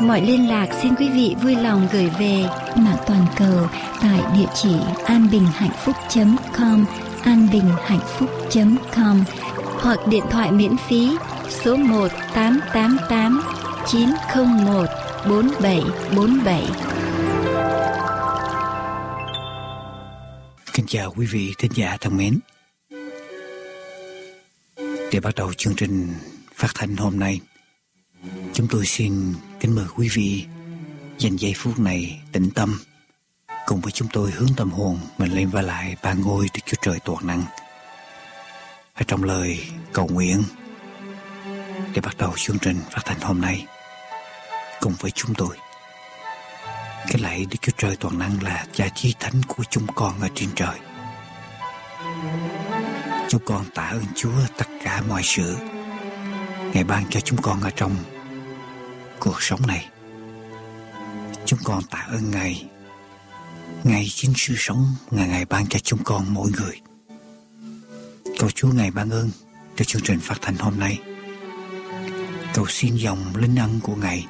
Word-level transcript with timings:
Mọi 0.00 0.22
liên 0.22 0.48
lạc 0.48 0.66
xin 0.82 0.94
quý 0.94 1.08
vị 1.08 1.36
vui 1.42 1.56
lòng 1.56 1.88
gửi 1.92 2.10
về 2.18 2.44
mạng 2.76 2.96
toàn 3.06 3.26
cầu 3.36 3.68
tại 4.00 4.20
địa 4.34 4.46
chỉ 4.54 4.76
anbinhhạnhphúc.com 5.04 6.84
anbinhhạnhphúc.com 7.22 9.24
hoặc 9.80 9.98
điện 10.08 10.24
thoại 10.30 10.52
miễn 10.52 10.76
phí 10.88 11.16
số 11.48 11.76
1 11.76 12.08
888 12.34 13.42
901 13.86 14.86
4747. 15.28 16.62
Kính 20.72 20.86
chào 20.86 21.12
quý 21.16 21.26
vị 21.26 21.54
thính 21.58 21.72
giả 21.74 21.96
thân 22.00 22.16
mến. 22.16 22.38
Để 25.12 25.20
bắt 25.22 25.34
đầu 25.34 25.52
chương 25.52 25.74
trình 25.74 26.14
phát 26.54 26.68
thanh 26.74 26.96
hôm 26.96 27.18
nay, 27.18 27.40
chúng 28.52 28.66
tôi 28.70 28.86
xin 28.86 29.34
kính 29.60 29.74
mời 29.74 29.84
quý 29.96 30.08
vị 30.12 30.46
dành 31.18 31.36
giây 31.36 31.52
phút 31.56 31.78
này 31.78 32.20
tĩnh 32.32 32.50
tâm 32.54 32.78
cùng 33.66 33.80
với 33.80 33.92
chúng 33.92 34.08
tôi 34.12 34.30
hướng 34.30 34.48
tâm 34.56 34.70
hồn 34.70 34.98
mình 35.18 35.32
lên 35.32 35.48
và 35.48 35.62
lại 35.62 35.96
ba 36.02 36.12
ngôi 36.12 36.48
Đức 36.54 36.60
Chúa 36.66 36.76
Trời 36.82 36.98
toàn 37.04 37.26
năng. 37.26 37.42
Ở 38.94 39.02
trong 39.06 39.24
lời 39.24 39.60
cầu 39.92 40.08
nguyện 40.12 40.42
để 41.94 42.00
bắt 42.02 42.16
đầu 42.18 42.32
chương 42.36 42.58
trình 42.58 42.80
phát 42.90 43.02
thanh 43.04 43.20
hôm 43.20 43.40
nay, 43.40 43.66
cùng 44.80 44.92
với 45.00 45.10
chúng 45.10 45.34
tôi. 45.34 45.56
Cái 47.06 47.20
lạy 47.20 47.46
Đức 47.50 47.56
Chúa 47.62 47.72
Trời 47.78 47.96
toàn 47.96 48.18
năng 48.18 48.42
là 48.42 48.66
cha 48.72 48.88
chi 48.94 49.14
thánh 49.20 49.42
của 49.48 49.64
chúng 49.70 49.86
con 49.94 50.20
ở 50.20 50.28
trên 50.34 50.48
trời. 50.54 50.78
Chúng 53.28 53.42
con 53.44 53.64
tạ 53.74 53.82
ơn 53.82 54.04
Chúa 54.14 54.46
tất 54.58 54.66
cả 54.84 55.02
mọi 55.08 55.22
sự 55.22 55.56
Ngài 56.74 56.84
ban 56.84 57.04
cho 57.10 57.20
chúng 57.20 57.42
con 57.42 57.60
ở 57.60 57.70
trong 57.70 57.96
cuộc 59.20 59.42
sống 59.42 59.66
này. 59.66 59.88
Chúng 61.46 61.58
con 61.64 61.82
tạ 61.90 62.06
ơn 62.10 62.30
Ngài. 62.30 62.66
Ngài 63.84 64.06
chính 64.08 64.32
sự 64.36 64.54
sống, 64.56 64.94
Ngài 65.10 65.28
Ngài 65.28 65.44
ban 65.44 65.66
cho 65.66 65.78
chúng 65.78 66.04
con 66.04 66.34
mỗi 66.34 66.50
người. 66.58 66.80
Cầu 68.38 68.50
Chúa 68.50 68.68
Ngài 68.68 68.90
ban 68.90 69.10
ơn 69.10 69.30
cho 69.76 69.84
chương 69.84 70.02
trình 70.02 70.20
phát 70.20 70.38
thanh 70.42 70.56
hôm 70.56 70.78
nay. 70.78 71.00
Cầu 72.54 72.66
xin 72.68 72.96
dòng 72.96 73.36
linh 73.36 73.56
ân 73.56 73.80
của 73.82 73.94
Ngài 73.94 74.26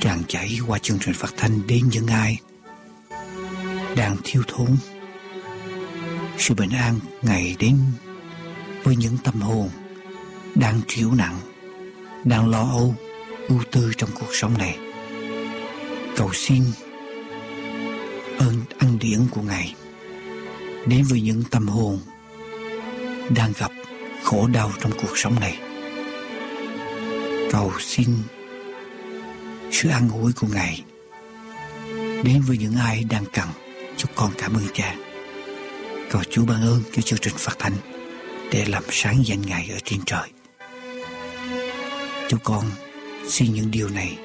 tràn 0.00 0.22
chảy 0.28 0.58
qua 0.66 0.78
chương 0.78 0.98
trình 0.98 1.14
phát 1.14 1.34
thanh 1.36 1.66
đến 1.66 1.88
những 1.88 2.06
ai 2.06 2.38
đang 3.96 4.16
thiếu 4.24 4.42
thốn 4.48 4.76
sự 6.38 6.54
bình 6.54 6.70
an 6.70 7.00
ngày 7.22 7.56
đến 7.58 7.78
với 8.84 8.96
những 8.96 9.16
tâm 9.24 9.40
hồn 9.40 9.68
đang 10.54 10.80
chịu 10.86 11.14
nặng, 11.14 11.38
đang 12.24 12.50
lo 12.50 12.60
âu 12.60 12.94
ưu 13.48 13.62
tư 13.70 13.92
trong 13.96 14.10
cuộc 14.14 14.34
sống 14.34 14.58
này. 14.58 14.78
Cầu 16.16 16.30
xin 16.32 16.62
ơn 18.38 18.62
ân 18.78 18.98
điển 18.98 19.20
của 19.30 19.42
ngài 19.42 19.74
đến 20.86 21.04
với 21.08 21.20
những 21.20 21.42
tâm 21.50 21.68
hồn 21.68 21.98
đang 23.36 23.52
gặp 23.58 23.70
khổ 24.24 24.46
đau 24.46 24.72
trong 24.80 24.92
cuộc 25.02 25.18
sống 25.18 25.40
này. 25.40 25.58
Cầu 27.52 27.72
xin 27.80 28.08
sự 29.72 29.88
an 29.88 30.10
ủi 30.22 30.32
của 30.32 30.46
ngài 30.54 30.84
đến 32.24 32.42
với 32.46 32.58
những 32.58 32.76
ai 32.76 33.04
đang 33.10 33.24
cần 33.32 33.48
chúc 33.96 34.10
con 34.14 34.30
cảm 34.38 34.54
ơn 34.54 34.64
cha. 34.74 34.94
Cầu 36.10 36.22
chúa 36.30 36.44
ban 36.44 36.62
ơn 36.62 36.82
cho 36.92 37.02
chương 37.02 37.18
trình 37.18 37.34
phát 37.36 37.56
thanh 37.58 37.72
để 38.52 38.64
làm 38.68 38.82
sáng 38.90 39.22
danh 39.26 39.42
ngài 39.42 39.68
ở 39.72 39.78
trên 39.84 40.00
trời. 40.06 40.28
Chúc 42.28 42.40
con 42.44 42.64
xin 43.28 43.54
những 43.54 43.70
điều 43.70 43.88
này 43.88 44.18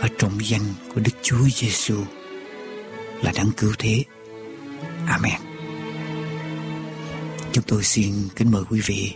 ở 0.00 0.08
trong 0.18 0.32
danh 0.42 0.74
của 0.94 1.00
Đức 1.00 1.12
Chúa 1.22 1.48
Giêsu 1.54 1.96
là 3.22 3.32
đáng 3.34 3.50
cứu 3.56 3.72
thế. 3.78 4.04
Amen. 5.06 5.40
Chúng 7.52 7.64
tôi 7.66 7.84
xin 7.84 8.14
kính 8.36 8.50
mời 8.50 8.62
quý 8.70 8.80
vị 8.84 9.12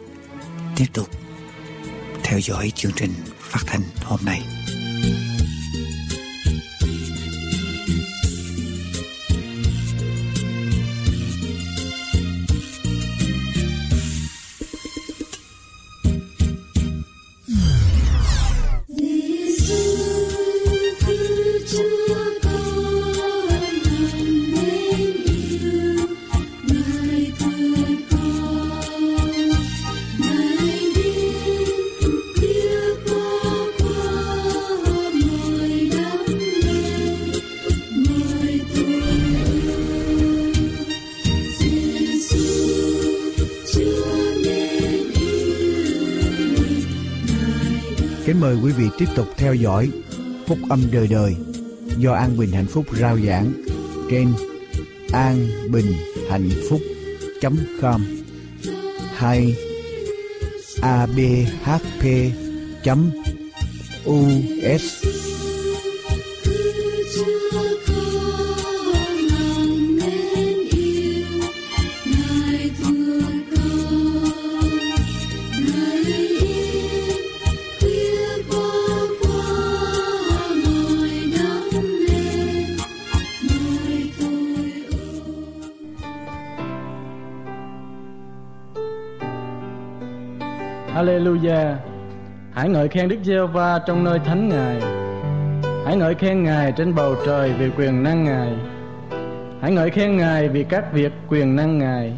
tiếp 0.76 0.86
tục 0.92 1.08
theo 2.22 2.40
dõi 2.40 2.72
chương 2.74 2.92
trình 2.96 3.12
phát 3.38 3.60
thanh 3.66 3.82
hôm 4.04 4.20
nay. 4.24 4.57
Kính 48.28 48.40
mời 48.40 48.56
quý 48.64 48.72
vị 48.72 48.88
tiếp 48.98 49.06
tục 49.16 49.26
theo 49.36 49.54
dõi 49.54 49.90
Phúc 50.46 50.58
âm 50.68 50.80
đời 50.92 51.08
đời 51.10 51.36
do 51.98 52.12
An 52.12 52.36
Bình 52.38 52.50
Hạnh 52.50 52.66
Phúc 52.66 52.86
rao 53.00 53.18
giảng 53.18 53.52
trên 54.10 54.32
an 55.12 55.48
bình 55.70 55.92
hạnh 56.30 56.50
phúc 56.70 56.80
com, 57.80 58.00
hay 59.14 59.56
abhp 60.82 62.04
us 64.06 65.07
Hãy 92.68 92.74
ngợi 92.74 92.88
khen 92.88 93.08
Đức 93.08 93.16
Giê-hô-va 93.22 93.78
trong 93.86 94.04
nơi 94.04 94.18
thánh 94.18 94.48
Ngài. 94.48 94.80
Hãy 95.86 95.96
ngợi 95.96 96.14
khen 96.14 96.42
Ngài 96.42 96.72
trên 96.72 96.94
bầu 96.94 97.14
trời 97.26 97.52
vì 97.58 97.70
quyền 97.78 98.02
năng 98.02 98.24
Ngài. 98.24 98.52
Hãy 99.60 99.72
ngợi 99.72 99.90
khen 99.90 100.16
Ngài 100.16 100.48
vì 100.48 100.64
các 100.64 100.92
việc 100.92 101.12
quyền 101.28 101.56
năng 101.56 101.78
Ngài. 101.78 102.12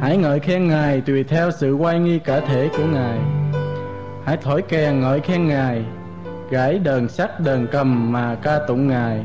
Hãy 0.00 0.16
ngợi 0.16 0.40
khen 0.40 0.68
Ngài 0.68 1.00
tùy 1.00 1.24
theo 1.24 1.50
sự 1.50 1.74
quay 1.74 1.98
nghi 1.98 2.18
cả 2.18 2.40
thể 2.40 2.68
của 2.76 2.84
Ngài. 2.92 3.18
Hãy 4.24 4.36
thổi 4.36 4.62
kèn 4.62 5.00
ngợi 5.00 5.20
khen 5.20 5.48
Ngài, 5.48 5.84
gãy 6.50 6.78
đờn 6.78 7.08
sắt 7.08 7.40
đờn 7.40 7.66
cầm 7.72 8.12
mà 8.12 8.34
ca 8.34 8.58
tụng 8.68 8.88
Ngài. 8.88 9.24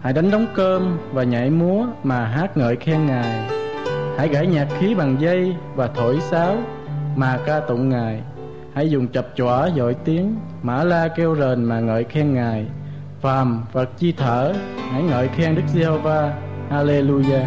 Hãy 0.00 0.12
đánh 0.12 0.30
đống 0.30 0.46
cơm 0.54 0.98
và 1.12 1.22
nhảy 1.22 1.50
múa 1.50 1.86
mà 2.02 2.24
hát 2.26 2.56
ngợi 2.56 2.76
khen 2.76 3.06
Ngài. 3.06 3.50
Hãy 4.18 4.28
gãy 4.28 4.46
nhạc 4.46 4.68
khí 4.78 4.94
bằng 4.94 5.16
dây 5.20 5.56
và 5.74 5.86
thổi 5.86 6.20
sáo 6.20 6.56
mà 7.16 7.38
ca 7.46 7.60
tụng 7.60 7.88
ngài 7.88 8.20
hãy 8.74 8.90
dùng 8.90 9.08
chập 9.08 9.28
chọa 9.36 9.70
dội 9.76 9.96
tiếng 10.04 10.36
mã 10.62 10.84
la 10.84 11.08
kêu 11.08 11.36
rền 11.36 11.64
mà 11.64 11.80
ngợi 11.80 12.04
khen 12.04 12.34
ngài 12.34 12.66
phàm 13.20 13.64
vật 13.72 13.90
chi 13.98 14.12
thở 14.16 14.54
hãy 14.92 15.02
ngợi 15.02 15.28
khen 15.28 15.54
đức 15.54 15.62
giê-hô-va 15.74 16.34
hallelujah 16.70 17.46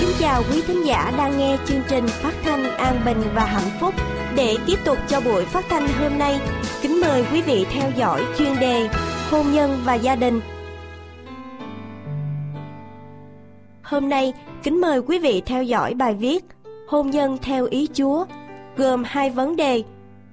Kính 0.00 0.10
chào 0.20 0.36
chào 0.36 0.44
quý 0.52 0.62
thính 0.66 0.86
giả 0.86 1.12
đang 1.18 1.38
nghe 1.38 1.56
chương 1.66 1.80
trình 1.88 2.06
phát 2.06 2.32
thanh 2.44 2.64
an 2.76 3.00
bình 3.04 3.22
và 3.34 3.44
hạnh 3.44 3.70
phúc. 3.80 3.94
Để 4.36 4.56
tiếp 4.66 4.78
tục 4.84 4.98
cho 5.08 5.20
buổi 5.20 5.44
phát 5.44 5.64
thanh 5.68 5.88
hôm 5.88 6.18
nay, 6.18 6.40
kính 6.82 7.00
mời 7.00 7.24
quý 7.32 7.42
vị 7.42 7.66
theo 7.72 7.90
dõi 7.96 8.22
chuyên 8.38 8.58
đề 8.60 8.88
Hôn 9.30 9.52
nhân 9.52 9.80
và 9.84 9.94
gia 9.94 10.16
đình. 10.16 10.40
Hôm 13.88 14.08
nay, 14.08 14.32
kính 14.62 14.80
mời 14.80 15.02
quý 15.02 15.18
vị 15.18 15.42
theo 15.46 15.62
dõi 15.62 15.94
bài 15.94 16.14
viết 16.14 16.44
Hôn 16.88 17.10
nhân 17.10 17.38
theo 17.42 17.66
ý 17.70 17.88
Chúa, 17.94 18.24
gồm 18.76 19.02
hai 19.06 19.30
vấn 19.30 19.56
đề, 19.56 19.82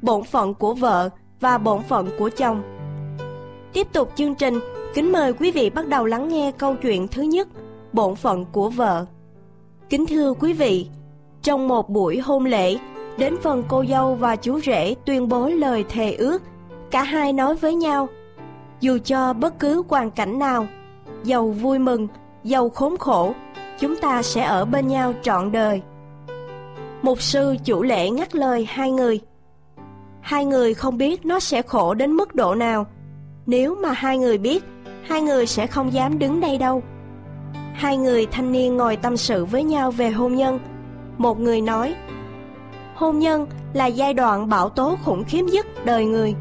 bổn 0.01 0.23
phận 0.23 0.53
của 0.53 0.73
vợ 0.73 1.09
và 1.39 1.57
bổn 1.57 1.83
phận 1.83 2.09
của 2.19 2.29
chồng. 2.29 2.63
Tiếp 3.73 3.88
tục 3.94 4.11
chương 4.15 4.35
trình, 4.35 4.59
kính 4.94 5.11
mời 5.11 5.33
quý 5.33 5.51
vị 5.51 5.69
bắt 5.69 5.88
đầu 5.88 6.05
lắng 6.05 6.27
nghe 6.27 6.51
câu 6.57 6.75
chuyện 6.75 7.07
thứ 7.07 7.21
nhất, 7.21 7.47
bổn 7.94 8.15
phận 8.15 8.45
của 8.51 8.69
vợ. 8.69 9.05
Kính 9.89 10.05
thưa 10.05 10.33
quý 10.33 10.53
vị, 10.53 10.88
trong 11.41 11.67
một 11.67 11.89
buổi 11.89 12.19
hôn 12.19 12.45
lễ, 12.45 12.77
đến 13.17 13.35
phần 13.41 13.63
cô 13.67 13.85
dâu 13.89 14.15
và 14.15 14.35
chú 14.35 14.59
rể 14.59 14.95
tuyên 15.05 15.29
bố 15.29 15.47
lời 15.47 15.85
thề 15.89 16.13
ước, 16.13 16.41
cả 16.91 17.03
hai 17.03 17.33
nói 17.33 17.55
với 17.55 17.75
nhau, 17.75 18.07
dù 18.79 18.97
cho 19.05 19.33
bất 19.33 19.59
cứ 19.59 19.83
hoàn 19.89 20.11
cảnh 20.11 20.39
nào, 20.39 20.67
giàu 21.23 21.47
vui 21.47 21.79
mừng, 21.79 22.07
giàu 22.43 22.69
khốn 22.69 22.97
khổ, 22.97 23.33
chúng 23.79 23.95
ta 23.95 24.21
sẽ 24.21 24.43
ở 24.43 24.65
bên 24.65 24.87
nhau 24.87 25.13
trọn 25.21 25.51
đời. 25.51 25.81
Mục 27.01 27.21
sư 27.21 27.55
chủ 27.63 27.83
lễ 27.83 28.09
ngắt 28.09 28.35
lời 28.35 28.67
hai 28.69 28.91
người. 28.91 29.21
Hai 30.21 30.45
người 30.45 30.73
không 30.73 30.97
biết 30.97 31.25
nó 31.25 31.39
sẽ 31.39 31.61
khổ 31.61 31.93
đến 31.93 32.11
mức 32.11 32.35
độ 32.35 32.55
nào. 32.55 32.85
Nếu 33.45 33.75
mà 33.75 33.91
hai 33.91 34.17
người 34.17 34.37
biết, 34.37 34.63
hai 35.03 35.21
người 35.21 35.45
sẽ 35.45 35.67
không 35.67 35.93
dám 35.93 36.19
đứng 36.19 36.41
đây 36.41 36.57
đâu. 36.57 36.83
Hai 37.73 37.97
người 37.97 38.25
thanh 38.25 38.51
niên 38.51 38.77
ngồi 38.77 38.95
tâm 38.95 39.17
sự 39.17 39.45
với 39.45 39.63
nhau 39.63 39.91
về 39.91 40.09
hôn 40.09 40.35
nhân. 40.35 40.59
Một 41.17 41.39
người 41.39 41.61
nói, 41.61 41.95
hôn 42.95 43.19
nhân 43.19 43.47
là 43.73 43.85
giai 43.85 44.13
đoạn 44.13 44.49
bão 44.49 44.69
tố 44.69 44.97
khủng 45.03 45.23
khiếp 45.23 45.41
nhất 45.41 45.65
đời 45.85 46.05
người. 46.05 46.35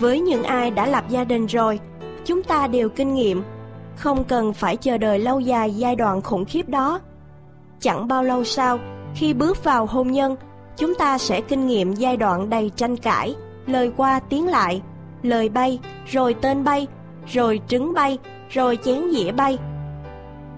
Với 0.00 0.20
những 0.20 0.42
ai 0.42 0.70
đã 0.70 0.86
lập 0.86 1.04
gia 1.08 1.24
đình 1.24 1.46
rồi, 1.46 1.80
chúng 2.24 2.42
ta 2.42 2.66
đều 2.66 2.88
kinh 2.88 3.14
nghiệm, 3.14 3.42
không 3.98 4.24
cần 4.24 4.52
phải 4.52 4.76
chờ 4.76 4.98
đợi 4.98 5.18
lâu 5.18 5.40
dài 5.40 5.74
giai 5.74 5.96
đoạn 5.96 6.22
khủng 6.22 6.44
khiếp 6.44 6.68
đó. 6.68 7.00
Chẳng 7.80 8.08
bao 8.08 8.24
lâu 8.24 8.44
sau, 8.44 8.78
khi 9.14 9.34
bước 9.34 9.64
vào 9.64 9.86
hôn 9.86 10.12
nhân, 10.12 10.36
chúng 10.76 10.94
ta 10.94 11.18
sẽ 11.18 11.40
kinh 11.40 11.66
nghiệm 11.66 11.94
giai 11.94 12.16
đoạn 12.16 12.50
đầy 12.50 12.70
tranh 12.76 12.96
cãi, 12.96 13.34
lời 13.66 13.92
qua 13.96 14.20
tiếng 14.20 14.48
lại, 14.48 14.82
lời 15.22 15.48
bay, 15.48 15.78
rồi 16.06 16.34
tên 16.34 16.64
bay, 16.64 16.86
rồi 17.26 17.60
trứng 17.68 17.94
bay, 17.94 18.18
rồi 18.50 18.78
chén 18.84 19.10
dĩa 19.12 19.32
bay. 19.32 19.58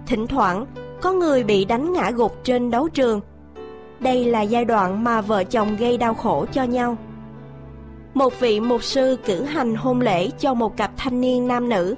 Thỉnh 0.06 0.26
thoảng, 0.26 0.66
có 1.02 1.12
người 1.12 1.44
bị 1.44 1.64
đánh 1.64 1.92
ngã 1.92 2.10
gục 2.10 2.44
trên 2.44 2.70
đấu 2.70 2.88
trường. 2.88 3.20
Đây 4.00 4.24
là 4.24 4.42
giai 4.42 4.64
đoạn 4.64 5.04
mà 5.04 5.20
vợ 5.20 5.44
chồng 5.44 5.76
gây 5.76 5.96
đau 5.96 6.14
khổ 6.14 6.46
cho 6.52 6.62
nhau. 6.62 6.96
Một 8.14 8.40
vị 8.40 8.60
mục 8.60 8.82
sư 8.82 9.18
cử 9.24 9.42
hành 9.42 9.74
hôn 9.74 10.00
lễ 10.00 10.30
cho 10.38 10.54
một 10.54 10.76
cặp 10.76 10.90
thanh 10.96 11.20
niên 11.20 11.48
nam 11.48 11.68
nữ. 11.68 11.94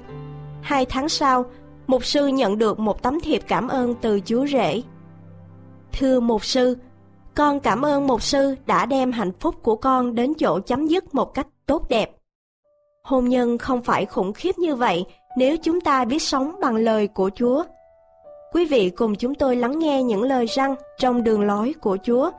Hai 0.63 0.85
tháng 0.85 1.09
sau, 1.09 1.45
mục 1.87 2.05
sư 2.05 2.27
nhận 2.27 2.57
được 2.57 2.79
một 2.79 3.01
tấm 3.01 3.19
thiệp 3.19 3.41
cảm 3.47 3.67
ơn 3.67 3.95
từ 4.01 4.19
chúa 4.25 4.47
rể. 4.47 4.81
Thưa 5.93 6.19
mục 6.19 6.45
sư, 6.45 6.77
con 7.35 7.59
cảm 7.59 7.81
ơn 7.81 8.07
mục 8.07 8.21
sư 8.21 8.55
đã 8.65 8.85
đem 8.85 9.11
hạnh 9.11 9.31
phúc 9.39 9.55
của 9.61 9.75
con 9.75 10.15
đến 10.15 10.33
chỗ 10.39 10.59
chấm 10.59 10.87
dứt 10.87 11.15
một 11.15 11.33
cách 11.33 11.47
tốt 11.65 11.89
đẹp. 11.89 12.11
Hôn 13.03 13.29
nhân 13.29 13.57
không 13.57 13.83
phải 13.83 14.05
khủng 14.05 14.33
khiếp 14.33 14.57
như 14.57 14.75
vậy 14.75 15.05
nếu 15.37 15.57
chúng 15.57 15.81
ta 15.81 16.05
biết 16.05 16.21
sống 16.21 16.55
bằng 16.61 16.75
lời 16.75 17.07
của 17.07 17.29
Chúa. 17.35 17.63
Quý 18.53 18.65
vị 18.65 18.89
cùng 18.89 19.15
chúng 19.15 19.35
tôi 19.35 19.55
lắng 19.55 19.79
nghe 19.79 20.03
những 20.03 20.23
lời 20.23 20.45
răng 20.45 20.75
trong 20.97 21.23
đường 21.23 21.41
lối 21.41 21.73
của 21.81 21.97
Chúa. 22.03 22.31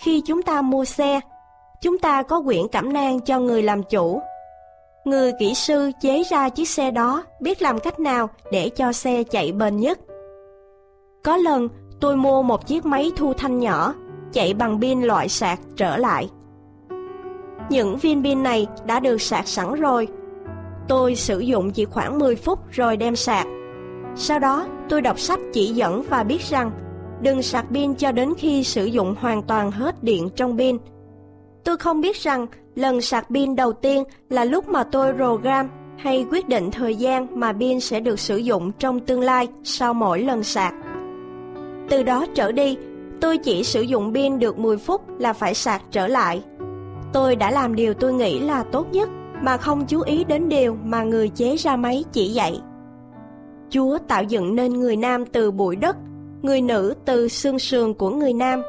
Khi 0.00 0.22
chúng 0.26 0.42
ta 0.42 0.62
mua 0.62 0.84
xe, 0.84 1.20
chúng 1.80 1.98
ta 1.98 2.22
có 2.22 2.42
quyển 2.42 2.68
cảm 2.72 2.92
nang 2.92 3.20
cho 3.20 3.40
người 3.40 3.62
làm 3.62 3.82
chủ. 3.82 4.20
Người 5.06 5.32
kỹ 5.38 5.54
sư 5.54 5.90
chế 6.00 6.22
ra 6.30 6.48
chiếc 6.48 6.68
xe 6.68 6.90
đó 6.90 7.24
biết 7.40 7.62
làm 7.62 7.78
cách 7.78 8.00
nào 8.00 8.30
để 8.52 8.68
cho 8.68 8.92
xe 8.92 9.22
chạy 9.22 9.52
bền 9.52 9.76
nhất. 9.76 9.98
Có 11.24 11.36
lần 11.36 11.68
tôi 12.00 12.16
mua 12.16 12.42
một 12.42 12.66
chiếc 12.66 12.86
máy 12.86 13.12
thu 13.16 13.32
thanh 13.34 13.58
nhỏ, 13.58 13.94
chạy 14.32 14.54
bằng 14.54 14.80
pin 14.80 15.02
loại 15.02 15.28
sạc 15.28 15.60
trở 15.76 15.96
lại. 15.96 16.30
Những 17.70 17.96
viên 17.96 18.22
pin 18.22 18.42
này 18.42 18.66
đã 18.86 19.00
được 19.00 19.22
sạc 19.22 19.48
sẵn 19.48 19.74
rồi. 19.74 20.08
Tôi 20.88 21.14
sử 21.14 21.38
dụng 21.38 21.70
chỉ 21.70 21.84
khoảng 21.84 22.18
10 22.18 22.36
phút 22.36 22.58
rồi 22.70 22.96
đem 22.96 23.16
sạc. 23.16 23.46
Sau 24.16 24.38
đó, 24.38 24.66
tôi 24.88 25.02
đọc 25.02 25.20
sách 25.20 25.40
chỉ 25.52 25.66
dẫn 25.66 26.02
và 26.08 26.22
biết 26.22 26.42
rằng 26.42 26.70
đừng 27.20 27.42
sạc 27.42 27.64
pin 27.74 27.94
cho 27.94 28.12
đến 28.12 28.32
khi 28.38 28.64
sử 28.64 28.84
dụng 28.84 29.14
hoàn 29.20 29.42
toàn 29.42 29.70
hết 29.70 30.02
điện 30.02 30.28
trong 30.36 30.58
pin. 30.58 30.78
Tôi 31.64 31.76
không 31.76 32.00
biết 32.00 32.16
rằng 32.16 32.46
lần 32.76 33.00
sạc 33.00 33.26
pin 33.30 33.56
đầu 33.56 33.72
tiên 33.72 34.04
là 34.30 34.44
lúc 34.44 34.68
mà 34.68 34.84
tôi 34.84 35.12
program 35.12 35.68
hay 35.98 36.26
quyết 36.30 36.48
định 36.48 36.70
thời 36.70 36.94
gian 36.94 37.40
mà 37.40 37.52
pin 37.52 37.80
sẽ 37.80 38.00
được 38.00 38.20
sử 38.20 38.36
dụng 38.36 38.72
trong 38.72 39.00
tương 39.00 39.20
lai 39.20 39.48
sau 39.64 39.94
mỗi 39.94 40.22
lần 40.22 40.42
sạc. 40.42 40.74
Từ 41.90 42.02
đó 42.02 42.26
trở 42.34 42.52
đi, 42.52 42.76
tôi 43.20 43.38
chỉ 43.38 43.64
sử 43.64 43.80
dụng 43.82 44.14
pin 44.14 44.38
được 44.38 44.58
10 44.58 44.76
phút 44.76 45.18
là 45.18 45.32
phải 45.32 45.54
sạc 45.54 45.82
trở 45.90 46.06
lại. 46.06 46.42
Tôi 47.12 47.36
đã 47.36 47.50
làm 47.50 47.74
điều 47.74 47.94
tôi 47.94 48.12
nghĩ 48.12 48.40
là 48.40 48.62
tốt 48.62 48.86
nhất 48.92 49.08
mà 49.42 49.56
không 49.56 49.86
chú 49.86 50.00
ý 50.00 50.24
đến 50.24 50.48
điều 50.48 50.76
mà 50.84 51.02
người 51.02 51.28
chế 51.28 51.56
ra 51.56 51.76
máy 51.76 52.04
chỉ 52.12 52.28
dạy. 52.28 52.60
Chúa 53.70 53.98
tạo 54.08 54.22
dựng 54.22 54.54
nên 54.54 54.72
người 54.72 54.96
nam 54.96 55.26
từ 55.26 55.50
bụi 55.50 55.76
đất, 55.76 55.96
người 56.42 56.60
nữ 56.60 56.94
từ 57.04 57.28
xương 57.28 57.58
sườn 57.58 57.94
của 57.94 58.10
người 58.10 58.32
nam. 58.32 58.62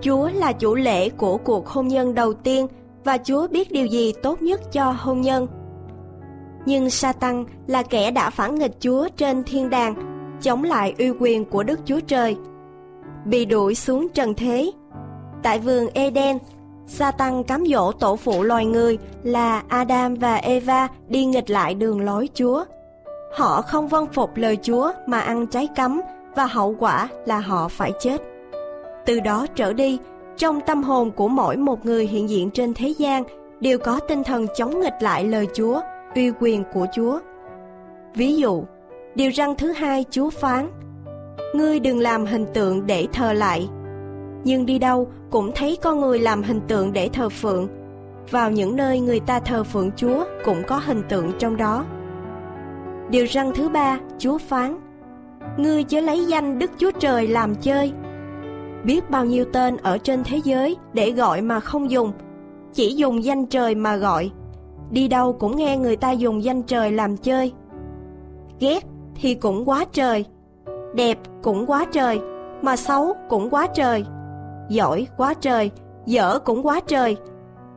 Chúa 0.00 0.28
là 0.34 0.52
chủ 0.52 0.74
lễ 0.74 1.08
của 1.08 1.36
cuộc 1.36 1.68
hôn 1.68 1.88
nhân 1.88 2.14
đầu 2.14 2.34
tiên 2.34 2.66
và 3.04 3.18
Chúa 3.18 3.48
biết 3.48 3.72
điều 3.72 3.86
gì 3.86 4.12
tốt 4.22 4.42
nhất 4.42 4.60
cho 4.72 4.94
hôn 4.98 5.20
nhân. 5.20 5.46
Nhưng 6.66 6.90
Satan 6.90 7.44
là 7.66 7.82
kẻ 7.82 8.10
đã 8.10 8.30
phản 8.30 8.54
nghịch 8.54 8.80
Chúa 8.80 9.08
trên 9.16 9.44
thiên 9.44 9.70
đàng, 9.70 9.94
chống 10.42 10.64
lại 10.64 10.94
uy 10.98 11.10
quyền 11.10 11.44
của 11.44 11.62
Đức 11.62 11.80
Chúa 11.84 12.00
Trời. 12.00 12.36
Bị 13.24 13.44
đuổi 13.44 13.74
xuống 13.74 14.08
trần 14.14 14.34
thế. 14.34 14.70
Tại 15.42 15.58
vườn 15.58 15.88
Eden, 15.94 16.38
Satan 16.86 17.44
cám 17.44 17.64
dỗ 17.66 17.92
tổ 17.92 18.16
phụ 18.16 18.42
loài 18.42 18.66
người 18.66 18.98
là 19.22 19.62
Adam 19.68 20.14
và 20.14 20.34
Eva 20.34 20.88
đi 21.08 21.24
nghịch 21.24 21.50
lại 21.50 21.74
đường 21.74 22.00
lối 22.00 22.28
Chúa. 22.34 22.64
Họ 23.36 23.62
không 23.62 23.88
vâng 23.88 24.06
phục 24.12 24.36
lời 24.36 24.58
Chúa 24.62 24.92
mà 25.06 25.20
ăn 25.20 25.46
trái 25.46 25.68
cấm 25.76 26.00
và 26.34 26.46
hậu 26.46 26.76
quả 26.78 27.08
là 27.26 27.38
họ 27.38 27.68
phải 27.68 27.92
chết. 28.00 28.22
Từ 29.06 29.20
đó 29.20 29.46
trở 29.54 29.72
đi, 29.72 29.98
trong 30.36 30.60
tâm 30.60 30.82
hồn 30.82 31.10
của 31.10 31.28
mỗi 31.28 31.56
một 31.56 31.86
người 31.86 32.06
hiện 32.06 32.28
diện 32.28 32.50
trên 32.50 32.74
thế 32.74 32.94
gian 32.98 33.24
đều 33.60 33.78
có 33.78 34.00
tinh 34.00 34.24
thần 34.24 34.46
chống 34.56 34.80
nghịch 34.80 34.94
lại 35.00 35.24
lời 35.24 35.46
Chúa, 35.54 35.80
uy 36.14 36.30
quyền 36.40 36.64
của 36.72 36.86
Chúa. 36.94 37.18
Ví 38.14 38.36
dụ, 38.36 38.64
điều 39.14 39.30
răn 39.32 39.54
thứ 39.58 39.72
hai 39.72 40.04
Chúa 40.10 40.30
phán, 40.30 40.70
Ngươi 41.54 41.80
đừng 41.80 41.98
làm 41.98 42.26
hình 42.26 42.46
tượng 42.54 42.86
để 42.86 43.06
thờ 43.12 43.32
lại. 43.32 43.68
Nhưng 44.44 44.66
đi 44.66 44.78
đâu 44.78 45.08
cũng 45.30 45.52
thấy 45.54 45.78
con 45.82 46.00
người 46.00 46.18
làm 46.18 46.42
hình 46.42 46.60
tượng 46.68 46.92
để 46.92 47.08
thờ 47.12 47.28
phượng. 47.28 47.68
Vào 48.30 48.50
những 48.50 48.76
nơi 48.76 49.00
người 49.00 49.20
ta 49.20 49.40
thờ 49.40 49.64
phượng 49.64 49.90
Chúa 49.96 50.24
cũng 50.44 50.62
có 50.66 50.80
hình 50.84 51.02
tượng 51.08 51.32
trong 51.38 51.56
đó. 51.56 51.84
Điều 53.10 53.26
răn 53.26 53.52
thứ 53.54 53.68
ba, 53.68 53.98
Chúa 54.18 54.38
phán, 54.38 54.78
Ngươi 55.56 55.84
chớ 55.84 56.00
lấy 56.00 56.26
danh 56.26 56.58
Đức 56.58 56.70
Chúa 56.78 56.90
Trời 56.90 57.28
làm 57.28 57.54
chơi. 57.54 57.92
Biết 58.84 59.10
bao 59.10 59.24
nhiêu 59.24 59.44
tên 59.52 59.76
ở 59.76 59.98
trên 59.98 60.24
thế 60.24 60.40
giới 60.44 60.76
để 60.92 61.10
gọi 61.10 61.42
mà 61.42 61.60
không 61.60 61.90
dùng, 61.90 62.12
chỉ 62.72 62.94
dùng 62.94 63.24
danh 63.24 63.46
trời 63.46 63.74
mà 63.74 63.96
gọi. 63.96 64.30
Đi 64.90 65.08
đâu 65.08 65.32
cũng 65.32 65.56
nghe 65.56 65.76
người 65.76 65.96
ta 65.96 66.10
dùng 66.10 66.44
danh 66.44 66.62
trời 66.62 66.92
làm 66.92 67.16
chơi. 67.16 67.52
Ghét 68.60 68.84
thì 69.14 69.34
cũng 69.34 69.68
quá 69.68 69.84
trời, 69.92 70.24
đẹp 70.94 71.18
cũng 71.42 71.66
quá 71.66 71.86
trời, 71.92 72.20
mà 72.62 72.76
xấu 72.76 73.12
cũng 73.28 73.50
quá 73.50 73.66
trời. 73.66 74.04
Giỏi 74.68 75.06
quá 75.16 75.34
trời, 75.34 75.70
dở 76.06 76.38
cũng 76.38 76.66
quá 76.66 76.80
trời, 76.86 77.16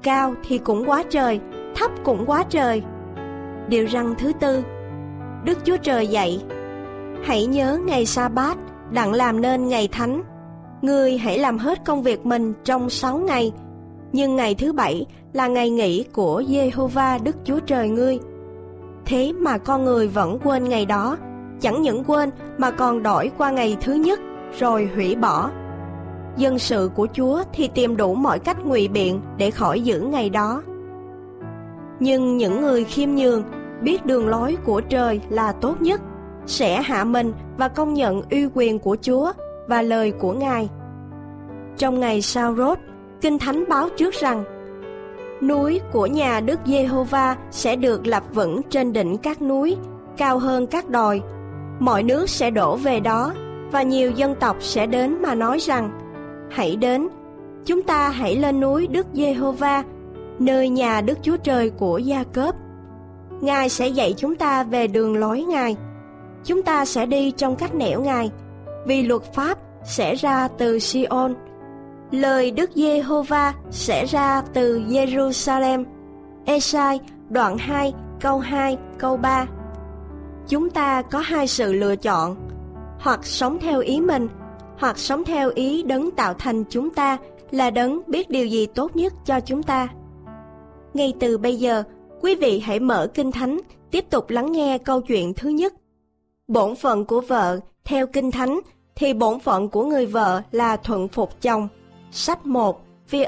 cao 0.03 0.33
thì 0.47 0.57
cũng 0.57 0.89
quá 0.89 1.03
trời, 1.09 1.39
thấp 1.75 1.91
cũng 2.03 2.25
quá 2.25 2.43
trời. 2.49 2.83
Điều 3.67 3.85
răng 3.85 4.15
thứ 4.17 4.31
tư 4.39 4.63
Đức 5.43 5.57
Chúa 5.65 5.77
Trời 5.77 6.07
dạy 6.07 6.43
Hãy 7.23 7.45
nhớ 7.45 7.79
ngày 7.85 8.05
sa 8.05 8.29
bát 8.29 8.57
đặng 8.91 9.13
làm 9.13 9.41
nên 9.41 9.67
ngày 9.67 9.89
thánh 9.91 10.23
Ngươi 10.87 11.17
hãy 11.17 11.39
làm 11.39 11.57
hết 11.57 11.85
công 11.85 12.03
việc 12.03 12.25
mình 12.25 12.53
trong 12.63 12.89
sáu 12.89 13.17
ngày. 13.17 13.51
Nhưng 14.13 14.35
ngày 14.35 14.55
thứ 14.55 14.73
bảy 14.73 15.05
là 15.33 15.47
ngày 15.47 15.69
nghỉ 15.69 16.03
của 16.13 16.41
Jehovah 16.41 17.23
Đức 17.23 17.35
Chúa 17.43 17.59
Trời 17.59 17.89
ngươi. 17.89 18.19
Thế 19.05 19.33
mà 19.33 19.57
con 19.57 19.85
người 19.85 20.07
vẫn 20.07 20.39
quên 20.43 20.63
ngày 20.63 20.85
đó. 20.85 21.17
Chẳng 21.61 21.81
những 21.81 22.03
quên 22.03 22.29
mà 22.57 22.71
còn 22.71 23.03
đổi 23.03 23.31
qua 23.37 23.51
ngày 23.51 23.77
thứ 23.81 23.93
nhất 23.93 24.19
Rồi 24.59 24.89
hủy 24.95 25.15
bỏ. 25.15 25.49
Dân 26.37 26.59
sự 26.59 26.89
của 26.95 27.07
Chúa 27.13 27.43
thì 27.53 27.67
tìm 27.67 27.97
đủ 27.97 28.15
mọi 28.15 28.39
cách 28.39 28.65
ngụy 28.65 28.87
biện 28.87 29.21
để 29.37 29.51
khỏi 29.51 29.81
giữ 29.81 30.01
ngày 30.01 30.29
đó. 30.29 30.63
Nhưng 31.99 32.37
những 32.37 32.61
người 32.61 32.83
khiêm 32.83 33.09
nhường 33.09 33.43
biết 33.81 34.05
đường 34.05 34.27
lối 34.27 34.57
của 34.65 34.81
trời 34.81 35.21
là 35.29 35.51
tốt 35.51 35.81
nhất, 35.81 36.01
sẽ 36.45 36.81
hạ 36.81 37.03
mình 37.03 37.33
và 37.57 37.67
công 37.67 37.93
nhận 37.93 38.21
uy 38.31 38.47
quyền 38.53 38.79
của 38.79 38.97
Chúa 39.01 39.31
và 39.67 39.81
lời 39.81 40.11
của 40.11 40.33
Ngài. 40.33 40.69
Trong 41.77 41.99
ngày 41.99 42.21
sao 42.21 42.55
rốt, 42.55 42.79
Kinh 43.21 43.39
Thánh 43.39 43.63
báo 43.69 43.89
trước 43.97 44.13
rằng 44.13 44.43
Núi 45.41 45.81
của 45.91 46.05
nhà 46.05 46.39
Đức 46.39 46.59
Giê-hô-va 46.65 47.35
sẽ 47.51 47.75
được 47.75 48.07
lập 48.07 48.23
vững 48.33 48.61
trên 48.69 48.93
đỉnh 48.93 49.17
các 49.17 49.41
núi, 49.41 49.77
cao 50.17 50.39
hơn 50.39 50.67
các 50.67 50.89
đồi. 50.89 51.21
Mọi 51.79 52.03
nước 52.03 52.29
sẽ 52.29 52.51
đổ 52.51 52.75
về 52.75 52.99
đó, 52.99 53.33
và 53.71 53.81
nhiều 53.81 54.11
dân 54.11 54.35
tộc 54.35 54.57
sẽ 54.59 54.85
đến 54.85 55.21
mà 55.21 55.35
nói 55.35 55.59
rằng 55.59 55.99
Hãy 56.51 56.75
đến, 56.75 57.07
chúng 57.65 57.81
ta 57.81 58.09
hãy 58.09 58.35
lên 58.35 58.59
núi 58.59 58.87
Đức 58.87 59.07
Giê-hô-va, 59.13 59.83
nơi 60.39 60.69
nhà 60.69 61.01
Đức 61.01 61.17
Chúa 61.21 61.37
Trời 61.37 61.69
của 61.69 61.97
Gia 61.97 62.23
Cớp. 62.23 62.55
Ngài 63.41 63.69
sẽ 63.69 63.87
dạy 63.87 64.13
chúng 64.17 64.35
ta 64.35 64.63
về 64.63 64.87
đường 64.87 65.17
lối 65.17 65.41
Ngài. 65.41 65.75
Chúng 66.43 66.63
ta 66.63 66.85
sẽ 66.85 67.05
đi 67.05 67.31
trong 67.31 67.55
cách 67.55 67.75
nẻo 67.75 68.01
Ngài, 68.01 68.31
vì 68.85 69.03
luật 69.03 69.21
pháp 69.33 69.57
sẽ 69.83 70.15
ra 70.15 70.47
từ 70.57 70.79
Sion 70.79 71.35
Lời 72.11 72.51
Đức 72.51 72.69
Giê-hô-va 72.75 73.53
sẽ 73.71 74.05
ra 74.05 74.41
từ 74.53 74.79
Jerusalem. 74.79 75.85
Esai 76.45 76.99
đoạn 77.29 77.57
2 77.57 77.93
câu 78.21 78.39
2 78.39 78.77
câu 78.97 79.17
3 79.17 79.45
Chúng 80.47 80.69
ta 80.69 81.01
có 81.01 81.19
hai 81.19 81.47
sự 81.47 81.73
lựa 81.73 81.95
chọn, 81.95 82.35
hoặc 82.99 83.25
sống 83.25 83.57
theo 83.61 83.79
ý 83.79 84.01
mình, 84.01 84.27
hoặc 84.77 84.97
sống 84.97 85.23
theo 85.23 85.51
ý 85.55 85.83
đấng 85.83 86.11
tạo 86.11 86.33
thành 86.33 86.63
chúng 86.69 86.89
ta 86.89 87.17
là 87.51 87.69
đấng 87.69 88.01
biết 88.07 88.29
điều 88.29 88.45
gì 88.45 88.65
tốt 88.65 88.95
nhất 88.95 89.13
cho 89.25 89.39
chúng 89.39 89.63
ta. 89.63 89.87
Ngay 90.93 91.13
từ 91.19 91.37
bây 91.37 91.55
giờ, 91.55 91.83
quý 92.21 92.35
vị 92.35 92.59
hãy 92.59 92.79
mở 92.79 93.07
Kinh 93.13 93.31
Thánh, 93.31 93.59
tiếp 93.91 94.05
tục 94.09 94.29
lắng 94.29 94.51
nghe 94.51 94.77
câu 94.77 95.01
chuyện 95.01 95.33
thứ 95.33 95.49
nhất. 95.49 95.73
Bổn 96.47 96.75
phận 96.75 97.05
của 97.05 97.21
vợ, 97.21 97.59
theo 97.85 98.07
Kinh 98.07 98.31
Thánh, 98.31 98.59
thì 98.95 99.13
bổn 99.13 99.39
phận 99.39 99.69
của 99.69 99.83
người 99.85 100.05
vợ 100.05 100.41
là 100.51 100.77
thuận 100.77 101.07
phục 101.07 101.41
chồng. 101.41 101.67
Sách 102.11 102.45
1, 102.45 102.81
phi 103.07 103.25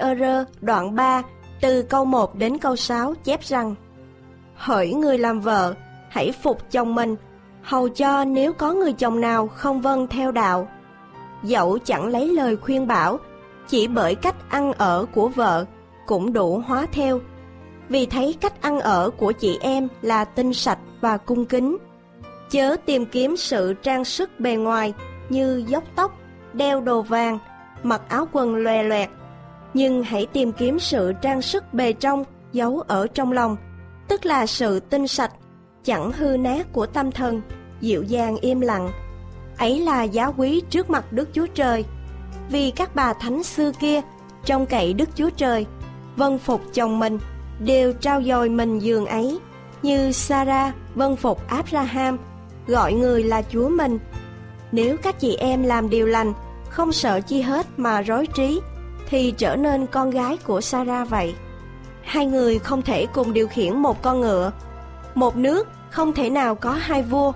đoạn 0.61 0.95
3, 0.95 1.21
từ 1.61 1.81
câu 1.81 2.05
1 2.05 2.35
đến 2.35 2.57
câu 2.57 2.75
6 2.75 3.13
chép 3.23 3.41
rằng 3.41 3.75
Hỡi 4.55 4.93
người 4.93 5.17
làm 5.17 5.39
vợ, 5.39 5.73
hãy 6.09 6.31
phục 6.31 6.71
chồng 6.71 6.95
mình, 6.95 7.15
hầu 7.61 7.89
cho 7.89 8.25
nếu 8.25 8.53
có 8.53 8.73
người 8.73 8.93
chồng 8.93 9.21
nào 9.21 9.47
không 9.47 9.81
vâng 9.81 10.07
theo 10.07 10.31
đạo. 10.31 10.67
Dẫu 11.43 11.77
chẳng 11.85 12.07
lấy 12.07 12.27
lời 12.27 12.57
khuyên 12.57 12.87
bảo, 12.87 13.17
chỉ 13.67 13.87
bởi 13.87 14.15
cách 14.15 14.35
ăn 14.49 14.73
ở 14.73 15.05
của 15.13 15.27
vợ 15.27 15.65
cũng 16.05 16.33
đủ 16.33 16.63
hóa 16.67 16.87
theo. 16.91 17.19
Vì 17.89 18.05
thấy 18.05 18.35
cách 18.41 18.61
ăn 18.61 18.79
ở 18.79 19.09
của 19.17 19.31
chị 19.31 19.57
em 19.61 19.87
là 20.01 20.25
tinh 20.25 20.53
sạch 20.53 20.79
và 21.01 21.17
cung 21.17 21.45
kính. 21.45 21.77
Chớ 22.49 22.75
tìm 22.85 23.05
kiếm 23.05 23.37
sự 23.37 23.73
trang 23.73 24.05
sức 24.05 24.39
bề 24.39 24.55
ngoài 24.55 24.93
như 25.29 25.63
dốc 25.67 25.83
tóc, 25.95 26.17
đeo 26.53 26.81
đồ 26.81 27.01
vàng, 27.01 27.39
mặc 27.83 28.01
áo 28.09 28.27
quần 28.31 28.55
lòe 28.55 28.83
loẹt, 28.83 29.09
nhưng 29.73 30.03
hãy 30.03 30.25
tìm 30.25 30.51
kiếm 30.51 30.79
sự 30.79 31.13
trang 31.21 31.41
sức 31.41 31.73
bề 31.73 31.93
trong 31.93 32.23
giấu 32.51 32.83
ở 32.87 33.07
trong 33.07 33.31
lòng, 33.31 33.57
tức 34.07 34.25
là 34.25 34.45
sự 34.45 34.79
tinh 34.79 35.07
sạch, 35.07 35.31
chẳng 35.83 36.11
hư 36.11 36.37
nát 36.37 36.73
của 36.73 36.85
tâm 36.85 37.11
thần, 37.11 37.41
dịu 37.81 38.03
dàng 38.03 38.37
im 38.37 38.61
lặng. 38.61 38.89
Ấy 39.57 39.79
là 39.79 40.03
giá 40.03 40.25
quý 40.25 40.61
trước 40.69 40.89
mặt 40.89 41.13
Đức 41.13 41.29
Chúa 41.33 41.47
Trời. 41.47 41.85
Vì 42.49 42.71
các 42.71 42.95
bà 42.95 43.13
thánh 43.13 43.43
xưa 43.43 43.71
kia, 43.79 44.01
trong 44.45 44.65
cậy 44.65 44.93
Đức 44.93 45.09
Chúa 45.15 45.29
Trời, 45.29 45.65
vân 46.15 46.37
phục 46.37 46.61
chồng 46.73 46.99
mình, 46.99 47.19
đều 47.59 47.93
trao 47.93 48.23
dồi 48.23 48.49
mình 48.49 48.79
giường 48.79 49.05
ấy, 49.05 49.39
như 49.81 50.11
Sarah 50.11 50.75
vân 50.95 51.15
phục 51.15 51.47
Abraham, 51.47 52.17
gọi 52.67 52.93
người 52.93 53.23
là 53.23 53.41
Chúa 53.41 53.69
mình. 53.69 53.99
Nếu 54.71 54.97
các 54.97 55.19
chị 55.19 55.35
em 55.35 55.63
làm 55.63 55.89
điều 55.89 56.07
lành, 56.07 56.33
không 56.79 56.91
sợ 56.91 57.21
chi 57.21 57.41
hết 57.41 57.67
mà 57.77 58.01
rối 58.01 58.27
trí, 58.27 58.61
thì 59.09 59.33
trở 59.37 59.55
nên 59.55 59.87
con 59.87 60.09
gái 60.09 60.37
của 60.43 60.61
Sarah 60.61 61.09
vậy. 61.09 61.33
Hai 62.03 62.25
người 62.25 62.59
không 62.59 62.81
thể 62.81 63.05
cùng 63.13 63.33
điều 63.33 63.47
khiển 63.47 63.77
một 63.77 64.01
con 64.01 64.21
ngựa. 64.21 64.51
Một 65.15 65.35
nước 65.35 65.67
không 65.89 66.13
thể 66.13 66.29
nào 66.29 66.55
có 66.55 66.71
hai 66.71 67.03
vua. 67.03 67.31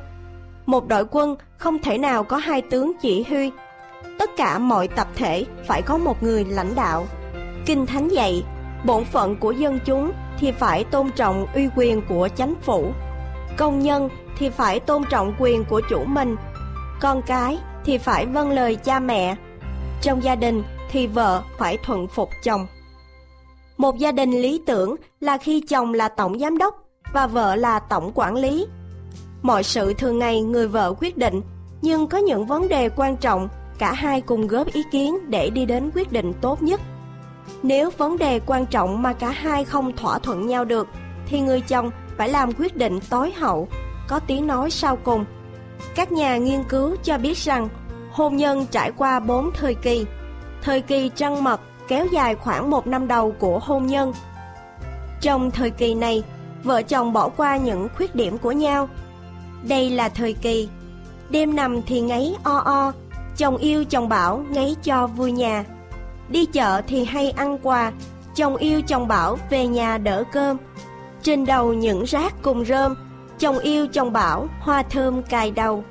Một 0.65 0.87
đội 0.87 1.05
quân 1.11 1.35
không 1.57 1.79
thể 1.79 1.97
nào 1.97 2.23
có 2.23 2.37
hai 2.37 2.61
tướng 2.61 2.91
chỉ 3.01 3.23
huy. 3.29 3.51
Tất 4.19 4.29
cả 4.37 4.57
mọi 4.57 4.87
tập 4.87 5.07
thể 5.15 5.45
phải 5.67 5.81
có 5.81 5.97
một 5.97 6.23
người 6.23 6.45
lãnh 6.45 6.75
đạo. 6.75 7.05
Kinh 7.65 7.85
Thánh 7.85 8.07
dạy, 8.07 8.43
bổn 8.85 9.05
phận 9.05 9.35
của 9.35 9.51
dân 9.51 9.79
chúng 9.85 10.11
thì 10.39 10.51
phải 10.51 10.83
tôn 10.83 11.11
trọng 11.11 11.45
uy 11.55 11.69
quyền 11.75 12.01
của 12.09 12.29
chánh 12.35 12.53
phủ. 12.61 12.91
Công 13.57 13.79
nhân 13.79 14.09
thì 14.37 14.49
phải 14.49 14.79
tôn 14.79 15.03
trọng 15.09 15.35
quyền 15.39 15.65
của 15.65 15.81
chủ 15.89 16.03
mình. 16.05 16.35
Con 17.01 17.21
cái 17.21 17.57
thì 17.85 17.97
phải 17.97 18.25
vâng 18.25 18.49
lời 18.49 18.75
cha 18.75 18.99
mẹ. 18.99 19.35
Trong 20.01 20.23
gia 20.23 20.35
đình 20.35 20.63
thì 20.91 21.07
vợ 21.07 21.43
phải 21.57 21.77
thuận 21.77 22.07
phục 22.07 22.29
chồng. 22.43 22.67
Một 23.77 23.97
gia 23.97 24.11
đình 24.11 24.31
lý 24.31 24.61
tưởng 24.65 24.95
là 25.19 25.37
khi 25.37 25.61
chồng 25.69 25.93
là 25.93 26.07
tổng 26.07 26.39
giám 26.39 26.57
đốc 26.57 26.83
và 27.13 27.27
vợ 27.27 27.55
là 27.55 27.79
tổng 27.79 28.11
quản 28.15 28.35
lý. 28.35 28.65
Mọi 29.41 29.63
sự 29.63 29.93
thường 29.93 30.19
ngày 30.19 30.41
người 30.41 30.67
vợ 30.67 30.93
quyết 30.99 31.17
định, 31.17 31.41
nhưng 31.81 32.07
có 32.07 32.17
những 32.17 32.45
vấn 32.45 32.67
đề 32.67 32.89
quan 32.89 33.17
trọng 33.17 33.49
cả 33.77 33.93
hai 33.93 34.21
cùng 34.21 34.47
góp 34.47 34.67
ý 34.67 34.83
kiến 34.91 35.17
để 35.29 35.49
đi 35.49 35.65
đến 35.65 35.91
quyết 35.95 36.11
định 36.11 36.33
tốt 36.41 36.61
nhất. 36.61 36.81
Nếu 37.63 37.89
vấn 37.97 38.17
đề 38.17 38.39
quan 38.39 38.65
trọng 38.65 39.01
mà 39.01 39.13
cả 39.13 39.29
hai 39.29 39.65
không 39.65 39.95
thỏa 39.95 40.19
thuận 40.19 40.47
nhau 40.47 40.65
được, 40.65 40.87
thì 41.27 41.39
người 41.39 41.61
chồng 41.61 41.91
phải 42.17 42.29
làm 42.29 42.53
quyết 42.53 42.75
định 42.77 42.99
tối 43.09 43.31
hậu, 43.31 43.67
có 44.07 44.19
tiếng 44.19 44.47
nói 44.47 44.71
sau 44.71 44.95
cùng 44.95 45.25
các 45.95 46.11
nhà 46.11 46.37
nghiên 46.37 46.63
cứu 46.63 46.95
cho 47.03 47.17
biết 47.17 47.37
rằng 47.37 47.69
hôn 48.11 48.37
nhân 48.37 48.65
trải 48.71 48.91
qua 48.91 49.19
4 49.19 49.51
thời 49.51 49.75
kỳ. 49.75 50.05
Thời 50.61 50.81
kỳ 50.81 51.11
trăng 51.15 51.43
mật 51.43 51.61
kéo 51.87 52.05
dài 52.11 52.35
khoảng 52.35 52.69
một 52.69 52.87
năm 52.87 53.07
đầu 53.07 53.31
của 53.39 53.59
hôn 53.59 53.87
nhân. 53.87 54.13
Trong 55.21 55.51
thời 55.51 55.69
kỳ 55.69 55.95
này, 55.95 56.23
vợ 56.63 56.81
chồng 56.81 57.13
bỏ 57.13 57.29
qua 57.29 57.57
những 57.57 57.87
khuyết 57.97 58.15
điểm 58.15 58.37
của 58.37 58.51
nhau. 58.51 58.89
Đây 59.67 59.89
là 59.89 60.09
thời 60.09 60.33
kỳ 60.33 60.69
đêm 61.29 61.55
nằm 61.55 61.81
thì 61.81 62.01
ngáy 62.01 62.35
o 62.43 62.57
o, 62.57 62.91
chồng 63.37 63.57
yêu 63.57 63.83
chồng 63.83 64.09
bảo 64.09 64.45
ngáy 64.49 64.75
cho 64.83 65.07
vui 65.07 65.31
nhà. 65.31 65.65
Đi 66.29 66.45
chợ 66.45 66.81
thì 66.87 67.05
hay 67.05 67.31
ăn 67.31 67.57
quà, 67.63 67.91
chồng 68.35 68.55
yêu 68.55 68.81
chồng 68.81 69.07
bảo 69.07 69.37
về 69.49 69.67
nhà 69.67 69.97
đỡ 69.97 70.23
cơm. 70.31 70.57
Trên 71.23 71.45
đầu 71.45 71.73
những 71.73 72.03
rác 72.03 72.33
cùng 72.41 72.65
rơm, 72.65 72.95
chồng 73.43 73.59
yêu 73.59 73.87
chồng 73.87 74.13
bảo 74.13 74.47
hoa 74.59 74.83
thơm 74.83 75.23
cài 75.23 75.51
đầu. 75.51 75.83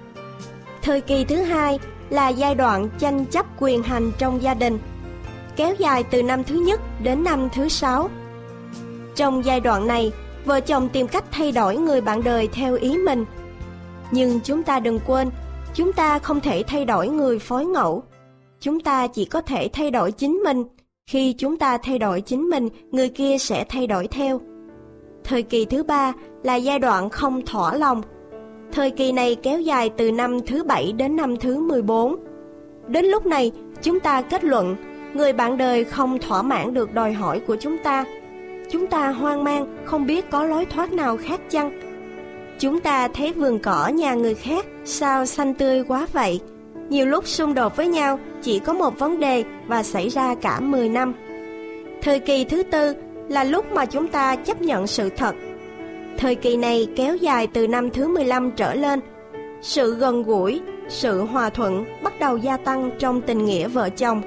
Thời 0.83 1.01
kỳ 1.01 1.25
thứ 1.25 1.37
hai 1.37 1.79
là 2.11 2.29
giai 2.29 2.55
đoạn 2.55 2.89
tranh 2.99 3.25
chấp 3.25 3.47
quyền 3.59 3.83
hành 3.83 4.13
trong 4.19 4.43
gia 4.43 4.55
đình, 4.55 4.79
kéo 5.57 5.75
dài 5.79 6.03
từ 6.03 6.23
năm 6.23 6.45
thứ 6.45 6.55
nhất 6.55 6.81
đến 7.03 7.25
năm 7.25 7.49
thứ 7.55 7.69
sáu. 7.69 8.11
Trong 9.17 9.45
giai 9.45 9.61
đoạn 9.61 9.87
này, 9.87 10.13
vợ 10.45 10.61
chồng 10.61 10.89
tìm 10.89 11.09
cách 11.09 11.25
thay 11.31 11.53
đổi 11.53 11.77
người 11.77 12.01
bạn 12.01 12.25
đời 12.25 12.49
theo 12.53 12.75
ý 12.75 12.97
mình. 12.97 13.25
Nhưng 14.11 14.41
chúng 14.41 14.63
ta 14.63 14.81
đừng 14.81 15.01
quên, 15.07 15.31
chúng 15.75 15.93
ta 15.93 16.19
không 16.19 16.41
thể 16.41 16.63
thay 16.67 16.85
đổi 16.85 17.09
người 17.09 17.39
phối 17.39 17.65
ngẫu. 17.65 18.03
Chúng 18.61 18.81
ta 18.81 19.07
chỉ 19.07 19.25
có 19.25 19.41
thể 19.41 19.69
thay 19.73 19.91
đổi 19.91 20.13
chính 20.13 20.33
mình. 20.33 20.65
Khi 21.07 21.33
chúng 21.33 21.57
ta 21.57 21.79
thay 21.79 21.99
đổi 21.99 22.21
chính 22.21 22.51
mình, 22.51 22.69
người 22.91 23.09
kia 23.09 23.39
sẽ 23.39 23.65
thay 23.69 23.87
đổi 23.87 24.09
theo. 24.09 24.41
Thời 25.25 25.43
kỳ 25.43 25.65
thứ 25.65 25.83
ba 25.83 26.13
là 26.43 26.55
giai 26.55 26.79
đoạn 26.79 27.11
không 27.11 27.47
thỏa 27.47 27.77
lòng. 27.77 28.03
Thời 28.73 28.91
kỳ 28.91 29.13
này 29.13 29.37
kéo 29.43 29.61
dài 29.61 29.91
từ 29.97 30.13
năm 30.13 30.41
thứ 30.47 30.65
bảy 30.65 30.93
đến 30.93 31.17
năm 31.17 31.37
thứ 31.37 31.59
14. 31.59 32.17
Đến 32.87 33.05
lúc 33.05 33.27
này, 33.27 33.53
chúng 33.83 34.01
ta 34.01 34.23
kết 34.23 34.45
luận 34.45 34.77
người 35.15 35.33
bạn 35.33 35.59
đời 35.59 35.85
không 35.85 36.19
thỏa 36.19 36.43
mãn 36.43 36.75
được 36.75 36.95
đòi 36.95 37.13
hỏi 37.13 37.41
của 37.41 37.57
chúng 37.61 37.79
ta. 37.79 38.05
Chúng 38.71 38.87
ta 38.87 39.09
hoang 39.09 39.45
mang, 39.45 39.77
không 39.85 40.07
biết 40.07 40.31
có 40.31 40.45
lối 40.45 40.65
thoát 40.65 40.93
nào 40.93 41.17
khác 41.17 41.41
chăng. 41.51 41.81
Chúng 42.59 42.81
ta 42.81 43.09
thấy 43.09 43.33
vườn 43.33 43.59
cỏ 43.59 43.89
nhà 43.89 44.15
người 44.15 44.35
khác 44.35 44.67
sao 44.85 45.27
xanh 45.27 45.55
tươi 45.55 45.85
quá 45.85 46.07
vậy. 46.13 46.41
Nhiều 46.89 47.07
lúc 47.07 47.27
xung 47.27 47.55
đột 47.55 47.77
với 47.77 47.89
nhau 47.89 48.19
chỉ 48.43 48.59
có 48.59 48.73
một 48.73 48.99
vấn 48.99 49.21
đề 49.21 49.45
và 49.67 49.83
xảy 49.83 50.09
ra 50.09 50.35
cả 50.35 50.61
10 50.61 50.89
năm. 50.89 51.15
Thời 52.03 52.21
kỳ 52.21 52.45
thứ 52.45 52.63
tư 52.63 52.95
là 53.29 53.45
lúc 53.45 53.73
mà 53.73 53.87
chúng 53.87 54.09
ta 54.09 54.37
chấp 54.37 54.63
nhận 54.63 54.87
sự 54.87 55.09
thật. 55.17 55.35
Thời 56.19 56.35
kỳ 56.35 56.57
này 56.57 56.89
kéo 56.97 57.17
dài 57.17 57.47
từ 57.47 57.67
năm 57.67 57.91
thứ 57.91 58.09
15 58.09 58.51
trở 58.51 58.75
lên. 58.75 59.01
Sự 59.63 59.95
gần 59.95 60.23
gũi, 60.23 60.61
sự 60.89 61.21
hòa 61.21 61.51
thuận 61.51 61.85
bắt 62.03 62.13
đầu 62.21 62.37
gia 62.37 62.57
tăng 62.57 62.91
trong 62.99 63.21
tình 63.21 63.45
nghĩa 63.45 63.69
vợ 63.69 63.89
chồng. 63.89 64.23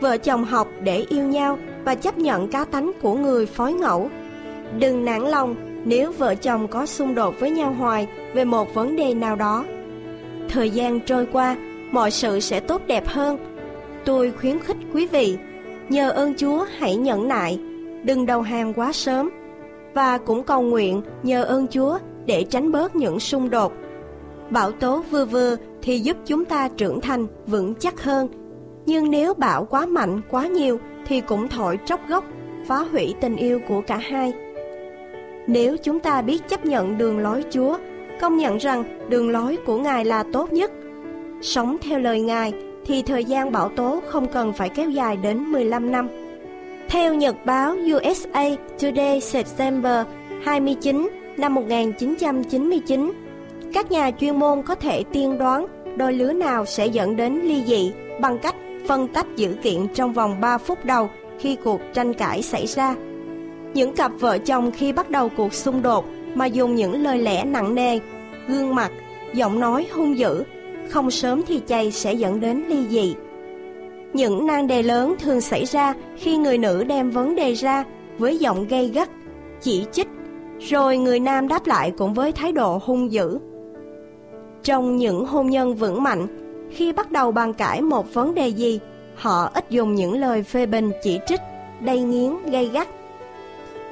Vợ 0.00 0.16
chồng 0.16 0.44
học 0.44 0.68
để 0.80 1.04
yêu 1.08 1.24
nhau 1.24 1.58
và 1.84 1.94
chấp 1.94 2.18
nhận 2.18 2.48
cá 2.48 2.64
tánh 2.64 2.92
của 3.02 3.14
người 3.14 3.46
phối 3.46 3.72
ngẫu. 3.72 4.10
Đừng 4.78 5.04
nản 5.04 5.22
lòng 5.22 5.54
nếu 5.84 6.12
vợ 6.12 6.34
chồng 6.34 6.68
có 6.68 6.86
xung 6.86 7.14
đột 7.14 7.34
với 7.40 7.50
nhau 7.50 7.72
hoài 7.72 8.08
về 8.34 8.44
một 8.44 8.74
vấn 8.74 8.96
đề 8.96 9.14
nào 9.14 9.36
đó. 9.36 9.64
Thời 10.48 10.70
gian 10.70 11.00
trôi 11.00 11.26
qua, 11.32 11.56
mọi 11.90 12.10
sự 12.10 12.40
sẽ 12.40 12.60
tốt 12.60 12.82
đẹp 12.86 13.06
hơn. 13.06 13.38
Tôi 14.04 14.32
khuyến 14.40 14.58
khích 14.58 14.76
quý 14.92 15.06
vị, 15.06 15.36
nhờ 15.88 16.10
ơn 16.10 16.34
Chúa 16.34 16.66
hãy 16.78 16.96
nhẫn 16.96 17.28
nại, 17.28 17.58
đừng 18.06 18.26
đầu 18.26 18.42
hàng 18.42 18.72
quá 18.74 18.92
sớm 18.92 19.30
và 19.94 20.18
cũng 20.18 20.42
cầu 20.42 20.62
nguyện 20.62 21.02
nhờ 21.22 21.44
ơn 21.44 21.66
Chúa 21.66 21.98
để 22.26 22.44
tránh 22.44 22.72
bớt 22.72 22.96
những 22.96 23.20
xung 23.20 23.50
đột. 23.50 23.72
Bão 24.50 24.72
tố 24.72 25.02
vừa 25.10 25.24
vừa 25.24 25.56
thì 25.82 25.98
giúp 25.98 26.16
chúng 26.26 26.44
ta 26.44 26.68
trưởng 26.68 27.00
thành 27.00 27.26
vững 27.46 27.74
chắc 27.74 28.02
hơn. 28.02 28.28
Nhưng 28.86 29.10
nếu 29.10 29.34
bão 29.34 29.64
quá 29.64 29.86
mạnh, 29.86 30.20
quá 30.30 30.46
nhiều 30.46 30.78
thì 31.06 31.20
cũng 31.20 31.48
thổi 31.48 31.78
tróc 31.84 32.00
gốc, 32.08 32.24
phá 32.66 32.76
hủy 32.76 33.14
tình 33.20 33.36
yêu 33.36 33.60
của 33.68 33.80
cả 33.80 33.96
hai. 33.96 34.32
Nếu 35.46 35.76
chúng 35.76 36.00
ta 36.00 36.22
biết 36.22 36.48
chấp 36.48 36.64
nhận 36.64 36.98
đường 36.98 37.18
lối 37.18 37.44
Chúa, 37.50 37.78
công 38.20 38.36
nhận 38.36 38.56
rằng 38.56 39.08
đường 39.08 39.30
lối 39.30 39.58
của 39.66 39.78
Ngài 39.78 40.04
là 40.04 40.24
tốt 40.32 40.52
nhất, 40.52 40.70
sống 41.42 41.76
theo 41.82 41.98
lời 41.98 42.20
Ngài 42.20 42.52
thì 42.86 43.02
thời 43.02 43.24
gian 43.24 43.52
bão 43.52 43.68
tố 43.68 44.00
không 44.06 44.26
cần 44.32 44.52
phải 44.52 44.68
kéo 44.68 44.90
dài 44.90 45.16
đến 45.16 45.38
15 45.38 45.92
năm. 45.92 46.08
Theo 46.88 47.14
nhật 47.14 47.36
báo 47.44 47.76
USA 47.94 48.44
Today 48.82 49.20
September 49.20 50.06
29 50.44 51.08
năm 51.36 51.54
1999, 51.54 53.12
các 53.74 53.90
nhà 53.90 54.10
chuyên 54.10 54.36
môn 54.36 54.62
có 54.62 54.74
thể 54.74 55.04
tiên 55.12 55.38
đoán 55.38 55.66
đôi 55.96 56.12
lứa 56.12 56.32
nào 56.32 56.64
sẽ 56.66 56.86
dẫn 56.86 57.16
đến 57.16 57.40
ly 57.44 57.62
dị 57.66 57.92
bằng 58.20 58.38
cách 58.38 58.54
phân 58.88 59.08
tách 59.08 59.26
dữ 59.36 59.54
kiện 59.62 59.88
trong 59.94 60.12
vòng 60.12 60.40
3 60.40 60.58
phút 60.58 60.84
đầu 60.84 61.10
khi 61.38 61.56
cuộc 61.64 61.80
tranh 61.94 62.14
cãi 62.14 62.42
xảy 62.42 62.66
ra. 62.66 62.94
Những 63.74 63.94
cặp 63.96 64.12
vợ 64.20 64.38
chồng 64.38 64.70
khi 64.72 64.92
bắt 64.92 65.10
đầu 65.10 65.28
cuộc 65.36 65.54
xung 65.54 65.82
đột 65.82 66.04
mà 66.34 66.46
dùng 66.46 66.74
những 66.74 67.02
lời 67.02 67.18
lẽ 67.18 67.44
nặng 67.44 67.74
nề, 67.74 67.98
gương 68.48 68.74
mặt, 68.74 68.92
giọng 69.34 69.60
nói 69.60 69.86
hung 69.92 70.18
dữ, 70.18 70.44
không 70.88 71.10
sớm 71.10 71.42
thì 71.46 71.60
chay 71.66 71.90
sẽ 71.90 72.12
dẫn 72.12 72.40
đến 72.40 72.64
ly 72.68 72.86
dị. 72.88 73.14
Những 74.16 74.46
nan 74.46 74.66
đề 74.66 74.82
lớn 74.82 75.14
thường 75.18 75.40
xảy 75.40 75.64
ra 75.64 75.94
khi 76.16 76.36
người 76.36 76.58
nữ 76.58 76.84
đem 76.84 77.10
vấn 77.10 77.34
đề 77.34 77.52
ra 77.52 77.84
với 78.18 78.38
giọng 78.38 78.66
gay 78.68 78.90
gắt, 78.94 79.10
chỉ 79.60 79.86
trích, 79.92 80.08
rồi 80.60 80.98
người 80.98 81.20
nam 81.20 81.48
đáp 81.48 81.66
lại 81.66 81.92
cũng 81.98 82.14
với 82.14 82.32
thái 82.32 82.52
độ 82.52 82.80
hung 82.84 83.12
dữ. 83.12 83.38
Trong 84.62 84.96
những 84.96 85.26
hôn 85.26 85.50
nhân 85.50 85.74
vững 85.74 86.02
mạnh, 86.02 86.26
khi 86.70 86.92
bắt 86.92 87.12
đầu 87.12 87.32
bàn 87.32 87.54
cãi 87.54 87.82
một 87.82 88.14
vấn 88.14 88.34
đề 88.34 88.48
gì, 88.48 88.80
họ 89.14 89.50
ít 89.54 89.70
dùng 89.70 89.94
những 89.94 90.20
lời 90.20 90.42
phê 90.42 90.66
bình 90.66 90.90
chỉ 91.02 91.18
trích, 91.26 91.40
đầy 91.80 92.00
nghiến, 92.00 92.32
gay 92.50 92.70
gắt. 92.72 92.88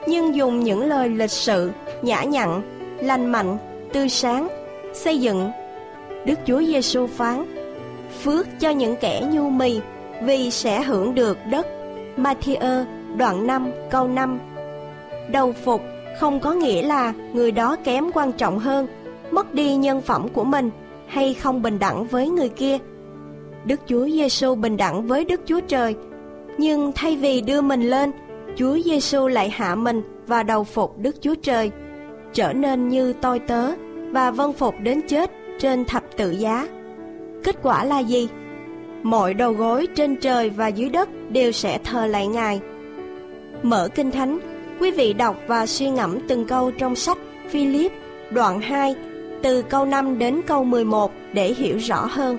Nhưng 0.06 0.34
dùng 0.34 0.60
những 0.60 0.84
lời 0.84 1.08
lịch 1.08 1.30
sự, 1.30 1.70
nhã 2.02 2.22
nhặn, 2.22 2.62
lành 2.98 3.32
mạnh, 3.32 3.58
tươi 3.92 4.08
sáng, 4.08 4.48
xây 4.92 5.20
dựng. 5.20 5.50
Đức 6.24 6.38
Chúa 6.46 6.62
Giêsu 6.62 7.06
phán: 7.06 7.44
Phước 8.22 8.46
cho 8.60 8.70
những 8.70 8.96
kẻ 9.00 9.22
nhu 9.32 9.50
mì, 9.50 9.80
vì 10.22 10.50
sẽ 10.50 10.82
hưởng 10.82 11.14
được 11.14 11.38
đất. 11.50 11.66
Matthew 12.16 12.84
đoạn 13.16 13.46
5 13.46 13.70
câu 13.90 14.08
5 14.08 14.38
Đầu 15.30 15.52
phục 15.52 15.82
không 16.20 16.40
có 16.40 16.52
nghĩa 16.52 16.82
là 16.82 17.12
người 17.32 17.52
đó 17.52 17.76
kém 17.84 18.04
quan 18.14 18.32
trọng 18.32 18.58
hơn, 18.58 18.86
mất 19.30 19.54
đi 19.54 19.76
nhân 19.76 20.00
phẩm 20.00 20.28
của 20.28 20.44
mình 20.44 20.70
hay 21.06 21.34
không 21.34 21.62
bình 21.62 21.78
đẳng 21.78 22.04
với 22.06 22.28
người 22.28 22.48
kia. 22.48 22.78
Đức 23.64 23.80
Chúa 23.86 24.04
Giêsu 24.04 24.54
bình 24.54 24.76
đẳng 24.76 25.06
với 25.06 25.24
Đức 25.24 25.40
Chúa 25.46 25.60
Trời, 25.60 25.94
nhưng 26.58 26.92
thay 26.94 27.16
vì 27.16 27.40
đưa 27.40 27.60
mình 27.60 27.82
lên, 27.82 28.12
Chúa 28.56 28.78
Giêsu 28.84 29.28
lại 29.28 29.50
hạ 29.50 29.74
mình 29.74 30.02
và 30.26 30.42
đầu 30.42 30.64
phục 30.64 30.98
Đức 30.98 31.16
Chúa 31.22 31.34
Trời, 31.34 31.70
trở 32.32 32.52
nên 32.52 32.88
như 32.88 33.12
tôi 33.12 33.38
tớ 33.38 33.70
và 34.10 34.30
vâng 34.30 34.52
phục 34.52 34.74
đến 34.82 35.00
chết 35.08 35.30
trên 35.58 35.84
thập 35.84 36.02
tự 36.16 36.30
giá. 36.30 36.68
Kết 37.44 37.56
quả 37.62 37.84
là 37.84 37.98
gì? 37.98 38.28
Mọi 39.04 39.34
đầu 39.34 39.52
gối 39.52 39.88
trên 39.94 40.16
trời 40.16 40.50
và 40.50 40.68
dưới 40.68 40.88
đất 40.88 41.08
đều 41.30 41.52
sẽ 41.52 41.78
thờ 41.84 42.06
lại 42.06 42.26
Ngài. 42.26 42.60
Mở 43.62 43.88
Kinh 43.94 44.10
Thánh, 44.10 44.38
quý 44.80 44.90
vị 44.90 45.12
đọc 45.12 45.36
và 45.46 45.66
suy 45.66 45.90
ngẫm 45.90 46.18
từng 46.28 46.44
câu 46.44 46.70
trong 46.70 46.96
sách 46.96 47.18
Philip 47.50 47.92
đoạn 48.30 48.60
2 48.60 48.94
từ 49.42 49.62
câu 49.62 49.84
5 49.84 50.18
đến 50.18 50.40
câu 50.46 50.64
11 50.64 51.12
để 51.32 51.54
hiểu 51.54 51.76
rõ 51.76 52.06
hơn. 52.10 52.38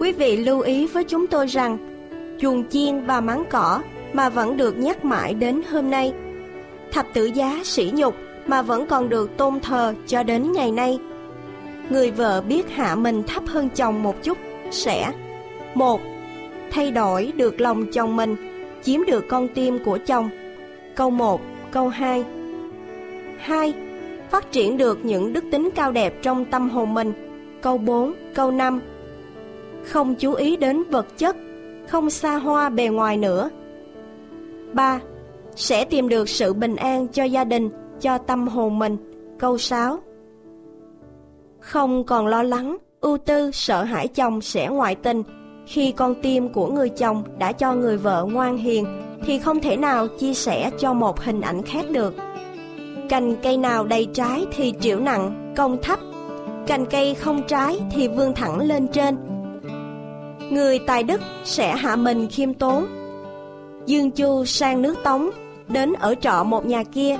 Quý 0.00 0.12
vị 0.12 0.36
lưu 0.36 0.60
ý 0.60 0.86
với 0.86 1.04
chúng 1.04 1.26
tôi 1.26 1.46
rằng 1.46 1.78
chuồng 2.40 2.68
chiên 2.68 3.04
và 3.06 3.20
máng 3.20 3.44
cỏ 3.50 3.82
mà 4.12 4.28
vẫn 4.28 4.56
được 4.56 4.78
nhắc 4.78 5.04
mãi 5.04 5.34
đến 5.34 5.62
hôm 5.70 5.90
nay. 5.90 6.12
Thập 6.92 7.06
tử 7.14 7.24
giá 7.24 7.60
sỉ 7.64 7.90
nhục 7.94 8.14
mà 8.46 8.62
vẫn 8.62 8.86
còn 8.86 9.08
được 9.08 9.36
tôn 9.36 9.60
thờ 9.60 9.94
cho 10.06 10.22
đến 10.22 10.52
ngày 10.52 10.72
nay. 10.72 10.98
Người 11.90 12.10
vợ 12.10 12.40
biết 12.40 12.70
hạ 12.70 12.94
mình 12.94 13.22
thấp 13.22 13.42
hơn 13.46 13.68
chồng 13.74 14.02
một 14.02 14.22
chút 14.22 14.38
sẽ 14.70 15.12
một 15.74 16.00
Thay 16.70 16.90
đổi 16.90 17.32
được 17.36 17.60
lòng 17.60 17.86
chồng 17.92 18.16
mình, 18.16 18.36
chiếm 18.82 19.04
được 19.04 19.24
con 19.28 19.48
tim 19.54 19.78
của 19.84 19.98
chồng. 20.06 20.30
Câu 20.94 21.10
1, 21.10 21.40
câu 21.70 21.88
2 21.88 22.24
2. 23.38 23.74
Phát 24.30 24.52
triển 24.52 24.76
được 24.76 25.04
những 25.04 25.32
đức 25.32 25.44
tính 25.52 25.68
cao 25.74 25.92
đẹp 25.92 26.14
trong 26.22 26.44
tâm 26.44 26.70
hồn 26.70 26.94
mình. 26.94 27.12
Câu 27.62 27.78
4, 27.78 28.14
câu 28.34 28.50
5 28.50 28.80
Không 29.84 30.14
chú 30.14 30.32
ý 30.32 30.56
đến 30.56 30.82
vật 30.90 31.06
chất, 31.18 31.36
không 31.88 32.10
xa 32.10 32.36
hoa 32.36 32.68
bề 32.68 32.88
ngoài 32.88 33.16
nữa. 33.16 33.50
3. 34.72 35.00
Sẽ 35.56 35.84
tìm 35.84 36.08
được 36.08 36.28
sự 36.28 36.52
bình 36.52 36.76
an 36.76 37.08
cho 37.08 37.24
gia 37.24 37.44
đình, 37.44 37.70
cho 38.00 38.18
tâm 38.18 38.48
hồn 38.48 38.78
mình. 38.78 38.96
Câu 39.38 39.58
6 39.58 39.98
Không 41.60 42.04
còn 42.04 42.26
lo 42.26 42.42
lắng, 42.42 42.76
ưu 43.00 43.18
tư 43.18 43.50
sợ 43.52 43.84
hãi 43.84 44.08
chồng 44.08 44.40
sẽ 44.40 44.68
ngoại 44.68 44.94
tình. 44.94 45.22
Khi 45.66 45.92
con 45.92 46.14
tim 46.22 46.48
của 46.48 46.66
người 46.66 46.88
chồng 46.88 47.24
đã 47.38 47.52
cho 47.52 47.74
người 47.74 47.96
vợ 47.96 48.26
ngoan 48.30 48.58
hiền, 48.58 48.86
thì 49.26 49.38
không 49.38 49.60
thể 49.60 49.76
nào 49.76 50.06
chia 50.18 50.34
sẻ 50.34 50.70
cho 50.78 50.92
một 50.94 51.20
hình 51.20 51.40
ảnh 51.40 51.62
khác 51.62 51.90
được. 51.90 52.14
Cành 53.08 53.36
cây 53.42 53.56
nào 53.56 53.84
đầy 53.84 54.08
trái 54.14 54.46
thì 54.56 54.72
triệu 54.80 55.00
nặng, 55.00 55.54
công 55.56 55.82
thấp. 55.82 55.98
Cành 56.66 56.86
cây 56.86 57.14
không 57.14 57.42
trái 57.48 57.80
thì 57.90 58.08
vươn 58.08 58.34
thẳng 58.34 58.60
lên 58.60 58.88
trên. 58.88 59.16
Người 60.50 60.78
tài 60.78 61.02
đức 61.02 61.20
sẽ 61.44 61.76
hạ 61.76 61.96
mình 61.96 62.28
khiêm 62.28 62.54
tốn. 62.54 62.86
Dương 63.86 64.10
chu 64.10 64.44
sang 64.44 64.82
nước 64.82 64.94
tống, 65.04 65.30
đến 65.68 65.92
ở 65.92 66.14
trọ 66.14 66.44
một 66.44 66.66
nhà 66.66 66.84
kia. 66.84 67.18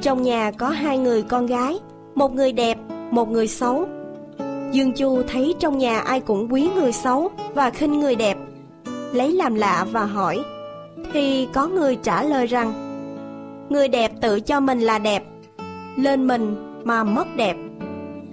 Trong 0.00 0.22
nhà 0.22 0.50
có 0.50 0.68
hai 0.68 0.98
người 0.98 1.22
con 1.22 1.46
gái, 1.46 1.78
một 2.14 2.34
người 2.34 2.52
đẹp, 2.52 2.78
một 3.10 3.28
người 3.28 3.48
xấu. 3.48 3.86
Dương 4.72 4.92
Chu 4.92 5.22
thấy 5.22 5.54
trong 5.58 5.78
nhà 5.78 5.98
ai 6.00 6.20
cũng 6.20 6.52
quý 6.52 6.68
người 6.74 6.92
xấu 6.92 7.30
và 7.54 7.70
khinh 7.70 8.00
người 8.00 8.14
đẹp. 8.14 8.38
Lấy 9.12 9.32
làm 9.32 9.54
lạ 9.54 9.86
và 9.92 10.04
hỏi, 10.04 10.40
thì 11.12 11.48
có 11.52 11.66
người 11.66 11.96
trả 11.96 12.22
lời 12.22 12.46
rằng, 12.46 12.72
người 13.70 13.88
đẹp 13.88 14.12
tự 14.20 14.40
cho 14.40 14.60
mình 14.60 14.80
là 14.80 14.98
đẹp, 14.98 15.24
lên 15.96 16.26
mình 16.26 16.56
mà 16.84 17.04
mất 17.04 17.26
đẹp. 17.36 17.56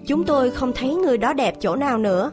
Chúng 0.06 0.24
tôi 0.24 0.52
không 0.52 0.74
thấy 0.74 0.96
người 0.96 1.18
đó 1.18 1.34
đẹp 1.34 1.56
chỗ 1.60 1.76
nào 1.76 1.98
nữa. 1.98 2.32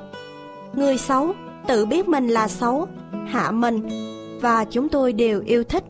Người 0.75 0.99
xấu 0.99 1.33
tự 1.67 1.87
biết 1.87 2.09
mình 2.09 2.29
là 2.29 2.49
xấu, 2.49 2.87
hạ 3.27 3.51
mình 3.51 3.89
và 4.41 4.65
chúng 4.65 4.89
tôi 4.89 5.13
đều 5.13 5.43
yêu 5.47 5.65
thích. 5.65 5.85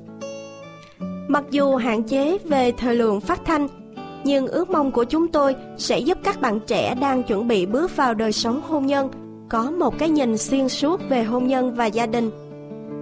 Mặc 1.29 1.44
dù 1.50 1.76
hạn 1.76 2.02
chế 2.02 2.38
về 2.44 2.72
thời 2.72 2.94
lượng 2.94 3.20
phát 3.20 3.40
thanh 3.44 3.68
nhưng 4.26 4.46
ước 4.46 4.70
mong 4.70 4.92
của 4.92 5.04
chúng 5.04 5.28
tôi 5.28 5.56
sẽ 5.78 5.98
giúp 5.98 6.18
các 6.24 6.40
bạn 6.40 6.60
trẻ 6.66 6.94
đang 7.00 7.22
chuẩn 7.22 7.48
bị 7.48 7.66
bước 7.66 7.96
vào 7.96 8.14
đời 8.14 8.32
sống 8.32 8.60
hôn 8.68 8.86
nhân 8.86 9.08
có 9.48 9.70
một 9.70 9.98
cái 9.98 10.08
nhìn 10.08 10.38
xuyên 10.38 10.68
suốt 10.68 11.00
về 11.08 11.22
hôn 11.24 11.46
nhân 11.46 11.74
và 11.74 11.86
gia 11.86 12.06
đình. 12.06 12.30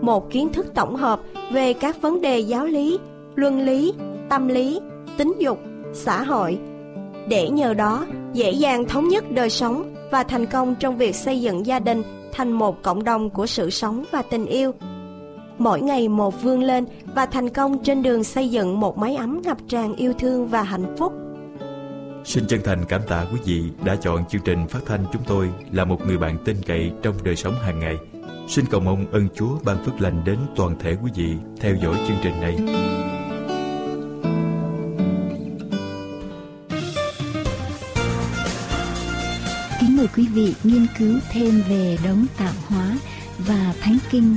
Một 0.00 0.30
kiến 0.30 0.52
thức 0.52 0.66
tổng 0.74 0.96
hợp 0.96 1.20
về 1.52 1.72
các 1.72 2.02
vấn 2.02 2.20
đề 2.20 2.38
giáo 2.38 2.66
lý, 2.66 2.98
luân 3.34 3.60
lý, 3.60 3.94
tâm 4.30 4.48
lý, 4.48 4.80
tính 5.16 5.34
dục, 5.38 5.58
xã 5.92 6.22
hội. 6.22 6.58
Để 7.28 7.48
nhờ 7.48 7.74
đó, 7.74 8.06
dễ 8.32 8.50
dàng 8.50 8.84
thống 8.84 9.08
nhất 9.08 9.24
đời 9.30 9.50
sống 9.50 9.94
và 10.10 10.22
thành 10.22 10.46
công 10.46 10.74
trong 10.74 10.98
việc 10.98 11.14
xây 11.14 11.40
dựng 11.40 11.66
gia 11.66 11.78
đình 11.78 12.02
thành 12.32 12.52
một 12.52 12.82
cộng 12.82 13.04
đồng 13.04 13.30
của 13.30 13.46
sự 13.46 13.70
sống 13.70 14.04
và 14.10 14.22
tình 14.22 14.46
yêu 14.46 14.74
mỗi 15.58 15.80
ngày 15.80 16.08
một 16.08 16.42
vươn 16.42 16.62
lên 16.62 16.84
và 17.14 17.26
thành 17.26 17.48
công 17.48 17.78
trên 17.84 18.02
đường 18.02 18.24
xây 18.24 18.48
dựng 18.48 18.80
một 18.80 18.98
mái 18.98 19.16
ấm 19.16 19.42
ngập 19.44 19.58
tràn 19.68 19.96
yêu 19.96 20.12
thương 20.18 20.46
và 20.46 20.62
hạnh 20.62 20.96
phúc. 20.98 21.12
Xin 22.24 22.46
chân 22.46 22.60
thành 22.64 22.84
cảm 22.88 23.00
tạ 23.08 23.26
quý 23.32 23.38
vị 23.44 23.62
đã 23.84 23.96
chọn 23.96 24.24
chương 24.24 24.42
trình 24.44 24.68
phát 24.68 24.80
thanh 24.86 25.04
chúng 25.12 25.22
tôi 25.26 25.50
là 25.72 25.84
một 25.84 26.06
người 26.06 26.18
bạn 26.18 26.38
tin 26.44 26.56
cậy 26.66 26.92
trong 27.02 27.14
đời 27.24 27.36
sống 27.36 27.54
hàng 27.54 27.78
ngày. 27.78 27.96
Xin 28.48 28.64
cầu 28.70 28.80
mong 28.80 29.06
ơn 29.12 29.28
Chúa 29.34 29.58
ban 29.64 29.84
phước 29.84 30.00
lành 30.00 30.22
đến 30.24 30.38
toàn 30.56 30.78
thể 30.78 30.96
quý 31.04 31.10
vị 31.14 31.34
theo 31.60 31.74
dõi 31.82 31.94
chương 32.08 32.16
trình 32.22 32.40
này. 32.40 32.56
Kính 39.80 39.96
mời 39.96 40.06
quý 40.16 40.26
vị 40.34 40.54
nghiên 40.64 40.86
cứu 40.98 41.18
thêm 41.32 41.62
về 41.68 41.98
đấng 42.04 42.26
tạo 42.38 42.52
hóa 42.68 42.96
và 43.38 43.74
thánh 43.80 43.98
kinh 44.10 44.36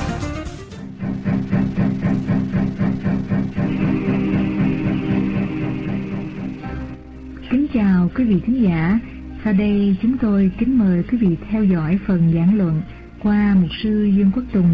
Chào 7.73 8.09
quý 8.15 8.23
vị 8.23 8.39
khán 8.45 8.63
giả. 8.63 8.99
Sau 9.43 9.53
đây 9.53 9.95
chúng 10.01 10.17
tôi 10.17 10.51
kính 10.57 10.79
mời 10.79 11.03
quý 11.11 11.17
vị 11.17 11.35
theo 11.49 11.63
dõi 11.63 11.99
phần 12.07 12.31
giảng 12.33 12.57
luận 12.57 12.81
qua 13.23 13.55
mục 13.61 13.69
sư 13.83 14.03
Dương 14.03 14.31
Quốc 14.35 14.43
Tùng. 14.53 14.69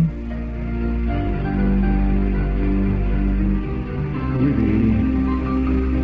Quý 4.39 4.51
vị, 4.51 4.91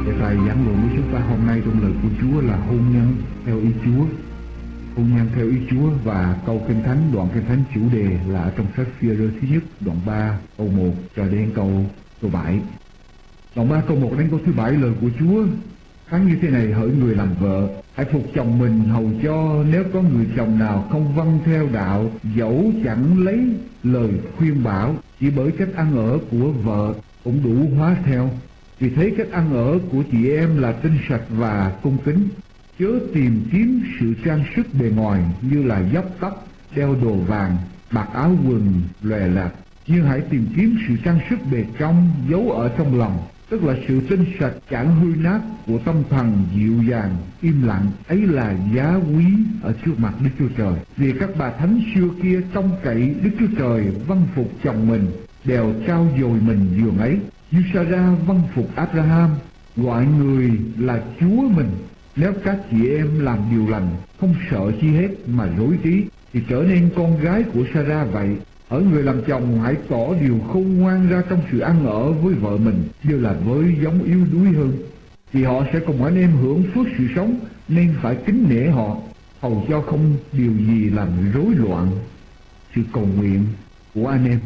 đề 0.05 0.13
tài 0.19 0.35
giảng 0.35 0.65
luận 0.65 0.77
của 0.81 0.95
chúng 0.95 1.13
ta 1.13 1.19
hôm 1.19 1.47
nay 1.47 1.61
trong 1.65 1.81
lời 1.81 1.91
của 2.03 2.09
Chúa 2.21 2.41
là 2.41 2.57
hôn 2.57 2.81
nhân 2.93 3.15
theo 3.45 3.59
ý 3.59 3.69
Chúa. 3.85 4.05
Hôn 4.95 5.15
nhân 5.15 5.27
theo 5.35 5.49
ý 5.49 5.57
Chúa 5.69 5.89
và 6.03 6.37
câu 6.45 6.61
Kinh 6.67 6.83
Thánh, 6.83 7.11
đoạn 7.13 7.27
Kinh 7.33 7.45
Thánh 7.45 7.63
chủ 7.75 7.81
đề 7.93 8.19
là 8.27 8.41
ở 8.41 8.51
trong 8.57 8.67
sách 8.77 8.87
phi 8.99 9.07
rơ 9.07 9.27
thứ 9.41 9.47
nhất, 9.51 9.63
đoạn 9.79 9.97
3, 10.05 10.39
câu 10.57 10.67
1 10.67 10.93
cho 11.15 11.27
đến 11.27 11.51
câu 11.55 11.85
câu 12.21 12.31
7. 12.33 12.59
Đoạn 13.55 13.69
3 13.69 13.81
câu 13.87 13.97
1 13.97 14.11
đến 14.17 14.27
câu 14.29 14.39
thứ 14.45 14.51
7 14.57 14.71
lời 14.71 14.91
của 15.01 15.09
Chúa 15.19 15.45
phán 16.13 16.27
như 16.27 16.35
thế 16.41 16.49
này 16.49 16.71
hỡi 16.71 16.89
người 16.89 17.15
làm 17.15 17.33
vợ, 17.39 17.67
hãy 17.95 18.05
phục 18.05 18.23
chồng 18.35 18.59
mình 18.59 18.79
hầu 18.79 19.11
cho 19.23 19.63
nếu 19.71 19.83
có 19.93 20.01
người 20.01 20.25
chồng 20.37 20.59
nào 20.59 20.87
không 20.91 21.15
vâng 21.15 21.39
theo 21.45 21.67
đạo, 21.73 22.11
dẫu 22.35 22.71
chẳng 22.83 23.25
lấy 23.25 23.39
lời 23.83 24.09
khuyên 24.37 24.63
bảo, 24.63 24.95
chỉ 25.19 25.29
bởi 25.29 25.51
cách 25.51 25.67
ăn 25.75 25.95
ở 25.95 26.19
của 26.31 26.51
vợ 26.51 26.93
cũng 27.23 27.43
đủ 27.43 27.77
hóa 27.77 27.95
theo. 28.05 28.29
Vì 28.79 28.89
thế 28.89 29.11
cách 29.17 29.31
ăn 29.31 29.53
ở 29.53 29.79
của 29.91 30.03
chị 30.11 30.29
em 30.29 30.61
là 30.61 30.71
tinh 30.71 30.97
sạch 31.09 31.23
và 31.29 31.71
cung 31.83 31.97
kính, 32.05 32.27
chớ 32.79 32.99
tìm 33.13 33.45
kiếm 33.51 33.83
sự 33.99 34.13
trang 34.25 34.43
sức 34.55 34.67
bề 34.79 34.89
ngoài 34.89 35.23
như 35.41 35.63
là 35.63 35.83
dốc 35.93 36.05
tóc, 36.19 36.47
đeo 36.75 36.95
đồ 37.03 37.13
vàng, 37.13 37.57
mặc 37.91 38.09
áo 38.13 38.31
quần 38.47 38.81
lòe 39.01 39.27
lạc 39.27 39.51
nhưng 39.87 40.05
hãy 40.05 40.21
tìm 40.21 40.47
kiếm 40.55 40.77
sự 40.87 40.95
trang 41.03 41.19
sức 41.29 41.39
bề 41.51 41.65
trong, 41.79 42.11
giấu 42.29 42.51
ở 42.51 42.69
trong 42.77 42.99
lòng 42.99 43.17
tức 43.53 43.63
là 43.63 43.75
sự 43.87 44.01
tinh 44.09 44.25
sạch 44.39 44.53
chẳng 44.69 44.95
hư 44.95 45.23
nát 45.23 45.39
của 45.67 45.77
tâm 45.85 45.95
thần 46.09 46.45
dịu 46.55 46.83
dàng, 46.89 47.15
im 47.41 47.67
lặng, 47.67 47.91
ấy 48.07 48.21
là 48.21 48.55
giá 48.75 48.95
quý 48.95 49.25
ở 49.61 49.73
trước 49.85 49.91
mặt 49.97 50.13
đức 50.23 50.29
chúa 50.39 50.47
trời. 50.57 50.73
Vì 50.97 51.13
các 51.19 51.29
bà 51.37 51.51
thánh 51.51 51.81
xưa 51.95 52.07
kia 52.23 52.41
trông 52.53 52.71
cậy 52.83 53.15
đức 53.23 53.29
chúa 53.39 53.47
trời 53.57 53.87
văn 54.07 54.21
phục 54.35 54.51
chồng 54.63 54.87
mình, 54.87 55.11
đều 55.45 55.73
trao 55.87 56.07
dồi 56.21 56.39
mình 56.39 56.67
giường 56.77 56.97
ấy. 56.97 57.17
Như 57.51 57.63
Sarah 57.73 58.27
văn 58.27 58.41
phục 58.55 58.75
Abraham 58.75 59.29
gọi 59.77 60.05
người 60.05 60.51
là 60.77 61.01
chúa 61.19 61.41
mình. 61.41 61.69
Nếu 62.15 62.33
các 62.43 62.57
chị 62.71 62.89
em 62.89 63.19
làm 63.19 63.39
điều 63.51 63.67
lành, 63.69 63.87
không 64.19 64.35
sợ 64.51 64.71
chi 64.81 64.87
hết 64.87 65.09
mà 65.27 65.49
rối 65.57 65.77
trí 65.83 66.03
thì 66.33 66.41
trở 66.49 66.63
nên 66.67 66.89
con 66.95 67.19
gái 67.19 67.43
của 67.53 67.63
Sarah 67.73 68.07
vậy 68.11 68.37
ở 68.69 68.79
người 68.79 69.03
làm 69.03 69.21
chồng 69.27 69.59
hãy 69.63 69.75
tỏ 69.89 70.13
điều 70.21 70.39
khôn 70.53 70.77
ngoan 70.77 71.09
ra 71.09 71.23
trong 71.29 71.41
sự 71.51 71.59
ăn 71.59 71.85
ở 71.85 72.11
với 72.11 72.33
vợ 72.33 72.57
mình 72.57 72.83
như 73.03 73.19
là 73.19 73.33
với 73.45 73.75
giống 73.83 74.03
yếu 74.03 74.19
đuối 74.31 74.47
hơn. 74.47 74.73
Thì 75.33 75.43
họ 75.43 75.63
sẽ 75.73 75.79
cùng 75.79 76.03
anh 76.03 76.17
em 76.17 76.31
hưởng 76.31 76.63
phước 76.73 76.87
sự 76.97 77.03
sống, 77.15 77.39
nên 77.67 77.93
phải 78.01 78.17
kính 78.25 78.45
nể 78.49 78.69
họ. 78.69 78.97
Hầu 79.41 79.65
cho 79.69 79.81
không 79.81 80.15
điều 80.31 80.51
gì 80.51 80.89
làm 80.89 81.09
rối 81.33 81.55
loạn 81.55 81.87
sự 82.75 82.81
cầu 82.93 83.07
nguyện 83.17 83.45
của 83.95 84.07
anh 84.07 84.25
em. 84.25 84.39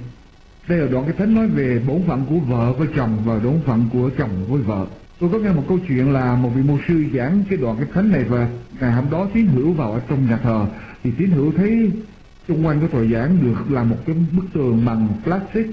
Đây 0.67 0.80
là 0.80 0.88
đoạn 0.88 1.06
cái 1.06 1.15
thánh 1.17 1.36
nói 1.36 1.47
về 1.47 1.82
bổn 1.88 2.01
phận 2.08 2.25
của 2.30 2.39
vợ 2.39 2.73
với 2.73 2.88
chồng 2.95 3.17
và 3.25 3.39
bổn 3.39 3.60
phận 3.65 3.89
của 3.93 4.10
chồng 4.17 4.45
với 4.49 4.62
vợ. 4.62 4.86
Tôi 5.19 5.30
có 5.34 5.39
nghe 5.39 5.51
một 5.51 5.63
câu 5.67 5.80
chuyện 5.88 6.13
là 6.13 6.36
một 6.36 6.49
vị 6.56 6.62
mục 6.62 6.80
sư 6.88 7.06
giảng 7.13 7.43
cái 7.49 7.58
đoạn 7.58 7.77
cái 7.77 7.88
thánh 7.93 8.12
này 8.12 8.23
và 8.23 8.49
ngày 8.80 8.91
hôm 8.91 9.06
đó 9.12 9.27
tín 9.34 9.45
hữu 9.47 9.73
vào 9.73 9.91
ở 9.91 10.01
trong 10.10 10.30
nhà 10.30 10.38
thờ, 10.38 10.65
thì 11.03 11.12
tín 11.17 11.30
hữu 11.32 11.51
thấy 11.51 11.91
xung 12.47 12.65
quanh 12.65 12.79
cái 12.79 12.89
tòa 12.89 13.03
giảng 13.03 13.38
được 13.41 13.71
làm 13.71 13.89
một 13.89 13.97
cái 14.05 14.15
bức 14.31 14.45
tường 14.53 14.86
bằng 14.86 15.07
plastic, 15.23 15.67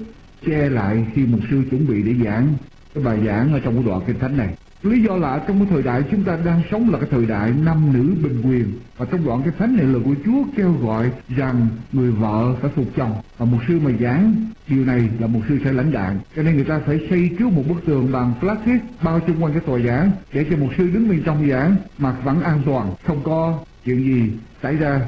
che 0.45 0.69
lại 0.69 1.05
khi 1.13 1.25
mục 1.25 1.39
sư 1.49 1.63
chuẩn 1.69 1.87
bị 1.87 2.03
để 2.03 2.25
giảng. 2.25 2.47
Cái 2.93 3.03
bài 3.03 3.19
giảng 3.25 3.53
ở 3.53 3.59
trong 3.59 3.73
cái 3.75 3.83
đoạn 3.83 4.01
kinh 4.07 4.19
thánh 4.19 4.37
này. 4.37 4.55
Lý 4.83 5.03
do 5.03 5.15
là 5.15 5.39
trong 5.47 5.59
cái 5.59 5.67
thời 5.71 5.83
đại 5.83 6.03
chúng 6.11 6.23
ta 6.23 6.37
đang 6.45 6.61
sống 6.71 6.89
là 6.89 6.99
cái 6.99 7.09
thời 7.11 7.25
đại 7.25 7.53
nam 7.65 7.93
nữ 7.93 8.15
bình 8.23 8.41
quyền. 8.41 8.73
Và 8.97 9.05
trong 9.11 9.25
đoạn 9.25 9.41
cái 9.43 9.53
thánh 9.59 9.77
này 9.77 9.85
là 9.85 9.99
của 10.05 10.15
Chúa 10.25 10.43
kêu 10.57 10.71
gọi 10.81 11.11
rằng 11.35 11.67
người 11.91 12.11
vợ 12.11 12.55
phải 12.61 12.71
phục 12.75 12.85
chồng. 12.95 13.13
Và 13.37 13.45
một 13.45 13.59
sư 13.67 13.79
mà 13.79 13.91
giảng, 13.99 14.35
điều 14.67 14.85
này 14.85 15.09
là 15.19 15.27
một 15.27 15.41
sư 15.49 15.59
sẽ 15.63 15.71
lãnh 15.73 15.91
đạn 15.91 16.19
cho 16.35 16.43
nên 16.43 16.55
người 16.55 16.65
ta 16.65 16.79
phải 16.85 17.07
xây 17.09 17.29
trước 17.39 17.51
một 17.51 17.63
bức 17.69 17.85
tường 17.85 18.11
bằng 18.11 18.33
plastic, 18.39 18.81
bao 19.03 19.19
chung 19.19 19.43
quanh 19.43 19.53
cái 19.53 19.61
tòa 19.65 19.79
giảng, 19.79 20.11
để 20.33 20.45
cho 20.49 20.57
một 20.57 20.69
sư 20.77 20.89
đứng 20.93 21.09
bên 21.09 21.23
trong 21.25 21.49
giảng 21.49 21.75
mà 21.97 22.11
vẫn 22.11 22.41
an 22.41 22.61
toàn, 22.65 22.93
không 23.05 23.23
có 23.23 23.59
chuyện 23.85 24.03
gì 24.03 24.31
xảy 24.63 24.75
ra. 24.75 25.01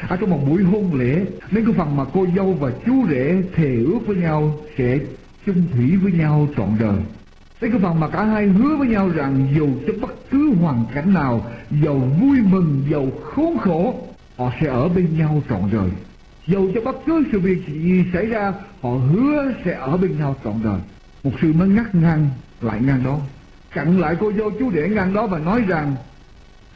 À, 0.00 0.06
ở 0.08 0.16
trong 0.16 0.30
một 0.30 0.40
buổi 0.46 0.62
hôn 0.62 0.94
lễ 0.94 1.24
nên 1.50 1.64
cái 1.64 1.74
phần 1.74 1.96
mà 1.96 2.04
cô 2.12 2.26
dâu 2.36 2.52
và 2.52 2.70
chú 2.86 3.06
rể 3.10 3.42
thề 3.54 3.76
ước 3.76 3.98
với 4.06 4.16
nhau 4.16 4.60
sẽ 4.78 4.98
chung 5.46 5.64
thủy 5.72 5.96
với 5.96 6.12
nhau 6.12 6.48
trọn 6.56 6.68
đời 6.80 7.02
Đến 7.60 7.70
cái 7.70 7.80
phần 7.80 8.00
mà 8.00 8.08
cả 8.08 8.24
hai 8.24 8.46
hứa 8.46 8.76
với 8.76 8.88
nhau 8.88 9.08
rằng 9.08 9.48
dù 9.56 9.68
cho 9.86 9.92
bất 10.00 10.30
cứ 10.30 10.54
hoàn 10.54 10.84
cảnh 10.94 11.14
nào, 11.14 11.46
dầu 11.70 11.98
vui 12.20 12.38
mừng, 12.40 12.84
dầu 12.88 13.10
khốn 13.24 13.58
khổ, 13.58 13.94
họ 14.36 14.52
sẽ 14.60 14.66
ở 14.66 14.88
bên 14.88 15.18
nhau 15.18 15.42
trọn 15.48 15.62
đời. 15.72 15.90
dầu 16.46 16.70
cho 16.74 16.80
bất 16.80 16.96
cứ 17.06 17.24
sự 17.32 17.40
việc 17.40 17.66
gì 17.66 18.04
xảy 18.12 18.26
ra, 18.26 18.52
họ 18.82 18.90
hứa 18.90 19.52
sẽ 19.64 19.74
ở 19.74 19.96
bên 19.96 20.18
nhau 20.18 20.36
trọn 20.44 20.54
đời. 20.64 20.80
Một 21.24 21.30
sự 21.42 21.52
mới 21.52 21.68
ngắt 21.68 21.94
ngang 21.94 22.28
lại 22.60 22.80
ngang 22.82 23.04
đó, 23.04 23.18
chặn 23.74 24.00
lại 24.00 24.16
cô 24.20 24.32
dâu 24.32 24.50
chú 24.58 24.72
rể 24.72 24.88
ngang 24.88 25.14
đó 25.14 25.26
và 25.26 25.38
nói 25.38 25.64
rằng 25.68 25.96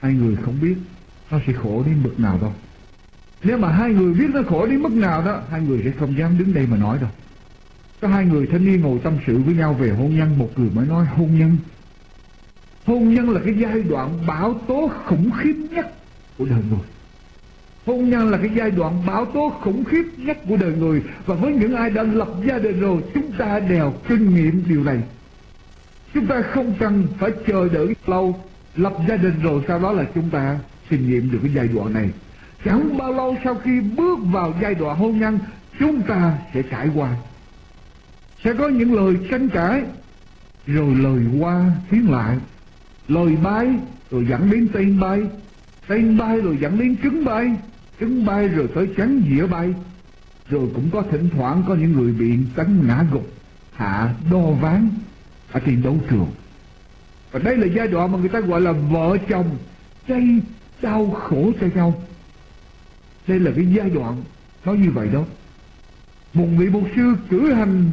hai 0.00 0.14
người 0.14 0.36
không 0.36 0.54
biết 0.62 0.74
nó 1.30 1.38
sẽ 1.46 1.52
khổ 1.52 1.82
đến 1.86 2.02
mức 2.02 2.20
nào 2.20 2.38
đâu. 2.40 2.52
Nếu 3.44 3.58
mà 3.58 3.68
hai 3.68 3.90
người 3.90 4.14
biết 4.14 4.30
nó 4.34 4.42
khổ 4.48 4.66
đến 4.66 4.82
mức 4.82 4.92
nào 4.92 5.22
đó, 5.22 5.40
hai 5.50 5.60
người 5.60 5.80
sẽ 5.84 5.90
không 5.98 6.18
dám 6.18 6.38
đứng 6.38 6.54
đây 6.54 6.66
mà 6.70 6.76
nói 6.76 6.98
đâu. 7.00 7.10
Có 8.00 8.08
hai 8.08 8.24
người 8.24 8.46
thanh 8.46 8.64
niên 8.64 8.80
ngồi 8.80 8.98
tâm 9.02 9.12
sự 9.26 9.38
với 9.38 9.54
nhau 9.54 9.74
về 9.74 9.90
hôn 9.90 10.16
nhân, 10.16 10.38
một 10.38 10.50
người 10.56 10.70
mới 10.74 10.86
nói 10.86 11.06
hôn 11.06 11.38
nhân. 11.38 11.56
Hôn 12.86 13.14
nhân 13.14 13.30
là 13.30 13.40
cái 13.44 13.54
giai 13.58 13.82
đoạn 13.82 14.26
bão 14.26 14.54
tố 14.54 14.90
khủng 15.06 15.30
khiếp 15.38 15.54
nhất 15.70 15.94
của 16.38 16.44
đời 16.44 16.62
người. 16.70 16.80
Hôn 17.86 18.10
nhân 18.10 18.30
là 18.30 18.38
cái 18.38 18.50
giai 18.56 18.70
đoạn 18.70 19.02
bão 19.06 19.24
tố 19.24 19.52
khủng 19.60 19.84
khiếp 19.84 20.04
nhất 20.16 20.38
của 20.48 20.56
đời 20.56 20.72
người 20.72 21.02
và 21.26 21.34
với 21.34 21.52
những 21.52 21.74
ai 21.74 21.90
đã 21.90 22.02
lập 22.02 22.28
gia 22.48 22.58
đình 22.58 22.80
rồi 22.80 23.02
chúng 23.14 23.32
ta 23.32 23.58
đều 23.58 23.94
kinh 24.08 24.34
nghiệm 24.34 24.62
điều 24.68 24.84
này. 24.84 24.98
Chúng 26.14 26.26
ta 26.26 26.42
không 26.42 26.74
cần 26.78 27.06
phải 27.18 27.30
chờ 27.46 27.68
đợi 27.68 27.96
lâu 28.06 28.40
lập 28.76 28.92
gia 29.08 29.16
đình 29.16 29.34
rồi 29.42 29.62
sau 29.68 29.78
đó 29.78 29.92
là 29.92 30.04
chúng 30.14 30.30
ta 30.30 30.58
kinh 30.88 31.10
nghiệm 31.10 31.30
được 31.30 31.38
cái 31.42 31.52
giai 31.54 31.68
đoạn 31.68 31.92
này. 31.92 32.10
Chẳng 32.64 32.98
bao 32.98 33.12
lâu 33.12 33.36
sau 33.44 33.54
khi 33.54 33.80
bước 33.80 34.18
vào 34.22 34.54
giai 34.62 34.74
đoạn 34.74 34.98
hôn 34.98 35.18
nhân, 35.18 35.38
chúng 35.78 36.02
ta 36.02 36.38
sẽ 36.54 36.62
trải 36.62 36.88
qua. 36.94 37.16
Sẽ 38.44 38.54
có 38.54 38.68
những 38.68 38.94
lời 38.94 39.16
tranh 39.30 39.48
cãi, 39.48 39.82
rồi 40.66 40.94
lời 40.94 41.20
qua 41.40 41.64
tiếng 41.90 42.10
lại. 42.10 42.38
Lời 43.08 43.36
bay 43.42 43.68
rồi 44.10 44.26
dẫn 44.28 44.50
đến 44.50 44.68
tên 44.72 45.00
bay 45.00 45.22
tên 45.86 46.18
bay 46.18 46.40
rồi 46.40 46.58
dẫn 46.60 46.78
đến 46.78 46.96
trứng 47.02 47.24
bay 47.24 47.56
trứng 48.00 48.26
bay 48.26 48.48
rồi 48.48 48.68
tới 48.74 48.88
trắng 48.96 49.22
dĩa 49.28 49.46
bay 49.46 49.74
rồi 50.48 50.68
cũng 50.74 50.90
có 50.90 51.02
thỉnh 51.10 51.28
thoảng 51.30 51.62
có 51.68 51.74
những 51.74 51.92
người 51.92 52.12
bị 52.12 52.38
tấn 52.54 52.86
ngã 52.86 53.04
gục, 53.12 53.32
hạ 53.72 54.14
đo 54.30 54.38
ván 54.38 54.88
ở 55.52 55.60
trên 55.60 55.82
đấu 55.82 55.96
trường. 56.10 56.26
Và 57.32 57.38
đây 57.38 57.56
là 57.56 57.66
giai 57.66 57.88
đoạn 57.88 58.12
mà 58.12 58.18
người 58.18 58.28
ta 58.28 58.40
gọi 58.40 58.60
là 58.60 58.72
vợ 58.72 59.16
chồng 59.28 59.56
chay 60.08 60.40
đau 60.82 61.10
khổ 61.10 61.52
cho 61.60 61.66
nhau 61.74 62.02
đây 63.32 63.40
là 63.40 63.50
cái 63.56 63.66
giai 63.66 63.90
đoạn 63.90 64.22
nó 64.64 64.72
như 64.72 64.90
vậy 64.90 65.08
đó. 65.12 65.24
Một 66.34 66.46
vị 66.56 66.66
mục 66.66 66.84
sư 66.96 67.14
cử 67.30 67.52
hành 67.52 67.90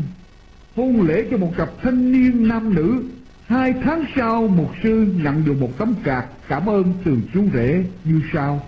hôn 0.76 1.02
lễ 1.02 1.28
cho 1.32 1.38
một 1.38 1.54
cặp 1.58 1.70
thanh 1.82 2.12
niên 2.12 2.48
nam 2.48 2.76
nữ. 2.76 3.04
Hai 3.48 3.74
tháng 3.84 4.06
sau, 4.16 4.48
một 4.48 4.72
sư 4.84 5.14
nhận 5.24 5.46
được 5.46 5.62
một 5.62 5.78
tấm 5.78 5.96
cạc 6.04 6.26
cảm 6.48 6.70
ơn 6.70 6.94
từ 7.04 7.18
chú 7.34 7.44
rể 7.54 7.86
như 8.04 8.22
sau. 8.34 8.66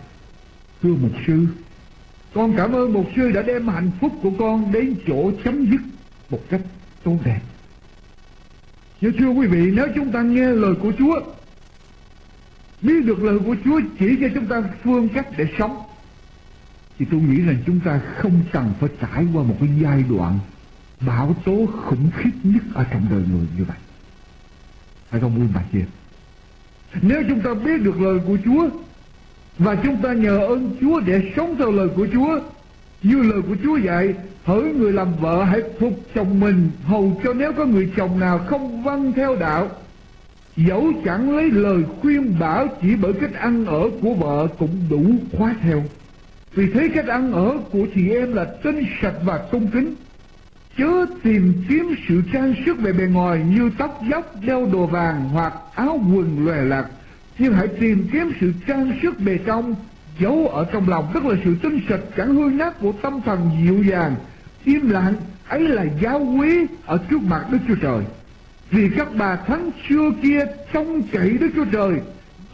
Thưa 0.82 0.94
một 0.94 1.10
sư, 1.28 1.48
con 2.34 2.54
cảm 2.58 2.72
ơn 2.72 2.94
một 2.94 3.06
sư 3.16 3.32
đã 3.32 3.42
đem 3.42 3.68
hạnh 3.68 3.92
phúc 4.02 4.12
của 4.22 4.32
con 4.40 4.72
đến 4.72 4.96
chỗ 5.08 5.32
chấm 5.44 5.72
dứt 5.72 5.82
một 6.30 6.50
cách 6.50 6.62
tốt 7.04 7.18
đẹp. 7.26 7.42
Nhưng 9.02 9.18
thưa 9.18 9.30
quý 9.30 9.48
vị, 9.48 9.72
nếu 9.72 9.88
chúng 9.96 10.12
ta 10.12 10.22
nghe 10.22 10.48
lời 10.48 10.76
của 10.82 10.92
Chúa, 10.98 11.22
biết 12.82 13.06
được 13.06 13.24
lời 13.24 13.40
của 13.46 13.56
Chúa 13.66 13.82
chỉ 14.00 14.18
cho 14.22 14.28
chúng 14.36 14.46
ta 14.46 14.64
phương 14.84 15.10
cách 15.10 15.28
để 15.38 15.48
sống 15.60 15.78
thì 17.02 17.08
tôi 17.12 17.22
nghĩ 17.22 17.42
rằng 17.42 17.58
chúng 17.66 17.80
ta 17.80 18.02
không 18.18 18.42
cần 18.52 18.74
phải 18.80 18.90
trải 19.02 19.26
qua 19.34 19.44
một 19.44 19.56
cái 19.60 19.70
giai 19.82 20.04
đoạn 20.10 20.40
bão 21.08 21.36
tố 21.46 21.66
khủng 21.66 22.10
khiếp 22.18 22.30
nhất 22.44 22.64
ở 22.74 22.84
trong 22.92 23.08
đời 23.10 23.24
người 23.32 23.48
như 23.58 23.64
vậy. 23.64 23.78
Phải 25.10 25.22
không 25.22 25.36
quý 25.40 25.48
bà 25.54 25.64
chị 25.74 25.80
nếu 27.02 27.24
chúng 27.30 27.40
ta 27.40 27.54
biết 27.54 27.82
được 27.82 28.02
lời 28.02 28.20
của 28.28 28.38
Chúa 28.46 28.70
và 29.58 29.76
chúng 29.76 30.02
ta 30.02 30.14
nhờ 30.14 30.38
ơn 30.38 30.78
Chúa 30.82 31.00
để 31.00 31.32
sống 31.36 31.56
theo 31.58 31.72
lời 31.72 31.88
của 31.96 32.08
Chúa, 32.14 32.40
như 33.04 33.22
lời 33.22 33.42
của 33.42 33.56
Chúa 33.64 33.78
dạy, 33.78 34.14
hỡi 34.46 34.74
người 34.74 34.94
làm 34.94 35.14
vợ 35.20 35.44
hãy 35.44 35.62
phục 35.80 35.94
chồng 36.16 36.40
mình 36.40 36.70
hầu 36.84 37.22
cho 37.24 37.34
nếu 37.34 37.54
có 37.54 37.66
người 37.66 37.92
chồng 37.96 38.20
nào 38.20 38.40
không 38.40 38.84
vâng 38.84 39.14
theo 39.14 39.36
đạo. 39.36 39.70
Dẫu 40.58 40.92
chẳng 41.06 41.36
lấy 41.36 41.52
lời 41.52 41.84
khuyên 42.02 42.40
bảo 42.40 42.68
chỉ 42.82 42.96
bởi 42.96 43.14
cách 43.14 43.34
ăn 43.34 43.66
ở 43.66 43.90
của 44.02 44.14
vợ 44.14 44.48
cũng 44.60 44.76
đủ 44.90 45.04
khóa 45.38 45.56
theo 45.62 45.84
vì 46.56 46.72
thế 46.74 46.90
cách 46.96 47.08
ăn 47.08 47.34
ở 47.34 47.58
của 47.72 47.88
chị 47.96 48.10
em 48.10 48.34
là 48.34 48.46
tinh 48.64 48.86
sạch 49.02 49.16
và 49.24 49.38
công 49.52 49.68
kính, 49.68 49.96
chớ 50.78 51.06
tìm 51.24 51.54
kiếm 51.70 51.96
sự 52.08 52.22
trang 52.34 52.54
sức 52.66 52.78
về 52.80 52.94
bề 52.94 53.06
ngoài 53.06 53.44
như 53.50 53.72
tóc 53.78 54.02
dốc 54.12 54.36
đeo 54.42 54.70
đồ 54.74 54.86
vàng 54.86 55.30
hoặc 55.30 55.54
áo 55.76 56.00
quần 56.16 56.46
lòe 56.46 56.62
lạc, 56.62 56.86
nhưng 57.38 57.54
hãy 57.54 57.68
tìm 57.68 58.08
kiếm 58.12 58.32
sự 58.42 58.54
trang 58.68 58.92
sức 59.02 59.20
bề 59.20 59.38
trong, 59.46 59.76
giấu 60.20 60.48
ở 60.48 60.66
trong 60.72 60.90
lòng, 60.90 61.12
tức 61.14 61.26
là 61.26 61.36
sự 61.44 61.56
tinh 61.62 61.82
sạch, 61.90 62.02
chẳng 62.18 62.36
hư 62.36 62.50
nát 62.50 62.80
của 62.80 62.92
tâm 63.02 63.22
thần 63.26 63.52
dịu 63.64 63.84
dàng, 63.84 64.16
im 64.66 64.90
lặng, 64.90 65.14
ấy 65.48 65.68
là 65.68 65.86
giáo 66.02 66.20
quý 66.20 66.66
ở 66.86 66.98
trước 67.10 67.22
mặt 67.22 67.46
đức 67.52 67.58
chúa 67.68 67.76
trời. 67.82 68.04
Vì 68.72 68.90
các 68.98 69.08
bà 69.16 69.36
thánh 69.36 69.70
xưa 69.90 70.12
kia 70.22 70.46
trông 70.74 71.02
cậy 71.12 71.30
đức 71.30 71.50
chúa 71.56 71.66
trời 71.66 72.02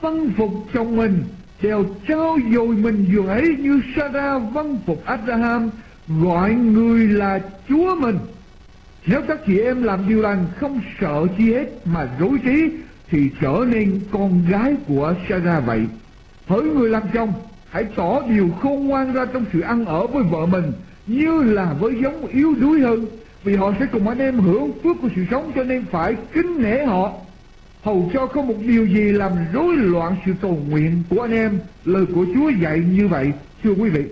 vâng 0.02 0.32
phục 0.38 0.52
chồng 0.74 0.98
mình 0.98 1.24
đều 1.62 1.86
trao 2.08 2.38
dồi 2.54 2.68
mình 2.68 3.06
dường 3.12 3.28
ấy 3.28 3.56
như 3.60 3.82
Sarah 3.96 4.42
vâng 4.54 4.80
phục 4.86 5.06
Abraham 5.06 5.70
gọi 6.08 6.54
người 6.54 7.08
là 7.08 7.40
Chúa 7.70 7.96
mình. 7.96 8.18
Nếu 9.06 9.22
các 9.28 9.40
chị 9.46 9.60
em 9.60 9.84
làm 9.84 10.08
điều 10.08 10.22
lành 10.22 10.46
không 10.60 10.82
sợ 11.02 11.28
chi 11.38 11.54
hết 11.54 11.66
mà 11.86 12.08
dối 12.20 12.38
trí 12.44 12.70
thì 13.10 13.30
trở 13.42 13.66
nên 13.68 14.00
con 14.12 14.46
gái 14.50 14.76
của 14.88 15.14
Sarah 15.30 15.66
vậy. 15.66 15.88
Hỡi 16.48 16.64
người 16.64 16.90
làm 16.90 17.04
chồng, 17.14 17.34
hãy 17.70 17.84
tỏ 17.96 18.22
điều 18.30 18.50
khôn 18.62 18.88
ngoan 18.88 19.14
ra 19.14 19.26
trong 19.26 19.46
sự 19.54 19.60
ăn 19.60 19.86
ở 19.86 20.08
với 20.08 20.24
vợ 20.24 20.46
mình 20.46 20.72
như 21.08 21.44
là 21.44 21.74
với 21.80 21.96
giống 22.04 22.28
yếu 22.28 22.56
đuối 22.56 22.80
hơn 22.80 23.06
vì 23.44 23.56
họ 23.56 23.74
sẽ 23.80 23.86
cùng 23.92 24.08
anh 24.08 24.20
em 24.20 24.40
hưởng 24.40 24.72
phước 24.84 24.98
của 25.02 25.10
sự 25.16 25.26
sống 25.32 25.52
cho 25.56 25.64
nên 25.64 25.86
phải 25.92 26.16
kính 26.34 26.62
nể 26.64 26.86
họ 26.86 27.14
hầu 27.84 28.10
cho 28.14 28.28
không 28.28 28.48
một 28.48 28.58
điều 28.60 28.86
gì 28.86 29.02
làm 29.02 29.32
rối 29.54 29.76
loạn 29.76 30.16
sự 30.26 30.32
cầu 30.42 30.60
nguyện 30.70 31.04
của 31.10 31.22
anh 31.22 31.32
em, 31.32 31.60
lời 31.86 32.06
của 32.16 32.26
Chúa 32.36 32.50
dạy 32.50 32.80
như 32.92 33.08
vậy, 33.08 33.32
thưa 33.64 33.72
quý 33.72 33.90
vị. 33.90 34.04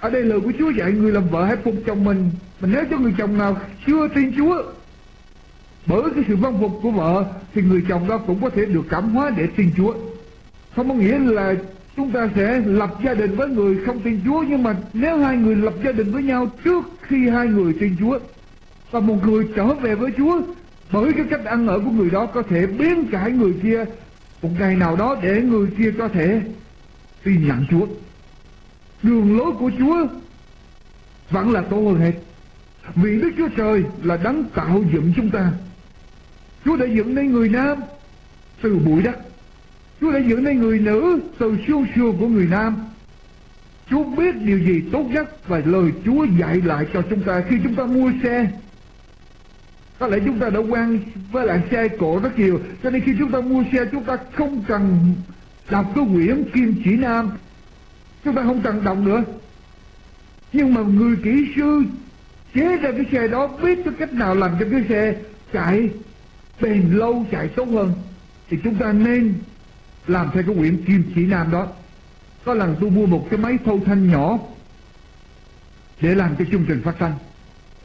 Ở 0.00 0.10
đây 0.10 0.22
lời 0.22 0.40
của 0.40 0.52
Chúa 0.58 0.70
dạy 0.70 0.92
người 0.92 1.12
làm 1.12 1.28
vợ 1.28 1.44
hãy 1.44 1.56
phục 1.56 1.74
chồng 1.86 2.04
mình 2.04 2.30
mình 2.60 2.72
nếu 2.74 2.84
cho 2.90 2.98
người 2.98 3.14
chồng 3.18 3.38
nào 3.38 3.56
chưa 3.86 4.08
tin 4.08 4.32
Chúa, 4.36 4.62
bởi 5.86 6.02
cái 6.14 6.24
sự 6.28 6.36
vâng 6.36 6.58
phục 6.60 6.72
của 6.82 6.90
vợ, 6.90 7.24
thì 7.54 7.62
người 7.62 7.84
chồng 7.88 8.08
đó 8.08 8.18
cũng 8.18 8.42
có 8.42 8.50
thể 8.50 8.64
được 8.64 8.84
cảm 8.90 9.10
hóa 9.10 9.30
để 9.36 9.46
tin 9.56 9.70
Chúa. 9.76 9.94
Không 10.76 10.88
có 10.88 10.94
nghĩa 10.94 11.18
là 11.18 11.54
chúng 11.96 12.10
ta 12.10 12.28
sẽ 12.34 12.62
lập 12.66 12.90
gia 13.04 13.14
đình 13.14 13.36
với 13.36 13.48
người 13.48 13.76
không 13.86 14.00
tin 14.00 14.20
Chúa, 14.24 14.42
nhưng 14.48 14.62
mà 14.62 14.76
nếu 14.92 15.18
hai 15.18 15.36
người 15.36 15.56
lập 15.56 15.74
gia 15.84 15.92
đình 15.92 16.12
với 16.12 16.22
nhau 16.22 16.50
trước 16.64 16.84
khi 17.02 17.28
hai 17.28 17.46
người 17.46 17.72
tin 17.80 17.96
Chúa, 18.00 18.18
và 18.90 19.00
một 19.00 19.26
người 19.26 19.48
trở 19.56 19.74
về 19.74 19.94
với 19.94 20.10
Chúa 20.16 20.40
bởi 20.92 21.12
cái 21.12 21.26
cách 21.30 21.44
ăn 21.44 21.66
ở 21.66 21.78
của 21.78 21.90
người 21.90 22.10
đó 22.10 22.26
có 22.26 22.42
thể 22.42 22.66
biến 22.66 23.06
cải 23.06 23.30
người 23.30 23.54
kia, 23.62 23.84
một 24.42 24.50
ngày 24.58 24.76
nào 24.76 24.96
đó 24.96 25.16
để 25.22 25.42
người 25.42 25.68
kia 25.78 25.92
có 25.98 26.08
thể 26.08 26.42
tin 27.24 27.48
nhận 27.48 27.66
Chúa. 27.70 27.86
Đường 29.02 29.38
lối 29.38 29.52
của 29.52 29.70
Chúa 29.78 30.06
vẫn 31.30 31.52
là 31.52 31.62
tốt 31.62 31.76
hơn 31.76 32.00
hết. 32.00 32.12
Vì 32.94 33.20
Đức 33.20 33.30
Chúa 33.38 33.48
Trời 33.48 33.84
là 34.02 34.16
đấng 34.16 34.44
tạo 34.44 34.82
dựng 34.92 35.12
chúng 35.16 35.30
ta. 35.30 35.52
Chúa 36.64 36.76
đã 36.76 36.86
dựng 36.86 37.14
nên 37.14 37.32
người 37.32 37.48
nam 37.48 37.78
từ 38.62 38.78
bụi 38.78 39.02
đất. 39.02 39.18
Chúa 40.00 40.12
đã 40.12 40.18
dựng 40.18 40.44
nên 40.44 40.60
người 40.60 40.78
nữ 40.78 41.20
từ 41.38 41.56
xương 41.66 41.86
xương 41.96 42.16
của 42.18 42.26
người 42.28 42.46
nam. 42.46 42.76
Chúa 43.90 44.04
biết 44.04 44.34
điều 44.36 44.58
gì 44.58 44.82
tốt 44.92 45.06
nhất 45.10 45.48
và 45.48 45.62
lời 45.64 45.92
Chúa 46.04 46.24
dạy 46.24 46.60
lại 46.64 46.86
cho 46.92 47.02
chúng 47.10 47.22
ta 47.22 47.42
khi 47.48 47.56
chúng 47.64 47.74
ta 47.74 47.84
mua 47.84 48.12
xe 48.22 48.50
có 50.00 50.06
lẽ 50.06 50.18
chúng 50.24 50.38
ta 50.38 50.50
đã 50.50 50.58
quen 50.58 51.00
với 51.32 51.46
lại 51.46 51.62
xe 51.70 51.88
cổ 51.88 52.20
rất 52.22 52.38
nhiều, 52.38 52.60
cho 52.82 52.90
nên 52.90 53.02
khi 53.02 53.12
chúng 53.18 53.32
ta 53.32 53.40
mua 53.40 53.64
xe, 53.72 53.84
chúng 53.92 54.04
ta 54.04 54.16
không 54.32 54.64
cần 54.68 55.14
đọc 55.70 55.86
cái 55.94 56.04
quyển 56.12 56.44
kim 56.54 56.82
chỉ 56.84 56.96
nam. 56.96 57.30
Chúng 58.24 58.34
ta 58.34 58.42
không 58.42 58.60
cần 58.62 58.84
đọc 58.84 58.98
nữa. 58.98 59.22
Nhưng 60.52 60.74
mà 60.74 60.80
người 60.80 61.16
kỹ 61.24 61.52
sư 61.56 61.82
chế 62.54 62.76
ra 62.76 62.90
cái 62.92 63.04
xe 63.12 63.28
đó 63.28 63.46
biết 63.46 63.78
cái 63.84 63.94
cách 63.98 64.12
nào 64.12 64.34
làm 64.34 64.50
cho 64.60 64.66
cái 64.70 64.84
xe 64.88 65.14
chạy 65.52 65.90
bền 66.60 66.90
lâu, 66.90 67.26
chạy 67.30 67.48
tốt 67.48 67.68
hơn, 67.68 67.92
thì 68.50 68.56
chúng 68.64 68.74
ta 68.74 68.92
nên 68.92 69.34
làm 70.06 70.30
theo 70.34 70.42
cái 70.42 70.54
quyển 70.54 70.84
kim 70.84 71.02
chỉ 71.14 71.26
nam 71.26 71.50
đó. 71.50 71.66
Có 72.44 72.54
lần 72.54 72.76
tôi 72.80 72.90
mua 72.90 73.06
một 73.06 73.26
cái 73.30 73.38
máy 73.38 73.58
thâu 73.64 73.80
thanh 73.86 74.10
nhỏ 74.10 74.38
để 76.00 76.14
làm 76.14 76.36
cái 76.36 76.46
chương 76.52 76.64
trình 76.68 76.82
phát 76.82 76.94
thanh 76.98 77.12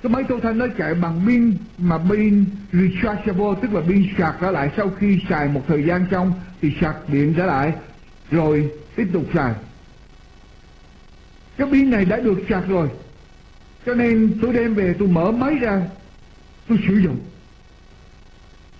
cái 0.05 0.13
máy 0.13 0.23
tô 0.23 0.39
thanh 0.43 0.57
nó 0.57 0.67
chạy 0.77 0.93
bằng 0.93 1.21
pin 1.27 1.57
mà 1.77 1.97
pin 1.97 2.45
rechargeable 2.73 3.61
tức 3.61 3.73
là 3.73 3.81
pin 3.81 4.07
sạc 4.17 4.35
trở 4.41 4.51
lại. 4.51 4.71
Sau 4.77 4.89
khi 4.89 5.19
xài 5.29 5.47
một 5.47 5.61
thời 5.67 5.83
gian 5.83 6.05
xong 6.11 6.33
thì 6.61 6.71
sạc 6.81 6.95
điện 7.09 7.33
trở 7.37 7.45
lại 7.45 7.73
rồi 8.31 8.71
tiếp 8.95 9.07
tục 9.13 9.23
xài. 9.33 9.53
Cái 11.57 11.67
pin 11.71 11.91
này 11.91 12.05
đã 12.05 12.17
được 12.17 12.37
sạc 12.49 12.67
rồi 12.67 12.89
cho 13.85 13.93
nên 13.93 14.37
tôi 14.41 14.53
đem 14.53 14.73
về 14.73 14.95
tôi 14.99 15.07
mở 15.07 15.31
máy 15.31 15.55
ra 15.55 15.81
tôi 16.67 16.79
sử 16.87 16.95
dụng. 16.95 17.17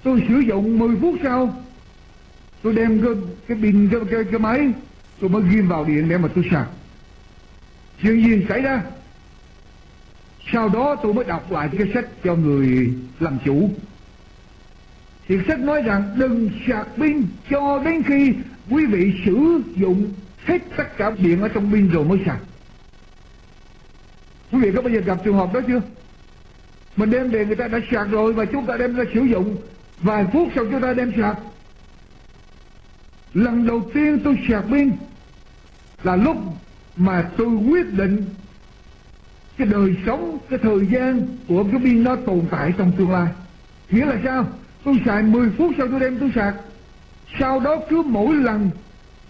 Tôi 0.03 0.23
sử 0.27 0.39
dụng 0.39 0.79
10 0.79 0.95
phút 1.01 1.15
sau 1.23 1.63
tôi 2.61 2.75
đem 2.75 3.01
cái 3.01 3.11
cái 3.47 3.57
pin 3.61 3.89
cái, 3.91 4.01
cái, 4.11 4.23
cái 4.31 4.39
máy 4.39 4.71
tôi 5.19 5.29
mới 5.29 5.41
ghim 5.51 5.67
vào 5.67 5.85
điện 5.85 6.09
để 6.09 6.17
mà 6.17 6.27
tôi 6.35 6.47
sạc. 6.51 6.67
Chuyện 8.01 8.25
gì 8.25 8.45
xảy 8.49 8.61
ra? 8.61 8.81
Sau 10.55 10.69
đó 10.69 10.95
tôi 10.95 11.13
mới 11.13 11.25
đọc 11.25 11.51
lại 11.51 11.69
cái 11.77 11.87
sách 11.93 12.05
cho 12.23 12.35
người 12.35 12.93
làm 13.19 13.37
chủ. 13.45 13.69
Thì 15.27 15.37
sách 15.47 15.59
nói 15.59 15.81
rằng, 15.81 16.15
đừng 16.17 16.49
sạc 16.67 16.87
pin, 16.97 17.23
cho 17.49 17.81
đến 17.85 18.03
khi 18.03 18.33
quý 18.69 18.85
vị 18.85 19.13
sử 19.25 19.61
dụng 19.75 20.13
hết 20.45 20.61
tất 20.77 20.97
cả 20.97 21.11
điện 21.17 21.41
ở 21.41 21.47
trong 21.47 21.71
pin 21.71 21.89
rồi 21.89 22.05
mới 22.05 22.19
sạc. 22.25 22.37
Quý 24.51 24.59
vị 24.59 24.71
có 24.75 24.81
bao 24.81 24.93
giờ 24.93 24.99
gặp 24.99 25.17
trường 25.25 25.35
hợp 25.35 25.53
đó 25.53 25.59
chưa? 25.67 25.81
Mình 26.95 27.09
đem 27.09 27.29
về 27.29 27.45
người 27.45 27.55
ta 27.55 27.67
đã 27.67 27.79
sạc 27.91 28.07
rồi 28.11 28.33
và 28.33 28.45
chúng 28.45 28.65
ta 28.65 28.77
đem 28.77 28.95
ra 28.95 29.03
sử 29.13 29.21
dụng. 29.21 29.57
Vài 29.99 30.25
phút 30.33 30.49
sau 30.55 30.65
chúng 30.71 30.81
ta 30.81 30.93
đem 30.93 31.11
sạc. 31.17 31.37
Lần 33.33 33.67
đầu 33.67 33.89
tiên 33.93 34.19
tôi 34.23 34.39
sạc 34.49 34.63
pin 34.69 34.91
là 36.03 36.15
lúc 36.15 36.37
mà 36.95 37.29
tôi 37.37 37.47
quyết 37.47 37.93
định 37.93 38.25
cái 39.57 39.67
đời 39.67 39.95
sống, 40.05 40.37
cái 40.49 40.59
thời 40.59 40.87
gian 40.91 41.27
của 41.47 41.63
cái 41.63 41.81
pin 41.83 42.03
nó 42.03 42.15
tồn 42.15 42.41
tại 42.51 42.73
trong 42.77 42.91
tương 42.97 43.11
lai. 43.11 43.27
Nghĩa 43.89 44.05
là 44.05 44.15
sao? 44.23 44.45
Tôi 44.83 45.01
xài 45.05 45.23
10 45.23 45.49
phút 45.57 45.71
sau 45.77 45.87
tôi 45.87 45.99
đem 45.99 46.17
tôi 46.19 46.31
sạc. 46.35 46.55
Sau 47.39 47.59
đó 47.59 47.75
cứ 47.89 48.01
mỗi 48.01 48.35
lần 48.35 48.69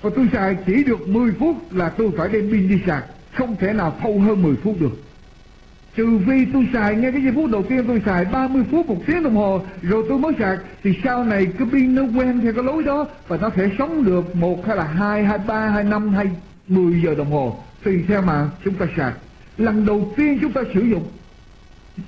mà 0.04 0.10
tôi 0.16 0.28
xài 0.34 0.58
chỉ 0.66 0.84
được 0.84 1.08
10 1.08 1.32
phút 1.32 1.74
là 1.74 1.90
tôi 1.90 2.12
phải 2.18 2.30
đem 2.30 2.52
pin 2.52 2.70
đi 2.70 2.82
sạc. 2.88 3.06
Không 3.34 3.56
thể 3.56 3.74
nào 3.74 3.98
thâu 4.02 4.20
hơn 4.20 4.44
10 4.44 4.56
phút 4.56 4.76
được. 4.80 5.02
Trừ 5.96 6.20
phi 6.28 6.46
tôi 6.54 6.68
xài 6.74 6.96
ngay 6.96 7.12
cái 7.12 7.22
giây 7.22 7.32
phút 7.36 7.50
đầu 7.52 7.64
tiên 7.64 7.84
tôi 7.88 8.02
xài 8.06 8.26
30 8.26 8.64
phút 8.72 8.88
một 8.90 8.98
tiếng 9.08 9.24
đồng 9.24 9.36
hồ, 9.36 9.62
rồi 9.82 10.06
tôi 10.10 10.20
mới 10.20 10.32
sạc, 10.40 10.60
thì 10.84 10.94
sau 11.04 11.24
này 11.24 11.48
cái 11.60 11.68
pin 11.72 11.96
nó 11.96 12.02
quen 12.02 12.40
theo 12.42 12.54
cái 12.54 12.64
lối 12.64 12.84
đó 12.84 13.06
và 13.28 13.38
nó 13.38 13.50
sẽ 13.56 13.70
sống 13.78 14.04
được 14.04 14.36
một 14.36 14.68
hay 14.68 14.76
là 14.78 14.84
hai 14.84 15.26
hai, 15.26 15.38
ba, 15.38 15.68
hai, 15.68 15.84
năm 15.84 16.10
hay 16.10 16.28
10 16.68 17.02
giờ 17.02 17.16
đồng 17.16 17.32
hồ. 17.32 17.64
Tùy 17.84 18.04
theo 18.08 18.22
mà 18.22 18.50
chúng 18.64 18.74
ta 18.74 18.86
sạc 18.98 19.14
lần 19.58 19.86
đầu 19.86 20.14
tiên 20.18 20.38
chúng 20.42 20.52
ta 20.52 20.62
sử 20.74 20.82
dụng. 20.82 21.08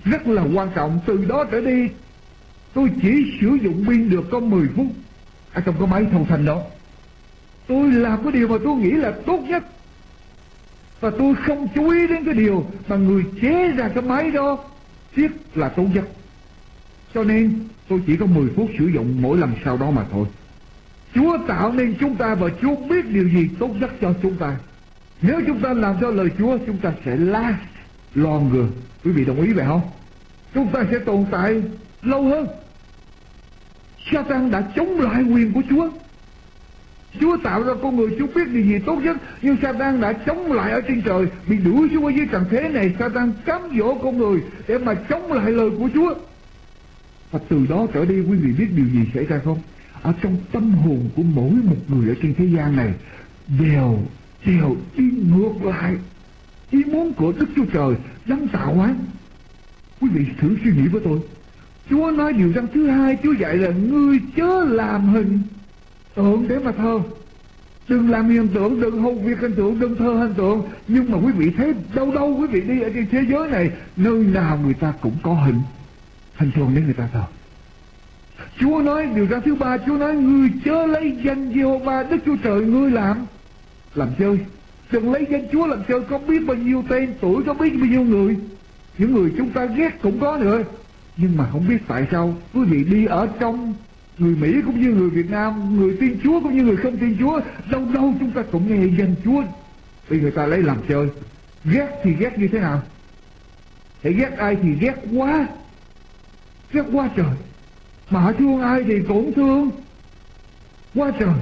Rất 0.03 0.27
là 0.27 0.43
quan 0.53 0.69
trọng. 0.75 0.99
Từ 1.05 1.25
đó 1.25 1.43
trở 1.51 1.61
đi, 1.61 1.89
tôi 2.73 2.91
chỉ 3.01 3.37
sử 3.41 3.57
dụng 3.61 3.85
pin 3.87 4.09
được 4.09 4.25
có 4.31 4.39
10 4.39 4.67
phút. 4.75 4.87
Ở 5.53 5.61
trong 5.61 5.75
cái 5.79 5.87
máy 5.87 6.05
thâu 6.11 6.25
thanh 6.29 6.45
đó. 6.45 6.61
Tôi 7.67 7.91
làm 7.91 8.23
cái 8.23 8.31
điều 8.31 8.47
mà 8.47 8.57
tôi 8.63 8.75
nghĩ 8.75 8.91
là 8.91 9.11
tốt 9.25 9.39
nhất. 9.47 9.63
Và 10.99 11.09
tôi 11.09 11.35
không 11.35 11.67
chú 11.75 11.89
ý 11.89 12.07
đến 12.07 12.25
cái 12.25 12.33
điều 12.33 12.65
mà 12.87 12.95
người 12.95 13.23
chế 13.41 13.71
ra 13.71 13.89
cái 13.89 14.03
máy 14.03 14.31
đó 14.31 14.57
thiết 15.15 15.31
là 15.55 15.69
tốt 15.69 15.85
nhất. 15.93 16.07
Cho 17.13 17.23
nên, 17.23 17.59
tôi 17.87 18.01
chỉ 18.07 18.17
có 18.17 18.25
10 18.25 18.49
phút 18.55 18.69
sử 18.79 18.87
dụng 18.87 19.21
mỗi 19.21 19.37
lần 19.37 19.51
sau 19.65 19.77
đó 19.77 19.91
mà 19.91 20.05
thôi. 20.11 20.25
Chúa 21.15 21.37
tạo 21.47 21.71
nên 21.71 21.95
chúng 21.99 22.15
ta 22.15 22.35
và 22.35 22.47
Chúa 22.61 22.75
biết 22.75 23.05
điều 23.09 23.29
gì 23.29 23.49
tốt 23.59 23.69
nhất 23.79 23.91
cho 24.01 24.13
chúng 24.21 24.35
ta 24.35 24.57
nếu 25.21 25.41
chúng 25.47 25.59
ta 25.59 25.73
làm 25.73 25.95
theo 25.99 26.11
lời 26.11 26.29
Chúa, 26.37 26.57
chúng 26.65 26.77
ta 26.77 26.93
sẽ 27.05 27.15
last 27.17 27.57
longer. 28.15 28.65
Quý 29.03 29.11
vị 29.11 29.25
đồng 29.25 29.41
ý 29.41 29.53
vậy 29.53 29.65
không? 29.67 29.81
Chúng 30.53 30.67
ta 30.67 30.85
sẽ 30.91 30.99
tồn 30.99 31.25
tại 31.31 31.61
lâu 32.01 32.23
hơn. 32.23 32.47
Satan 34.11 34.51
đã 34.51 34.61
chống 34.75 34.99
lại 34.99 35.23
quyền 35.23 35.53
của 35.53 35.61
Chúa. 35.69 35.89
Chúa 37.19 37.37
tạo 37.37 37.63
ra 37.63 37.73
con 37.81 37.95
người 37.95 38.09
Chúa 38.19 38.27
biết 38.35 38.47
điều 38.51 38.65
gì 38.65 38.79
tốt 38.79 38.95
nhất, 38.95 39.17
Nhưng 39.41 39.57
Satan 39.61 40.01
đã 40.01 40.13
chống 40.13 40.51
lại 40.51 40.71
ở 40.71 40.81
trên 40.81 41.01
trời 41.01 41.25
Bị 41.47 41.57
đuổi 41.57 41.89
xuống 41.93 42.05
ở 42.05 42.09
dưới 42.09 42.27
trần 42.31 42.45
thế 42.49 42.69
này, 42.69 42.95
Satan 42.99 43.33
cám 43.45 43.61
dỗ 43.77 43.95
con 43.95 44.17
người 44.17 44.39
Để 44.67 44.77
mà 44.77 44.93
chống 44.93 45.31
lại 45.31 45.51
lời 45.51 45.69
của 45.79 45.89
Chúa 45.93 46.13
Và 47.31 47.39
từ 47.49 47.65
đó 47.69 47.87
trở 47.93 48.05
đi, 48.05 48.21
quý 48.21 48.37
vị 48.37 48.51
biết 48.57 48.67
điều 48.75 48.85
gì 48.85 48.99
xảy 49.13 49.25
ra 49.25 49.39
không 49.45 49.59
Ở 50.01 50.13
trong 50.21 50.37
tâm 50.51 50.71
hồn 50.71 51.09
của 51.15 51.23
mỗi 51.23 51.51
một 51.51 51.75
người 51.87 52.09
ở 52.09 52.15
trên 52.21 52.33
thế 52.33 52.45
gian 52.45 52.75
này, 52.75 52.93
Đều 53.59 53.99
chiều 54.47 54.77
đi 54.97 55.03
ngược 55.03 55.63
lại 55.63 55.95
ý 56.71 56.83
muốn 56.83 57.13
của 57.13 57.33
Đức 57.39 57.45
Chúa 57.55 57.65
Trời 57.73 57.95
đang 58.25 58.47
tạo 58.47 58.73
hóa. 58.73 58.95
Quý 60.01 60.09
vị 60.13 60.25
thử 60.39 60.57
suy 60.63 60.71
nghĩ 60.71 60.87
với 60.87 61.01
tôi. 61.05 61.19
Chúa 61.89 62.11
nói 62.11 62.33
điều 62.33 62.53
răn 62.53 62.67
thứ 62.73 62.87
hai, 62.87 63.17
Chúa 63.23 63.33
dạy 63.33 63.57
là 63.57 63.69
ngươi 63.69 64.19
chớ 64.35 64.65
làm 64.67 65.13
hình 65.13 65.39
tượng 66.15 66.47
để 66.47 66.59
mà 66.59 66.71
thờ 66.71 66.99
đừng 67.87 68.09
làm 68.09 68.29
hiện 68.29 68.47
tượng 68.47 68.81
đừng 68.81 69.01
hầu 69.01 69.13
việc 69.13 69.39
hình 69.39 69.55
tượng 69.55 69.79
đừng 69.79 69.95
thơ 69.95 70.13
hình 70.13 70.33
tượng 70.33 70.63
nhưng 70.87 71.11
mà 71.11 71.17
quý 71.17 71.31
vị 71.31 71.51
thấy 71.57 71.73
đâu 71.93 72.11
đâu 72.11 72.37
quý 72.39 72.47
vị 72.47 72.61
đi 72.61 72.81
ở 72.81 72.89
trên 72.93 73.07
thế 73.11 73.25
giới 73.29 73.49
này, 73.49 73.71
nơi 73.97 74.23
nào 74.23 74.59
người 74.63 74.73
ta 74.73 74.93
cũng 75.01 75.17
có 75.23 75.33
hình. 75.33 75.59
Hình 76.35 76.51
tượng 76.55 76.71
để 76.75 76.81
người 76.81 76.93
ta 76.93 77.07
thờ. 77.13 77.23
Chúa 78.59 78.81
nói 78.81 79.07
điều 79.15 79.27
răn 79.27 79.41
thứ 79.41 79.55
ba, 79.55 79.77
Chúa 79.77 79.97
nói 79.97 80.15
ngươi 80.15 80.49
chớ 80.65 80.85
lấy 80.85 81.17
danh 81.23 81.51
Giê-hô-va 81.53 82.03
Đức 82.03 82.17
Chúa 82.25 82.35
Trời 82.43 82.65
ngươi 82.65 82.91
làm 82.91 83.25
làm 83.97 84.09
chơi. 84.19 84.39
Đừng 84.91 85.11
lấy 85.13 85.27
danh 85.29 85.47
Chúa 85.51 85.67
làm 85.67 85.83
chơi, 85.87 86.01
có 86.01 86.17
biết 86.17 86.39
bao 86.47 86.57
nhiêu 86.57 86.83
tên 86.89 87.13
tuổi 87.21 87.43
có 87.43 87.53
biết 87.53 87.69
bao 87.69 87.89
nhiêu 87.89 88.01
người. 88.01 88.37
Những 88.97 89.13
người 89.13 89.31
chúng 89.37 89.49
ta 89.49 89.65
ghét 89.65 90.01
cũng 90.01 90.19
có 90.19 90.37
nữa. 90.37 90.63
Nhưng 91.17 91.37
mà 91.37 91.47
không 91.51 91.67
biết 91.67 91.77
tại 91.87 92.07
sao, 92.11 92.35
quý 92.53 92.63
vị 92.63 92.83
đi 92.83 93.05
ở 93.05 93.27
trong 93.39 93.73
người 94.17 94.35
Mỹ 94.35 94.61
cũng 94.65 94.81
như 94.81 94.89
người 94.89 95.09
Việt 95.09 95.29
Nam, 95.29 95.77
người 95.79 95.97
tin 95.99 96.19
Chúa 96.23 96.39
cũng 96.39 96.57
như 96.57 96.63
người 96.63 96.77
không 96.77 96.97
tin 96.97 97.17
Chúa, 97.19 97.39
đâu 97.71 97.85
đâu 97.93 98.13
chúng 98.19 98.31
ta 98.31 98.43
cũng 98.51 98.67
nghe 98.67 98.87
danh 98.97 99.15
Chúa. 99.23 99.43
Vì 100.09 100.19
người 100.19 100.31
ta 100.31 100.45
lấy 100.45 100.63
làm 100.63 100.77
chơi. 100.89 101.07
Ghét 101.65 101.87
thì 102.03 102.13
ghét 102.13 102.39
như 102.39 102.47
thế 102.47 102.59
nào? 102.59 102.81
Hãy 104.03 104.13
ghét 104.13 104.31
ai 104.37 104.57
thì 104.61 104.73
ghét 104.79 104.95
quá. 105.15 105.47
Ghét 106.71 106.83
quá 106.93 107.09
trời. 107.15 107.35
Mà 108.09 108.19
họ 108.19 108.31
thương 108.31 108.61
ai 108.61 108.83
thì 108.83 108.99
cũng 109.07 109.33
thương. 109.33 109.69
Quá 110.95 111.11
trời 111.19 111.35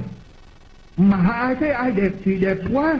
mà 0.96 1.32
ai 1.32 1.54
thấy 1.54 1.70
ai 1.70 1.90
đẹp 1.90 2.12
thì 2.24 2.36
đẹp 2.36 2.56
quá. 2.72 2.98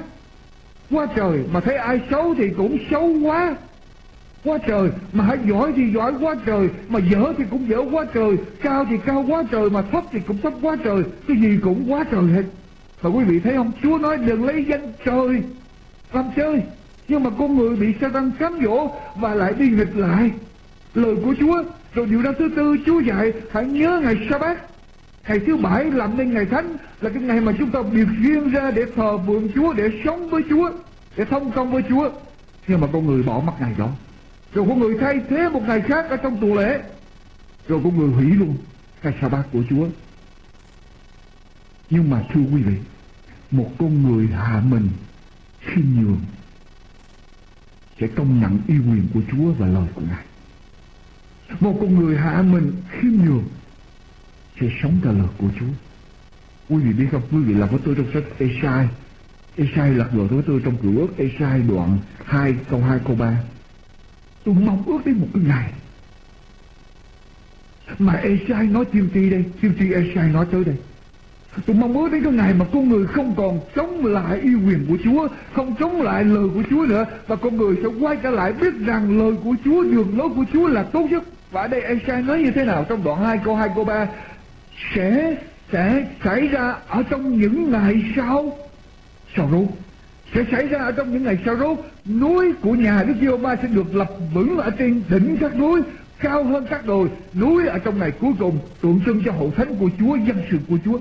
Quá 0.90 1.06
trời, 1.16 1.44
mà 1.52 1.60
thấy 1.60 1.76
ai 1.76 2.00
xấu 2.10 2.34
thì 2.34 2.50
cũng 2.56 2.78
xấu 2.90 3.12
quá. 3.22 3.56
Quá 4.44 4.58
trời, 4.66 4.90
mà 5.12 5.24
hãy 5.24 5.38
giỏi 5.46 5.72
thì 5.76 5.92
giỏi 5.94 6.12
quá 6.20 6.34
trời, 6.46 6.68
mà 6.88 7.00
dở 7.10 7.32
thì 7.38 7.44
cũng 7.50 7.68
dở 7.68 7.82
quá 7.92 8.04
trời, 8.14 8.36
cao 8.62 8.86
thì 8.90 8.96
cao 9.06 9.24
quá 9.28 9.42
trời, 9.50 9.70
mà 9.70 9.82
thấp 9.82 10.04
thì 10.12 10.20
cũng 10.26 10.38
thấp 10.38 10.52
quá 10.62 10.76
trời, 10.84 11.02
cái 11.28 11.36
gì 11.36 11.58
cũng 11.62 11.92
quá 11.92 12.04
trời 12.10 12.24
hết. 12.34 12.42
Mà 13.02 13.10
quý 13.10 13.24
vị 13.24 13.40
thấy 13.40 13.56
không? 13.56 13.72
Chúa 13.82 13.98
nói 13.98 14.16
đừng 14.16 14.44
lấy 14.44 14.64
danh 14.68 14.92
trời 15.04 15.42
làm 16.12 16.24
chơi, 16.36 16.62
nhưng 17.08 17.24
mà 17.24 17.30
con 17.38 17.56
người 17.56 17.76
bị 17.76 17.94
sa 18.00 18.08
tăng 18.08 18.30
cám 18.38 18.58
dỗ 18.64 18.90
và 19.16 19.34
lại 19.34 19.52
đi 19.58 19.68
nghịch 19.68 19.96
lại. 19.96 20.30
Lời 20.94 21.16
của 21.24 21.34
chúa, 21.40 21.62
rồi 21.94 22.06
điều 22.06 22.22
đó 22.22 22.32
thứ 22.38 22.50
tư, 22.56 22.76
chúa 22.86 23.00
dạy, 23.00 23.32
hãy 23.52 23.66
nhớ 23.66 24.00
ngày 24.04 24.16
sa 24.30 24.38
bát 24.38 24.58
ngày 25.28 25.40
thứ 25.46 25.56
bảy 25.56 25.84
làm 25.84 26.16
nên 26.16 26.34
ngày 26.34 26.46
thánh 26.46 26.76
là 27.00 27.10
cái 27.10 27.22
ngày 27.22 27.40
mà 27.40 27.52
chúng 27.58 27.70
ta 27.70 27.82
biệt 27.82 28.06
riêng 28.22 28.50
ra 28.50 28.70
để 28.70 28.82
thờ 28.96 29.18
phượng 29.26 29.48
chúa, 29.54 29.72
để 29.72 29.90
sống 30.04 30.30
với 30.30 30.42
chúa, 30.50 30.70
để 31.16 31.24
thông 31.24 31.52
công 31.52 31.72
với 31.72 31.82
chúa. 31.88 32.10
Nhưng 32.68 32.80
mà 32.80 32.86
con 32.92 33.06
người 33.06 33.22
bỏ 33.22 33.40
mất 33.40 33.52
ngày 33.60 33.74
đó. 33.78 33.90
Rồi 34.54 34.66
con 34.68 34.78
người 34.78 34.96
thay 35.00 35.20
thế 35.30 35.48
một 35.48 35.62
ngày 35.66 35.80
khác 35.80 36.06
ở 36.10 36.16
trong 36.16 36.40
tù 36.40 36.54
lễ. 36.54 36.82
Rồi 37.68 37.80
con 37.84 37.98
người 37.98 38.08
hủy 38.08 38.26
luôn 38.26 38.56
ngày 39.02 39.14
sa 39.20 39.28
bát 39.28 39.42
của 39.52 39.62
Chúa. 39.70 39.86
Nhưng 41.90 42.10
mà 42.10 42.22
thưa 42.32 42.40
quý 42.40 42.62
vị, 42.62 42.76
một 43.50 43.70
con 43.78 44.02
người 44.02 44.26
hạ 44.26 44.62
mình 44.68 44.88
khiêm 45.60 45.84
nhường 45.96 46.20
sẽ 48.00 48.06
công 48.06 48.40
nhận 48.40 48.58
uy 48.68 48.74
quyền 48.74 49.08
của 49.14 49.20
Chúa 49.30 49.52
và 49.52 49.66
lời 49.66 49.88
của 49.94 50.02
Ngài. 50.08 50.24
Một 51.60 51.78
con 51.80 51.94
người 51.94 52.16
hạ 52.16 52.42
mình 52.42 52.72
khiêm 52.90 53.12
nhường 53.12 53.44
sẽ 54.60 54.66
sống 54.82 54.98
theo 55.02 55.12
lời 55.12 55.28
của 55.38 55.48
Chúa. 55.60 55.66
Quý 56.68 56.82
vị 56.82 56.92
biết 56.92 57.06
không? 57.12 57.22
Quý 57.32 57.38
vị 57.38 57.54
làm 57.54 57.68
với 57.68 57.78
tôi 57.84 57.94
trong 57.94 58.06
sách 58.12 58.24
Esai 58.38 58.88
Esai 59.56 59.90
lật 59.90 60.08
vào 60.12 60.26
với 60.26 60.42
tôi 60.46 60.60
trong 60.64 60.76
cựu 60.76 60.98
ước 60.98 61.18
Esai 61.18 61.60
đoạn 61.60 61.98
2 62.24 62.54
câu 62.70 62.80
2 62.80 62.98
câu 63.06 63.16
3 63.16 63.38
tôi 64.44 64.54
mong 64.54 64.82
ước 64.86 64.98
đến 65.06 65.18
một 65.18 65.26
cái 65.34 65.42
ngày 65.46 65.72
mà 67.98 68.12
Esai 68.12 68.66
nói 68.66 68.84
tiên 68.84 69.08
tri 69.14 69.30
đây 69.30 69.44
tiên 69.60 69.72
tri 69.78 69.92
Esai 69.92 70.28
nói 70.28 70.46
tới 70.52 70.64
đây. 70.64 70.74
Tôi 71.66 71.76
mong 71.76 71.96
ước 71.96 72.12
đến 72.12 72.24
cái 72.24 72.32
ngày 72.32 72.54
mà 72.54 72.64
con 72.72 72.88
người 72.88 73.06
không 73.06 73.34
còn 73.36 73.60
chống 73.74 74.04
lại 74.04 74.40
yêu 74.40 74.58
quyền 74.66 74.86
của 74.88 74.96
Chúa, 75.04 75.28
không 75.52 75.74
chống 75.78 76.02
lại 76.02 76.24
lời 76.24 76.48
của 76.54 76.62
Chúa 76.70 76.86
nữa 76.86 77.06
và 77.26 77.36
con 77.36 77.56
người 77.56 77.76
sẽ 77.82 77.88
quay 78.00 78.16
trở 78.22 78.30
lại 78.30 78.52
biết 78.52 78.74
rằng 78.86 79.18
lời 79.18 79.36
của 79.44 79.54
Chúa, 79.64 79.82
đường 79.82 80.18
lối 80.18 80.28
của 80.28 80.44
Chúa 80.52 80.68
là 80.68 80.82
tốt 80.82 81.06
nhất. 81.10 81.22
Và 81.50 81.62
ở 81.62 81.68
đây 81.68 81.80
Esai 81.80 82.22
nói 82.22 82.38
như 82.38 82.50
thế 82.50 82.64
nào 82.64 82.86
trong 82.88 83.04
đoạn 83.04 83.24
2 83.24 83.38
câu 83.44 83.56
2 83.56 83.68
câu 83.74 83.84
3 83.84 84.06
sẽ 84.94 85.36
sẽ 85.72 86.06
xảy 86.24 86.48
ra 86.48 86.74
ở 86.88 87.02
trong 87.10 87.38
những 87.40 87.70
ngày 87.70 88.02
sau. 88.16 88.58
Sau 89.36 89.48
đó 89.52 89.58
sẽ 90.34 90.44
xảy 90.50 90.66
ra 90.66 90.78
ở 90.78 90.92
trong 90.92 91.12
những 91.12 91.24
ngày 91.24 91.38
sau 91.44 91.56
đó 91.56 91.76
núi 92.06 92.52
của 92.60 92.74
nhà 92.74 93.02
Đức 93.02 93.14
giê 93.20 93.36
ba 93.36 93.56
sẽ 93.56 93.68
được 93.68 93.94
lập 93.94 94.10
vững 94.34 94.58
ở 94.58 94.70
trên 94.70 95.02
đỉnh 95.08 95.36
các 95.40 95.56
núi, 95.56 95.82
cao 96.18 96.44
hơn 96.44 96.66
các 96.70 96.86
đồi. 96.86 97.08
Núi 97.34 97.66
ở 97.66 97.78
trong 97.78 97.98
ngày 97.98 98.10
cuối 98.10 98.32
cùng, 98.38 98.58
tượng 98.80 99.00
trưng 99.06 99.22
cho 99.24 99.32
hậu 99.32 99.50
thánh 99.50 99.76
của 99.76 99.88
Chúa, 99.98 100.16
dân 100.16 100.42
sự 100.50 100.58
của 100.68 100.78
Chúa. 100.84 100.98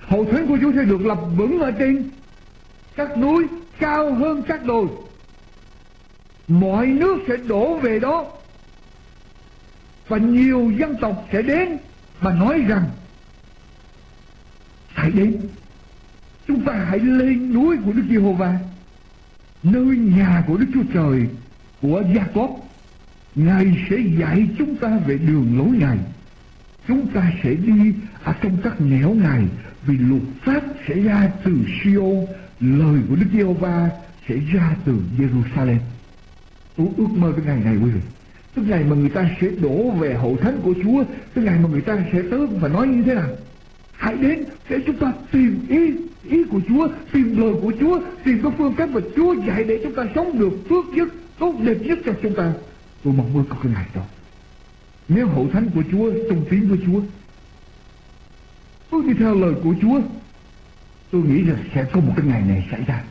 Hậu 0.00 0.24
thánh 0.24 0.46
của 0.46 0.58
Chúa 0.60 0.72
sẽ 0.72 0.84
được 0.84 1.06
lập 1.06 1.18
vững 1.36 1.60
ở 1.60 1.70
trên 1.70 2.10
các 2.96 3.18
núi, 3.18 3.46
cao 3.78 4.14
hơn 4.14 4.42
các 4.42 4.64
đồi. 4.64 4.86
Mọi 6.48 6.86
nước 6.86 7.16
sẽ 7.28 7.36
đổ 7.36 7.74
về 7.76 7.98
đó. 7.98 8.26
Và 10.08 10.18
nhiều 10.18 10.72
dân 10.78 10.96
tộc 11.00 11.26
sẽ 11.32 11.42
đến 11.42 11.76
và 12.20 12.32
nói 12.32 12.64
rằng 12.68 12.84
hãy 14.94 15.10
đến. 15.10 15.36
Chúng 16.48 16.64
ta 16.64 16.72
hãy 16.72 16.98
lên 16.98 17.54
núi 17.54 17.76
của 17.84 17.92
Đức 17.92 18.02
Giê-hô-va, 18.10 18.58
nơi 19.62 19.96
nhà 19.96 20.44
của 20.46 20.56
Đức 20.56 20.66
Chúa 20.74 20.82
Trời, 20.94 21.28
của 21.82 22.02
Gia 22.14 22.24
Cốp 22.24 22.50
Ngài 23.34 23.86
sẽ 23.90 23.96
dạy 24.18 24.48
chúng 24.58 24.76
ta 24.76 24.98
về 25.06 25.18
đường 25.18 25.58
lối 25.58 25.68
Ngài. 25.68 25.98
Chúng 26.88 27.06
ta 27.06 27.32
sẽ 27.42 27.54
đi 27.54 27.94
ở 28.22 28.32
trong 28.42 28.56
các 28.62 28.80
nẻo 28.80 29.14
Ngài, 29.14 29.44
vì 29.86 29.98
luật 29.98 30.22
pháp 30.42 30.62
sẽ 30.88 30.94
ra 30.94 31.30
từ 31.44 31.58
Siô 31.82 32.26
lời 32.60 33.00
của 33.08 33.16
Đức 33.16 33.26
Giê-hô-va 33.32 33.90
sẽ 34.28 34.36
ra 34.52 34.76
từ 34.84 35.02
Jerusalem 35.18 35.78
tôi 36.76 36.86
ước 36.96 37.10
mơ 37.16 37.32
cái 37.36 37.44
ngày 37.46 37.64
này, 37.64 37.76
quý 37.76 37.90
vị. 37.90 38.00
Cái 38.56 38.64
ngày 38.64 38.84
mà 38.84 38.96
người 38.96 39.08
ta 39.08 39.30
sẽ 39.40 39.48
đổ 39.62 39.90
về 39.90 40.14
hậu 40.14 40.36
thánh 40.36 40.60
của 40.62 40.74
Chúa 40.82 41.04
cái 41.34 41.44
ngày 41.44 41.58
mà 41.58 41.68
người 41.68 41.80
ta 41.80 41.98
sẽ 42.12 42.22
tới 42.30 42.46
và 42.46 42.68
nói 42.68 42.86
như 42.86 43.02
thế 43.02 43.14
nào? 43.14 43.28
Hãy 44.02 44.16
đến 44.16 44.44
để 44.68 44.78
chúng 44.86 44.96
ta 44.96 45.12
tìm 45.32 45.66
ý 45.68 45.92
ý 46.30 46.44
của 46.44 46.60
Chúa, 46.68 46.88
tìm 47.12 47.40
lời 47.40 47.54
của 47.62 47.72
Chúa, 47.80 48.00
tìm 48.24 48.40
các 48.42 48.52
phương 48.58 48.74
cách 48.74 48.90
mà 48.90 49.00
Chúa 49.16 49.34
dạy 49.46 49.64
để 49.64 49.80
chúng 49.82 49.94
ta 49.94 50.02
sống 50.14 50.38
được 50.38 50.52
phước 50.68 50.84
nhất, 50.94 51.08
tốt 51.38 51.54
đẹp 51.60 51.76
nhất 51.80 51.98
cho 52.04 52.12
chúng 52.22 52.34
ta. 52.34 52.52
Tôi 53.04 53.14
mong 53.16 53.32
muốn 53.32 53.44
có 53.48 53.56
cái 53.62 53.72
ngày 53.72 53.86
đó. 53.94 54.02
Nếu 55.08 55.26
hậu 55.26 55.48
thánh 55.52 55.70
của 55.74 55.82
Chúa 55.92 56.12
trung 56.28 56.44
tín 56.50 56.68
với 56.68 56.78
Chúa, 56.86 57.00
tôi 58.90 59.02
đi 59.02 59.14
theo 59.18 59.34
lời 59.34 59.54
của 59.64 59.74
Chúa, 59.82 60.00
tôi 61.10 61.22
nghĩ 61.22 61.42
là 61.42 61.56
sẽ 61.74 61.84
có 61.92 62.00
một 62.00 62.12
cái 62.16 62.26
ngày 62.26 62.42
này 62.48 62.68
xảy 62.70 62.84
ra. 62.86 63.02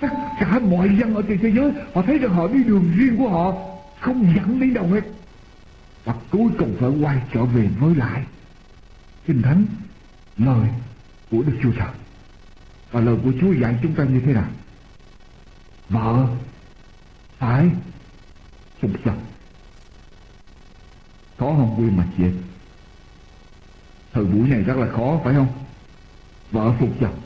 Tất 0.00 0.08
cả 0.40 0.58
mọi 0.58 0.90
dân 1.00 1.14
ở 1.14 1.22
trên 1.28 1.38
thế 1.38 1.50
giới, 1.50 1.72
họ 1.94 2.02
thấy 2.02 2.18
rằng 2.18 2.32
họ 2.32 2.48
đi 2.48 2.64
đường 2.64 2.92
riêng 2.96 3.16
của 3.16 3.28
họ, 3.28 3.54
không 4.00 4.32
dẫn 4.36 4.60
đến 4.60 4.74
đâu 4.74 4.86
hết. 4.86 5.02
Và 6.04 6.14
cuối 6.30 6.50
cùng 6.58 6.76
phải 6.80 6.90
quay 6.90 7.22
trở 7.34 7.44
về 7.44 7.68
với 7.80 7.94
lại 7.94 8.22
kinh 9.26 9.42
thánh, 9.42 9.66
lời 10.38 10.68
của 11.30 11.42
Đức 11.42 11.58
Chúa 11.62 11.72
Trời. 11.72 11.94
Và 12.90 13.00
lời 13.00 13.16
của 13.24 13.32
Chúa 13.40 13.52
dạy 13.52 13.78
chúng 13.82 13.94
ta 13.94 14.04
như 14.04 14.20
thế 14.20 14.32
nào? 14.32 14.48
Vợ 15.88 16.26
phải 17.38 17.70
phục 18.80 18.90
chồng. 19.04 19.20
Khó 21.38 21.46
không 21.46 21.74
quên 21.78 21.96
mặt 21.96 22.06
chị 22.16 22.24
thời 24.16 24.24
buổi 24.24 24.48
này 24.48 24.62
rất 24.62 24.76
là 24.76 24.88
khó, 24.92 25.20
phải 25.24 25.34
không? 25.34 25.48
Vợ 26.50 26.72
phục 26.78 26.90
chồng. 27.00 27.20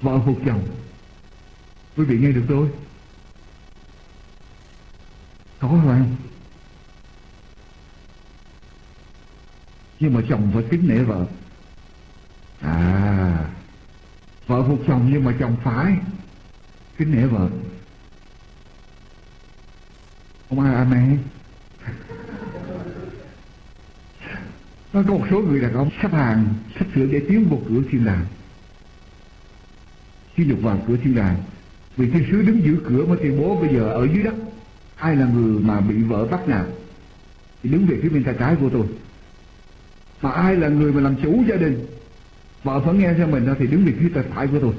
Vợ 0.00 0.20
phục 0.26 0.38
chồng. 0.46 0.68
Quý 1.96 2.04
vị 2.04 2.18
nghe 2.18 2.32
được 2.32 2.44
tôi? 2.48 2.68
Khó 5.58 5.68
phải 5.68 5.98
không 5.98 6.16
nhưng 10.00 10.14
mà 10.14 10.20
chồng 10.28 10.50
phải 10.54 10.62
kính 10.70 10.88
nể 10.88 10.98
vợ. 10.98 11.26
À 12.60 13.46
vợ 14.46 14.64
phục 14.68 14.82
chồng 14.86 15.10
nhưng 15.12 15.24
mà 15.24 15.34
chồng 15.40 15.56
phải 15.64 15.96
kính 16.98 17.16
nể 17.16 17.26
vợ. 17.26 17.48
Không 20.48 20.60
ai 20.60 20.74
amen 20.74 21.18
nó 24.92 25.02
có 25.08 25.14
một 25.14 25.26
số 25.30 25.42
người 25.42 25.60
đàn 25.60 25.74
ông 25.74 25.90
sắp 26.02 26.12
hàng 26.12 26.54
sắp 26.78 26.86
sửa 26.94 27.06
để 27.06 27.22
tiến 27.28 27.48
vào 27.48 27.60
cửa 27.68 27.80
thiên 27.90 28.04
đàng. 28.04 28.26
Khi 30.34 30.44
được 30.44 30.58
vào 30.62 30.84
cửa 30.88 30.96
thiên 30.96 31.14
đàng. 31.14 31.36
Vì 31.96 32.10
thiên 32.10 32.26
sứ 32.30 32.42
đứng 32.42 32.64
giữ 32.64 32.80
cửa 32.88 33.06
mà 33.06 33.14
tuyên 33.22 33.40
bố 33.40 33.60
bây 33.60 33.74
giờ 33.74 33.88
ở 33.88 34.08
dưới 34.14 34.22
đất, 34.22 34.34
ai 34.96 35.16
là 35.16 35.26
người 35.26 35.60
mà 35.60 35.80
bị 35.80 36.02
vợ 36.02 36.26
bắt 36.26 36.48
nạt, 36.48 36.66
thì 37.62 37.70
đứng 37.70 37.86
về 37.86 37.98
phía 38.02 38.08
bên 38.08 38.24
tay 38.24 38.34
trái 38.38 38.56
của 38.60 38.70
tôi 38.70 38.86
mà 40.22 40.30
ai 40.30 40.56
là 40.56 40.68
người 40.68 40.92
mà 40.92 41.00
làm 41.00 41.16
chủ 41.22 41.44
gia 41.48 41.56
đình? 41.56 41.86
Vợ 42.64 42.80
phải 42.84 42.94
nghe 42.94 43.14
theo 43.14 43.26
mình 43.26 43.46
đó 43.46 43.52
thì 43.58 43.66
đứng 43.66 43.84
về 43.84 43.92
phía 44.00 44.08
tay 44.14 44.24
phải 44.34 44.46
của 44.46 44.58
tôi. 44.60 44.72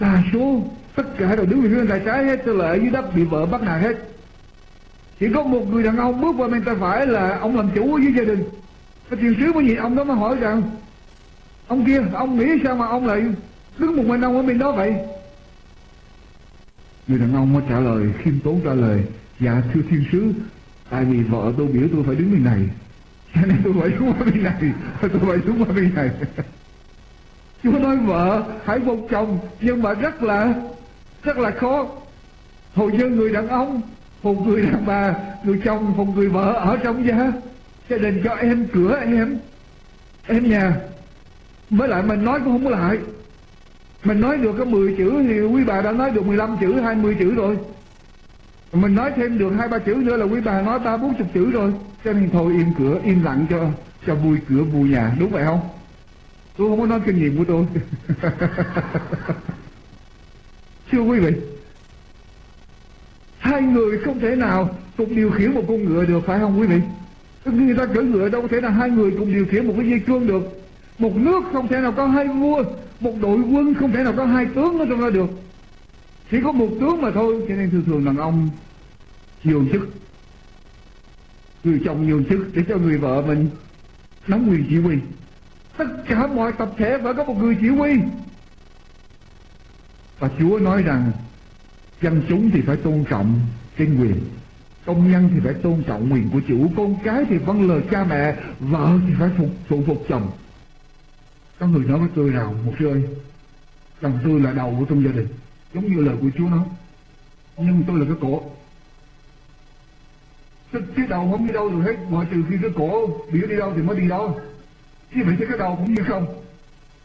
Đa 0.00 0.22
số, 0.32 0.62
tất 0.94 1.18
cả 1.18 1.36
đều 1.36 1.46
đứng 1.46 1.62
về 1.62 1.68
phía 1.68 1.88
tay 1.88 2.00
trái 2.04 2.24
hết 2.24 2.42
cho 2.46 2.52
lệ 2.52 2.78
dưới 2.78 2.90
đất 2.90 3.14
bị 3.14 3.24
vợ 3.24 3.46
bắt 3.46 3.62
nạt 3.62 3.82
hết. 3.82 3.96
Chỉ 5.20 5.26
có 5.34 5.42
một 5.42 5.68
người 5.70 5.82
đàn 5.82 5.96
ông 5.96 6.20
bước 6.20 6.34
qua 6.38 6.48
bên 6.48 6.64
tay 6.64 6.74
phải 6.80 7.06
là 7.06 7.38
ông 7.38 7.56
làm 7.56 7.70
chủ 7.74 7.94
ở 7.94 8.00
dưới 8.02 8.12
gia 8.12 8.24
đình. 8.24 8.44
Cái 9.10 9.18
tiền 9.22 9.34
sứ 9.38 9.52
mới 9.52 9.64
nhìn 9.64 9.76
ông 9.76 9.96
đó 9.96 10.04
mới 10.04 10.16
hỏi 10.16 10.36
rằng, 10.40 10.62
ông 11.66 11.86
kia, 11.86 12.02
ông 12.12 12.38
nghĩ 12.38 12.46
sao 12.64 12.76
mà 12.76 12.86
ông 12.86 13.06
lại 13.06 13.22
đứng 13.78 13.96
một 13.96 14.06
mình 14.06 14.20
ông 14.20 14.36
ở 14.36 14.42
bên 14.42 14.58
đó 14.58 14.72
vậy? 14.72 14.94
Người 17.08 17.18
đàn 17.18 17.34
ông 17.34 17.52
mới 17.52 17.62
trả 17.68 17.80
lời, 17.80 18.06
khiêm 18.18 18.40
tốn 18.40 18.60
trả 18.64 18.74
lời 18.74 19.04
dạ 19.40 19.62
thưa 19.72 19.80
thiên 19.90 20.04
sứ 20.12 20.32
tại 20.92 21.04
vì 21.04 21.22
vợ 21.22 21.52
tôi 21.58 21.66
biểu 21.66 21.88
tôi 21.92 22.02
phải 22.06 22.14
đứng 22.14 22.32
bên 22.32 22.44
này. 22.44 22.60
Cho 23.34 23.40
nên 23.46 23.56
tôi 23.64 23.72
phải 23.80 23.90
xuống 23.98 24.12
qua 24.12 24.24
bên 24.24 24.44
này. 24.44 24.72
Tôi 25.00 25.10
phải 25.26 25.38
xuống 25.46 25.64
qua 25.64 25.72
bên 25.76 25.94
này. 25.94 26.10
Chúa 27.62 27.78
nói, 27.78 27.96
vợ, 27.96 28.42
hãy 28.64 28.80
phục 28.86 29.06
chồng. 29.10 29.38
Nhưng 29.60 29.82
mà 29.82 29.94
rất 29.94 30.22
là 30.22 30.54
rất 31.22 31.38
là 31.38 31.50
khó. 31.50 31.86
Hầu 32.74 32.90
như 32.90 33.08
người 33.08 33.32
đàn 33.32 33.48
ông 33.48 33.80
một 34.22 34.46
người 34.46 34.62
đàn 34.62 34.86
bà, 34.86 35.14
người 35.44 35.60
chồng 35.64 35.96
một 35.96 36.16
người 36.16 36.28
vợ 36.28 36.52
ở 36.52 36.76
trong 36.76 37.06
gia 37.06 37.32
gia 37.88 37.98
đình 37.98 38.20
cho 38.24 38.34
em, 38.34 38.66
cửa 38.72 39.00
em 39.00 39.38
em 40.26 40.50
nhà. 40.50 40.76
Với 41.70 41.88
lại 41.88 42.02
mình 42.02 42.24
nói 42.24 42.40
cũng 42.40 42.52
không 42.52 42.64
có 42.64 42.70
lại. 42.70 42.98
Mình 44.04 44.20
nói 44.20 44.38
được 44.38 44.54
có 44.58 44.64
10 44.64 44.94
chữ 44.98 45.24
thì 45.28 45.40
quý 45.40 45.64
bà 45.64 45.82
đã 45.82 45.92
nói 45.92 46.10
được 46.10 46.26
15 46.26 46.56
chữ 46.60 46.80
20 46.80 47.16
chữ 47.18 47.34
rồi 47.34 47.56
mình 48.72 48.94
nói 48.94 49.12
thêm 49.16 49.38
được 49.38 49.50
hai 49.50 49.68
ba 49.68 49.78
chữ 49.78 49.94
nữa 49.94 50.16
là 50.16 50.24
quý 50.24 50.40
bà 50.44 50.62
nói 50.62 50.78
ba 50.78 50.96
bốn 50.96 51.14
chục 51.14 51.26
chữ 51.34 51.50
rồi 51.50 51.72
cho 52.04 52.12
nên 52.12 52.30
thôi, 52.30 52.52
im 52.52 52.66
cửa, 52.78 53.00
im 53.04 53.22
lặng 53.22 53.46
cho 53.50 53.66
cho 54.06 54.14
vui 54.14 54.38
cửa, 54.48 54.62
vui 54.62 54.88
nhà. 54.88 55.12
Đúng 55.20 55.30
vậy 55.30 55.44
không? 55.44 55.60
Tôi 56.56 56.68
không 56.68 56.80
có 56.80 56.86
nói 56.86 57.00
kinh 57.06 57.18
nghiệm 57.18 57.38
của 57.38 57.44
tôi. 57.44 57.66
Chưa 60.92 61.00
quý 61.00 61.18
vị, 61.18 61.32
hai 63.38 63.62
người 63.62 63.98
không 63.98 64.20
thể 64.20 64.36
nào 64.36 64.68
cùng 64.96 65.16
điều 65.16 65.30
khiển 65.30 65.54
một 65.54 65.62
con 65.68 65.84
ngựa 65.84 66.04
được, 66.04 66.20
phải 66.26 66.40
không 66.40 66.60
quý 66.60 66.66
vị? 66.66 66.80
Người 67.44 67.76
ta 67.76 67.86
cưỡi 67.86 68.04
ngựa 68.04 68.28
đâu 68.28 68.42
có 68.42 68.48
thể 68.48 68.60
là 68.60 68.70
hai 68.70 68.90
người 68.90 69.10
cùng 69.18 69.32
điều 69.32 69.46
khiển 69.46 69.66
một 69.66 69.74
cái 69.76 69.90
dây 69.90 70.00
cương 70.00 70.26
được. 70.26 70.62
Một 70.98 71.16
nước 71.16 71.44
không 71.52 71.68
thể 71.68 71.80
nào 71.80 71.92
có 71.92 72.06
hai 72.06 72.28
vua, 72.28 72.64
một 73.00 73.14
đội 73.22 73.38
quân 73.38 73.74
không 73.74 73.92
thể 73.92 74.04
nào 74.04 74.12
có 74.16 74.24
hai 74.24 74.46
tướng 74.54 74.78
ở 74.78 74.86
trong 74.88 75.00
đó 75.00 75.10
được 75.10 75.30
chỉ 76.32 76.40
có 76.44 76.52
một 76.52 76.68
tướng 76.80 77.02
mà 77.02 77.10
thôi, 77.10 77.44
cho 77.48 77.54
nên 77.54 77.70
thường 77.70 77.84
thường 77.84 78.04
đàn 78.04 78.16
ông 78.16 78.50
nhiều 79.44 79.66
chức 79.72 79.88
người 81.64 81.80
chồng 81.84 82.06
nhiều 82.06 82.22
chức 82.30 82.54
để 82.54 82.62
cho 82.68 82.76
người 82.76 82.98
vợ 82.98 83.22
mình 83.26 83.50
nắm 84.26 84.48
quyền 84.48 84.66
chỉ 84.68 84.78
huy. 84.78 84.96
Tất 85.76 85.84
cả 86.08 86.26
mọi 86.26 86.52
tập 86.52 86.70
thể 86.76 86.98
phải 87.04 87.14
có 87.14 87.24
một 87.24 87.36
người 87.38 87.56
chỉ 87.60 87.68
huy. 87.68 87.98
Và 90.18 90.30
Chúa 90.38 90.58
nói 90.58 90.82
rằng, 90.82 91.12
dân 92.02 92.22
chúng 92.28 92.50
thì 92.50 92.60
phải 92.60 92.76
tôn 92.76 93.04
trọng 93.10 93.40
trên 93.78 94.00
quyền, 94.00 94.20
công 94.86 95.10
nhân 95.12 95.30
thì 95.34 95.40
phải 95.44 95.54
tôn 95.54 95.82
trọng 95.82 96.12
quyền 96.12 96.30
của 96.30 96.40
chủ 96.48 96.70
con 96.76 96.96
cái 97.04 97.24
thì 97.28 97.38
vâng 97.38 97.68
lời 97.68 97.82
cha 97.90 98.04
mẹ, 98.04 98.36
vợ 98.60 98.98
thì 99.08 99.14
phải 99.18 99.30
phục, 99.38 99.50
phụ 99.68 99.82
phục 99.86 100.04
chồng. 100.08 100.30
Có 101.58 101.66
người 101.66 101.84
nói 101.84 101.98
với 101.98 102.08
tôi 102.14 102.30
rằng, 102.30 102.66
một 102.66 102.72
sư 102.78 103.02
chồng 104.02 104.18
tôi 104.24 104.40
là 104.40 104.52
đầu 104.52 104.76
của 104.78 104.84
trong 104.84 105.04
gia 105.04 105.12
đình 105.12 105.28
giống 105.74 105.86
như 105.86 106.02
lời 106.02 106.16
của 106.20 106.30
Chúa 106.38 106.48
nói, 106.48 106.64
nhưng 107.56 107.84
tôi 107.86 107.98
là 107.98 108.04
cái 108.04 108.16
cổ. 108.20 108.42
Cái 110.72 111.06
đầu 111.08 111.30
không 111.30 111.46
đi 111.46 111.52
đâu 111.52 111.68
được 111.68 111.82
hết 111.82 111.96
ngoại 112.10 112.26
trừ 112.30 112.42
khi 112.50 112.56
cái 112.62 112.70
cổ 112.76 113.20
biểu 113.32 113.46
đi 113.46 113.56
đâu 113.56 113.72
thì 113.76 113.82
mới 113.82 114.00
đi 114.00 114.08
đâu 114.08 114.40
chứ 115.14 115.20
vậy 115.24 115.34
thì 115.38 115.44
cái 115.48 115.58
đầu 115.58 115.76
cũng 115.76 115.94
như 115.94 116.02
không. 116.08 116.26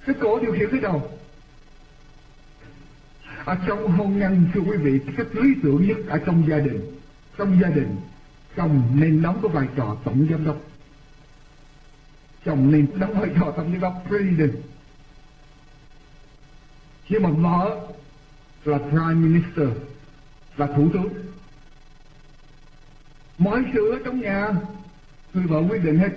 Cái 0.05 0.15
cổ 0.21 0.39
điều 0.39 0.53
khiển 0.53 0.69
cái 0.71 0.79
đầu. 0.79 1.11
Ở 3.45 3.57
trong 3.67 3.91
hôn 3.91 4.19
nhân, 4.19 4.49
thưa 4.53 4.61
quý 4.61 4.77
vị, 4.77 4.99
cái 5.17 5.25
lý 5.31 5.49
tưởng 5.63 5.87
nhất 5.87 5.97
ở 6.07 6.17
trong 6.25 6.49
gia 6.49 6.57
đình, 6.57 6.99
trong 7.37 7.59
gia 7.61 7.69
đình, 7.69 7.95
chồng 8.55 8.81
nên 8.95 9.21
đóng 9.21 9.39
cái 9.41 9.51
vai 9.51 9.67
trò 9.75 9.95
tổng 10.03 10.27
giám 10.29 10.45
đốc. 10.45 10.57
Chồng 12.45 12.71
nên 12.71 12.87
đóng 12.95 13.19
vai 13.19 13.29
trò 13.39 13.51
tổng 13.51 13.71
giám 13.71 13.81
đốc, 13.81 14.03
president. 14.07 14.51
Nhưng 17.09 17.23
mà 17.23 17.29
vợ 17.29 17.87
là 18.67 18.77
prime 18.77 19.13
minister, 19.13 19.67
là 20.57 20.67
thủ 20.67 20.89
tướng. 20.93 21.09
Mọi 23.37 23.63
sự 23.73 23.91
ở 23.91 23.99
trong 24.05 24.21
nhà, 24.21 24.51
người 25.33 25.43
vợ 25.43 25.63
quyết 25.69 25.83
định 25.83 25.99
hết. 25.99 26.09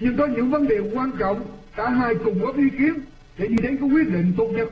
Nhưng 0.00 0.16
có 0.16 0.26
những 0.26 0.50
vấn 0.50 0.68
đề 0.68 0.78
quan 0.78 1.10
trọng, 1.18 1.46
cả 1.76 1.90
hai 1.90 2.14
cùng 2.24 2.38
góp 2.38 2.56
ý 2.56 2.70
kiến 2.78 2.94
để 3.38 3.46
đi 3.46 3.56
đến 3.62 3.76
cái 3.76 3.88
quyết 3.88 4.08
định 4.08 4.32
tốt 4.36 4.46
nhất. 4.46 4.68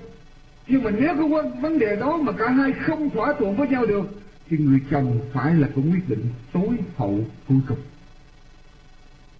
Nhưng 0.67 0.83
mà 0.83 0.91
nếu 0.91 1.17
cái 1.17 1.51
vấn 1.61 1.79
đề 1.79 1.97
đó 1.97 2.17
mà 2.17 2.33
cả 2.33 2.51
hai 2.51 2.73
không 2.73 3.11
thỏa 3.11 3.35
thuận 3.39 3.57
với 3.57 3.69
nhau 3.69 3.87
được, 3.87 4.05
thì 4.49 4.59
người 4.59 4.81
chồng 4.91 5.21
phải 5.33 5.55
là 5.55 5.69
cái 5.77 5.85
quyết 5.93 6.09
định 6.09 6.29
tối 6.53 6.69
hậu 6.97 7.25
cuối 7.49 7.59
cùng 7.69 7.79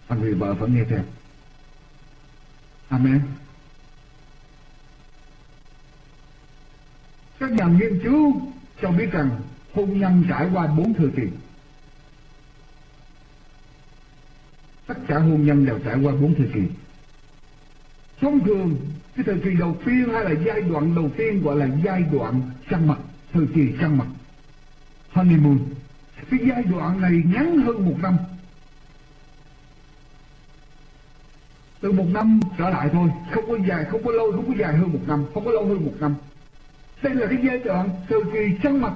và 0.07 0.15
người 0.15 0.33
vợ 0.33 0.55
phải 0.59 0.69
nghe 0.69 0.83
theo. 0.89 1.03
Amen. 2.89 3.21
Các 7.39 7.51
nhà 7.51 7.65
nghiên 7.65 7.99
cứu 8.03 8.41
cho 8.81 8.91
biết 8.91 9.11
rằng 9.11 9.29
hôn 9.73 9.99
nhân 9.99 10.23
trải 10.29 10.49
qua 10.53 10.67
bốn 10.67 10.93
thời 10.93 11.09
kỳ. 11.15 11.23
Tất 14.87 14.97
cả 15.07 15.19
hôn 15.19 15.45
nhân 15.45 15.65
đều 15.65 15.79
trải 15.79 15.95
qua 16.03 16.13
bốn 16.21 16.35
thời 16.35 16.47
kỳ. 16.53 16.61
Thông 18.21 18.45
thường, 18.45 18.77
cái 19.15 19.23
thời 19.23 19.39
kỳ 19.39 19.49
đầu 19.59 19.77
tiên 19.85 20.09
hay 20.13 20.23
là 20.23 20.31
giai 20.45 20.61
đoạn 20.61 20.95
đầu 20.95 21.09
tiên 21.17 21.43
gọi 21.43 21.55
là 21.55 21.67
giai 21.83 22.01
đoạn 22.11 22.41
trăng 22.69 22.87
mật 22.87 22.97
thời 23.33 23.47
kỳ 23.55 23.73
trăng 23.81 23.97
mật 23.97 24.05
honeymoon. 25.11 25.59
Cái 26.29 26.39
giai 26.49 26.63
đoạn 26.63 27.01
này 27.01 27.23
ngắn 27.33 27.57
hơn 27.57 27.85
một 27.85 27.95
năm. 28.01 28.17
Từ 31.81 31.91
một 31.91 32.07
năm 32.13 32.39
trở 32.57 32.69
lại 32.69 32.89
thôi, 32.93 33.09
không 33.31 33.43
có 33.47 33.57
dài, 33.67 33.85
không 33.85 34.03
có 34.03 34.11
lâu, 34.11 34.31
không 34.31 34.47
có 34.47 34.53
dài 34.57 34.73
hơn 34.77 34.93
một 34.93 34.99
năm, 35.07 35.25
không 35.33 35.45
có 35.45 35.51
lâu 35.51 35.65
hơn 35.65 35.85
một 35.85 35.93
năm 35.99 36.15
đây 37.01 37.15
là 37.15 37.27
cái 37.27 37.37
giai 37.43 37.57
đoạn 37.57 37.89
thời 38.09 38.19
kỳ 38.33 38.57
trăng 38.63 38.81
mặt. 38.81 38.93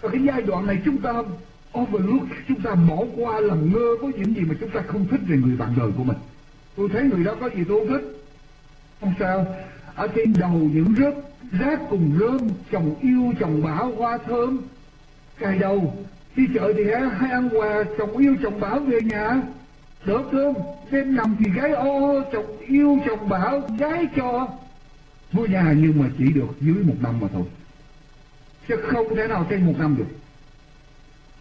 Và 0.00 0.08
cái 0.08 0.20
giai 0.22 0.42
đoạn 0.42 0.66
này 0.66 0.78
chúng 0.84 0.98
ta 0.98 1.12
overlook, 1.78 2.28
chúng 2.48 2.60
ta 2.60 2.74
bỏ 2.74 2.96
qua 3.16 3.40
làm 3.40 3.72
ngơ 3.72 3.96
với 4.00 4.12
những 4.12 4.34
gì 4.34 4.40
mà 4.40 4.54
chúng 4.60 4.70
ta 4.70 4.80
không 4.86 5.06
thích 5.10 5.20
về 5.28 5.36
người 5.36 5.56
bạn 5.56 5.74
đời 5.78 5.90
của 5.96 6.04
mình. 6.04 6.16
Tôi 6.76 6.88
thấy 6.92 7.02
người 7.02 7.24
đó 7.24 7.34
có 7.40 7.48
gì 7.56 7.64
tôi 7.68 7.78
không 7.78 7.88
thích? 7.88 8.22
Không 9.00 9.14
sao. 9.18 9.46
Ở 9.94 10.08
trên 10.08 10.32
đầu 10.40 10.52
những 10.52 10.94
rớt 10.98 11.14
rác 11.60 11.80
cùng 11.90 12.18
rơm, 12.20 12.38
chồng 12.72 12.94
yêu, 13.00 13.32
chồng 13.40 13.62
bảo 13.62 13.92
hoa 13.96 14.18
thơm. 14.18 14.58
Cài 15.38 15.58
đầu, 15.58 15.94
đi 16.36 16.46
chợ 16.54 16.72
thì 16.76 16.84
hay 17.18 17.30
ăn 17.30 17.48
quà, 17.52 17.84
chồng 17.98 18.16
yêu, 18.16 18.36
chồng 18.42 18.60
bảo 18.60 18.80
về 18.80 19.00
nhà. 19.00 19.42
Đỡ 20.04 20.18
cơm, 20.32 20.54
đêm 20.90 21.16
nằm 21.16 21.36
thì 21.38 21.50
gái 21.50 21.70
ô 21.70 22.22
chồng 22.32 22.58
yêu, 22.68 22.98
chồng 23.06 23.28
bảo 23.28 23.60
gái 23.78 24.06
cho 24.16 24.48
vui 25.32 25.48
nhà 25.48 25.74
nhưng 25.76 26.02
mà 26.02 26.08
chỉ 26.18 26.32
được 26.32 26.48
dưới 26.60 26.74
một 26.84 26.96
năm 27.00 27.20
mà 27.20 27.28
thôi. 27.32 27.44
Chứ 28.68 28.76
không 28.92 29.16
thể 29.16 29.28
nào 29.28 29.46
trên 29.50 29.66
một 29.66 29.74
năm 29.78 29.96
được. 29.98 30.06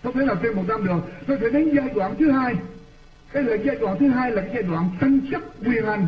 Không 0.03 0.13
thể 0.13 0.25
nào 0.25 0.35
trên 0.43 0.55
một 0.55 0.63
năm 0.67 0.85
được. 0.85 0.99
Tôi 1.27 1.37
phải 1.39 1.49
đến 1.49 1.75
giai 1.75 1.89
đoạn 1.95 2.15
thứ 2.19 2.31
hai. 2.31 2.55
Cái 3.31 3.43
là 3.43 3.55
giai 3.55 3.75
đoạn 3.75 3.97
thứ 3.99 4.07
hai 4.07 4.31
là 4.31 4.41
cái 4.41 4.51
giai 4.53 4.63
đoạn 4.63 4.89
tranh 5.01 5.19
chấp 5.31 5.41
quyền 5.65 5.85
hành. 5.85 6.07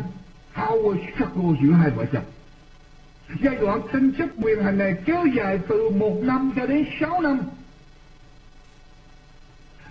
Power 0.54 0.96
struggle 1.14 1.58
giữa 1.62 1.72
hai 1.72 1.90
vợ 1.90 2.04
chồng. 2.12 2.24
Giai 3.42 3.56
đoạn 3.56 3.80
tranh 3.92 4.12
chấp 4.18 4.28
quyền 4.42 4.62
hành 4.62 4.78
này 4.78 4.94
kéo 5.04 5.26
dài 5.36 5.58
từ 5.68 5.90
một 5.90 6.20
năm 6.22 6.52
cho 6.56 6.66
đến 6.66 6.84
sáu 7.00 7.20
năm. 7.20 7.40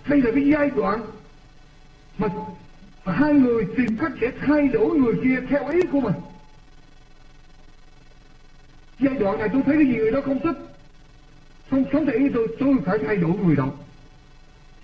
Đây 0.06 0.22
là 0.22 0.30
cái 0.34 0.50
giai 0.52 0.70
đoạn 0.70 1.00
mà, 2.18 2.28
mà 3.04 3.12
hai 3.12 3.32
người 3.32 3.66
tìm 3.76 3.96
cách 3.96 4.12
để 4.20 4.28
thay 4.46 4.68
đổi 4.68 4.98
người 4.98 5.14
kia 5.24 5.46
theo 5.48 5.68
ý 5.68 5.82
của 5.92 6.00
mình 6.00 6.14
giai 9.02 9.14
đoạn 9.14 9.38
này 9.38 9.48
tôi 9.52 9.62
thấy 9.66 9.76
cái 9.76 9.86
gì 9.86 9.96
người 9.96 10.10
đó 10.10 10.20
không 10.24 10.40
thích. 10.40 10.56
Không 11.70 11.84
sống 11.92 12.06
theo 12.06 12.14
ý 12.14 12.28
tôi 12.34 12.48
tôi 12.60 12.76
phải 12.84 12.98
thay 13.06 13.16
đổi 13.16 13.36
người 13.36 13.56
đó. 13.56 13.70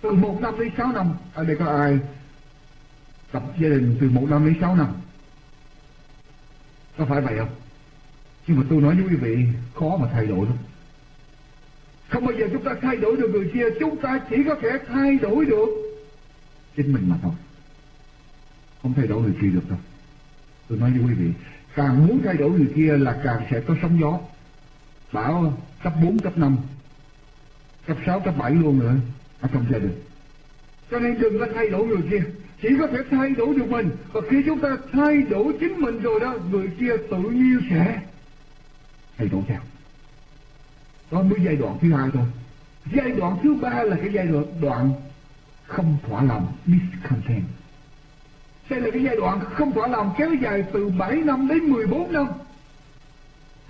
Từ 0.00 0.10
một 0.10 0.38
năm 0.40 0.54
đến 0.58 0.70
sáu 0.76 0.92
năm, 0.92 1.14
ở 1.34 1.44
đây 1.44 1.56
có 1.56 1.66
ai 1.66 1.98
tập 3.32 3.42
gia 3.60 3.68
đình 3.68 3.96
từ 4.00 4.10
một 4.10 4.26
năm 4.30 4.46
đến 4.46 4.56
sáu 4.60 4.76
năm? 4.76 4.86
Có 6.98 7.04
phải 7.04 7.20
vậy 7.20 7.38
không? 7.38 7.48
Nhưng 8.46 8.56
mà 8.56 8.62
tôi 8.70 8.80
nói 8.80 8.94
với 8.94 9.04
quý 9.04 9.16
vị, 9.16 9.46
khó 9.74 9.96
mà 9.96 10.08
thay 10.12 10.26
đổi 10.26 10.46
lắm. 10.46 10.56
Không 12.08 12.26
bao 12.26 12.34
giờ 12.38 12.46
chúng 12.52 12.64
ta 12.64 12.74
thay 12.82 12.96
đổi 12.96 13.16
được 13.16 13.30
người 13.32 13.50
kia, 13.54 13.64
chúng 13.80 13.96
ta 13.96 14.20
chỉ 14.30 14.36
có 14.48 14.54
thể 14.62 14.70
thay 14.88 15.18
đổi 15.18 15.44
được 15.44 15.68
chính 16.76 16.92
mình 16.92 17.08
mà 17.08 17.16
thôi. 17.22 17.32
Không 18.82 18.94
thay 18.94 19.06
đổi 19.06 19.22
người 19.22 19.34
kia 19.40 19.48
được 19.48 19.70
đâu. 19.70 19.78
Tôi 20.68 20.78
nói 20.78 20.90
với 20.90 21.00
quý 21.00 21.14
vị 21.14 21.32
càng 21.74 22.06
muốn 22.06 22.20
thay 22.24 22.34
đổi 22.34 22.50
người 22.50 22.72
kia 22.74 22.96
là 22.96 23.20
càng 23.24 23.42
sẽ 23.50 23.60
có 23.60 23.74
sóng 23.82 24.00
gió. 24.00 24.18
Bão 25.12 25.52
cấp 25.82 25.92
4, 26.02 26.18
cấp 26.18 26.38
5 26.38 26.56
cấp 27.88 27.96
6, 28.06 28.20
cấp 28.20 28.34
7 28.38 28.50
luôn 28.50 28.78
nữa 28.78 28.94
ở 29.40 29.48
trong 29.52 29.66
gia 29.70 29.78
đình. 29.78 30.02
Cho 30.90 30.98
nên 30.98 31.20
đừng 31.20 31.38
có 31.38 31.46
thay 31.54 31.68
đổi 31.68 31.86
người 31.86 32.02
kia. 32.10 32.22
Chỉ 32.62 32.68
có 32.80 32.86
thể 32.86 32.98
thay 33.10 33.30
đổi 33.30 33.54
được 33.54 33.70
mình. 33.70 33.90
Và 34.12 34.20
khi 34.30 34.42
chúng 34.46 34.60
ta 34.60 34.76
thay 34.92 35.22
đổi 35.22 35.52
chính 35.60 35.80
mình 35.80 36.00
rồi 36.02 36.20
đó 36.20 36.34
người 36.50 36.70
kia 36.80 36.96
tự 37.10 37.22
nhiên 37.22 37.60
sẽ 37.70 38.00
thay 39.18 39.28
đổi 39.28 39.42
theo. 39.46 39.60
Đó 41.10 41.22
mới 41.22 41.38
giai 41.44 41.56
đoạn 41.56 41.78
thứ 41.80 41.92
hai 41.92 42.10
thôi. 42.14 42.24
Giai 42.92 43.10
đoạn 43.10 43.38
thứ 43.42 43.54
ba 43.54 43.82
là 43.82 43.96
cái 43.96 44.12
giai 44.12 44.26
đoạn 44.26 44.44
đoạn 44.60 44.92
không 45.66 45.96
thỏa 46.08 46.22
lòng 46.22 46.52
discontent 46.66 47.44
đây 48.70 48.80
là 48.80 48.90
cái 48.90 49.02
giai 49.02 49.16
đoạn 49.16 49.40
không 49.54 49.72
thỏa 49.72 49.86
lòng 49.86 50.14
kéo 50.18 50.34
dài 50.34 50.64
từ 50.72 50.88
7 50.88 51.16
năm 51.16 51.48
đến 51.48 51.58
14 51.58 52.12
năm. 52.12 52.26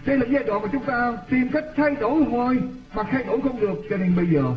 Đây 0.05 0.19
là 0.19 0.27
giai 0.31 0.45
đoạn 0.45 0.63
mà 0.63 0.69
chúng 0.73 0.85
ta 0.85 1.19
tìm 1.31 1.49
cách 1.53 1.65
thay 1.77 1.91
đổi 2.01 2.23
hoài 2.23 2.57
mà 2.95 3.03
thay 3.03 3.25
đổi 3.25 3.41
không 3.41 3.61
được. 3.61 3.83
Cho 3.91 3.97
nên 3.97 4.17
bây 4.17 4.27
giờ, 4.27 4.55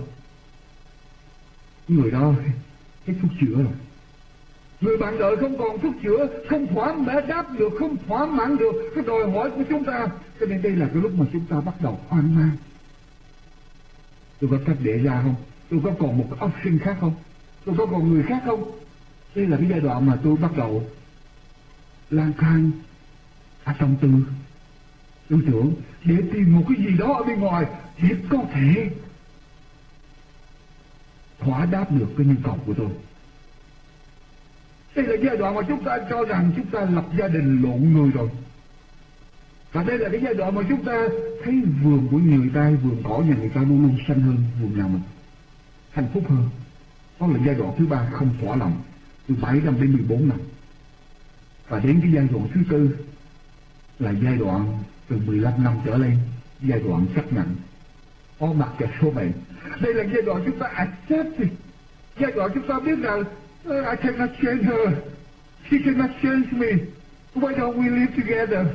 người 1.88 2.12
đó 2.12 2.34
cái 3.06 3.16
thuốc 3.22 3.32
chữa 3.42 3.56
rồi. 3.56 3.74
Người 4.82 4.98
bạn 4.98 5.20
đời 5.20 5.38
không 5.38 5.58
còn 5.58 5.80
thuốc 5.80 5.94
chữa, 6.04 6.28
không 6.50 6.68
thỏa 6.68 6.94
mãn, 6.94 7.28
đáp 7.28 7.46
được, 7.60 7.74
không 7.80 7.98
thỏa 8.08 8.26
mãn 8.26 8.58
được 8.58 8.92
cái 8.96 9.04
đòi 9.08 9.32
hỏi 9.32 9.52
của 9.52 9.64
chúng 9.70 9.84
ta. 9.84 10.08
Cho 10.39 10.46
nên 10.46 10.62
đây 10.62 10.76
là 10.76 10.88
cái 10.94 11.02
lúc 11.02 11.12
mà 11.18 11.26
chúng 11.34 11.46
ta 11.46 11.62
bắt 11.62 11.74
đầu 11.82 12.00
hoang 12.08 12.36
mang. 12.36 12.52
Tôi 14.39 14.50
có 14.52 14.58
cách 14.66 14.78
để 14.84 14.98
ra 14.98 15.22
không? 15.24 15.36
Tôi 15.70 15.80
có 15.84 15.92
còn 16.00 16.18
một 16.18 16.28
option 16.32 16.80
khác 16.80 16.98
không? 17.02 17.14
Tôi 17.66 17.76
có 17.78 17.86
còn 17.86 18.14
người 18.14 18.24
khác 18.24 18.42
không? 18.46 18.72
Đây 19.36 19.47
là 19.47 19.57
cái 19.57 19.67
giai 19.69 19.79
đoạn 19.79 20.05
mà 20.05 20.17
tôi 20.23 20.36
bắt 20.36 20.57
đầu 20.57 20.84
lang 22.09 22.34
thang 22.38 22.71
ở 23.63 23.73
trong 23.79 23.95
tư. 24.01 24.09
Tư 25.29 25.39
tưởng, 25.47 25.73
để 26.03 26.15
tìm 26.34 26.55
một 26.55 26.63
cái 26.69 26.77
gì 26.77 26.97
đó 26.97 27.13
ở 27.13 27.23
bên 27.23 27.39
ngoài 27.39 27.65
để 28.01 28.09
có 28.29 28.38
thể 28.53 28.89
thỏa 31.39 31.65
đáp 31.65 31.91
được 31.91 32.07
cái 32.17 32.25
nhu 32.25 32.36
cầu 32.43 32.57
của 32.65 32.73
tôi. 32.73 32.89
Đây 34.95 35.05
là 35.05 35.15
giai 35.23 35.38
đoạn 35.38 35.55
mà 35.55 35.61
chúng 35.67 35.84
ta 35.84 35.97
cho 36.09 36.25
rằng 36.25 36.51
chúng 36.55 36.65
ta 36.65 36.82
lập 36.82 37.05
gia 37.19 37.27
đình 37.27 37.61
lộn 37.61 37.93
người 37.93 38.11
rồi. 38.11 38.29
Và 39.71 39.84
đây 39.84 39.97
là 39.97 40.09
cái 40.09 40.21
giai 40.23 40.34
đoạn 40.34 40.55
mà 40.55 40.61
chúng 40.69 40.86
ta 40.86 41.07
thấy 41.43 41.61
vườn 41.84 42.07
của 42.11 42.17
người 42.17 42.49
ta, 42.53 42.71
vườn 42.84 43.03
cỏ 43.03 43.17
nhà 43.17 43.36
người 43.36 43.49
ta 43.49 43.61
luôn 43.61 43.82
luôn 43.82 43.97
xanh 44.07 44.21
hơn 44.21 44.38
vườn 44.61 44.77
nhà 44.77 44.88
mình. 44.88 45.01
Hạnh 45.91 46.07
phúc 46.13 46.23
hơn. 46.29 46.49
Đó 47.19 47.27
là 47.27 47.39
giai 47.45 47.55
đoạn 47.55 47.73
thứ 47.77 47.88
ba 47.88 48.09
không 48.13 48.29
thỏa 48.41 48.55
lòng 48.55 48.82
từ 49.28 49.36
7 49.41 49.59
năm 49.63 49.76
đến 49.82 49.93
14 49.93 50.30
năm. 50.30 50.38
Và 51.69 51.80
đến 51.80 51.99
cái 52.01 52.11
giai 52.11 52.28
đoạn 52.32 52.47
thứ 52.53 52.61
tư 52.69 52.97
là 53.99 54.11
giai 54.24 54.36
đoạn 54.38 54.80
từ 55.09 55.17
15 55.26 55.63
năm 55.63 55.74
trở 55.86 55.97
lên, 55.97 56.17
giai 56.61 56.80
đoạn 56.80 57.05
chấp 57.15 57.34
nhận 57.34 57.55
có 58.39 58.53
mặt 58.53 58.69
cho 58.80 58.86
số 59.01 59.11
mệnh 59.11 59.32
đây 59.82 59.93
là 59.93 60.03
giai 60.13 60.22
đoạn 60.22 60.41
chúng 60.45 60.59
ta 60.59 60.67
accept 60.67 61.39
giai 62.19 62.32
đoạn 62.32 62.51
chúng 62.53 62.67
ta 62.67 62.80
biết 62.80 62.99
rằng 63.01 63.24
ờ, 63.65 63.82
I 63.91 63.95
cannot 64.03 64.30
change 64.41 64.63
her. 64.63 64.89
She 65.69 65.78
cannot 65.86 66.09
change 66.24 66.47
me. 66.51 66.67
Why 67.36 67.53
don't 67.55 67.74
we 67.74 67.89
live 67.89 68.13
together? 68.17 68.65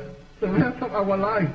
The 0.40 0.48
rest 0.48 0.80
of 0.80 1.00
our 1.00 1.20
life. 1.20 1.46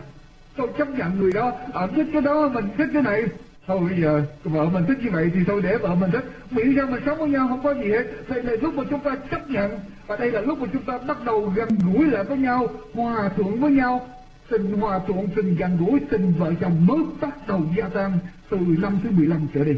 Tôi 0.56 0.68
chấp 0.78 0.90
nhận 0.90 1.20
người 1.20 1.32
đó. 1.32 1.52
Ở 1.74 1.88
thích 1.96 2.08
cái 2.14 2.22
đó 2.22 2.50
mình 2.50 2.70
thích 2.78 2.88
cái 2.94 3.02
này 3.02 3.24
thôi 3.68 3.80
bây 3.90 4.02
giờ, 4.02 4.24
vợ 4.44 4.66
mình 4.66 4.84
thích 4.88 4.98
như 5.04 5.10
vậy 5.12 5.32
thì 5.34 5.40
thôi 5.48 5.62
để 5.64 5.78
vợ 5.78 5.96
mình 5.96 6.12
thích. 6.12 6.26
Miễn 6.52 6.74
sao 6.76 6.88
mình 6.88 7.04
sống 7.06 7.18
với 7.18 7.30
nhau 7.30 7.48
không 7.48 7.64
có 7.64 7.74
gì 7.74 7.92
hết. 7.92 8.04
Đây 8.28 8.44
là 8.44 8.54
lúc 8.62 8.74
mà 8.74 8.84
chúng 8.90 9.00
ta 9.00 9.16
chấp 9.32 9.50
nhận, 9.50 9.80
và 10.08 10.16
đây 10.16 10.32
là 10.32 10.42
lúc 10.42 10.60
mà 10.60 10.68
chúng 10.74 10.84
ta 10.84 10.98
bắt 10.98 11.18
đầu 11.26 11.54
gần 11.56 11.70
gũi 11.94 12.06
lại 12.06 12.24
với 12.24 12.38
nhau, 12.38 12.68
hòa 12.94 13.30
thuận 13.38 13.60
với 13.60 13.72
nhau. 13.72 14.08
Tình 14.50 14.72
hòa 14.72 15.00
thuận, 15.08 15.28
tình 15.36 15.56
gần 15.56 15.78
gũi, 15.78 16.00
tình 16.10 16.34
vợ 16.40 16.54
chồng 16.62 16.86
mới 16.86 17.00
bắt 17.22 17.48
đầu 17.48 17.62
gia 17.78 17.90
tăng 17.90 18.20
từ 18.50 18.58
năm 18.82 19.00
thứ 19.04 19.10
15 19.12 19.48
trở 19.54 19.64
đi. 19.64 19.76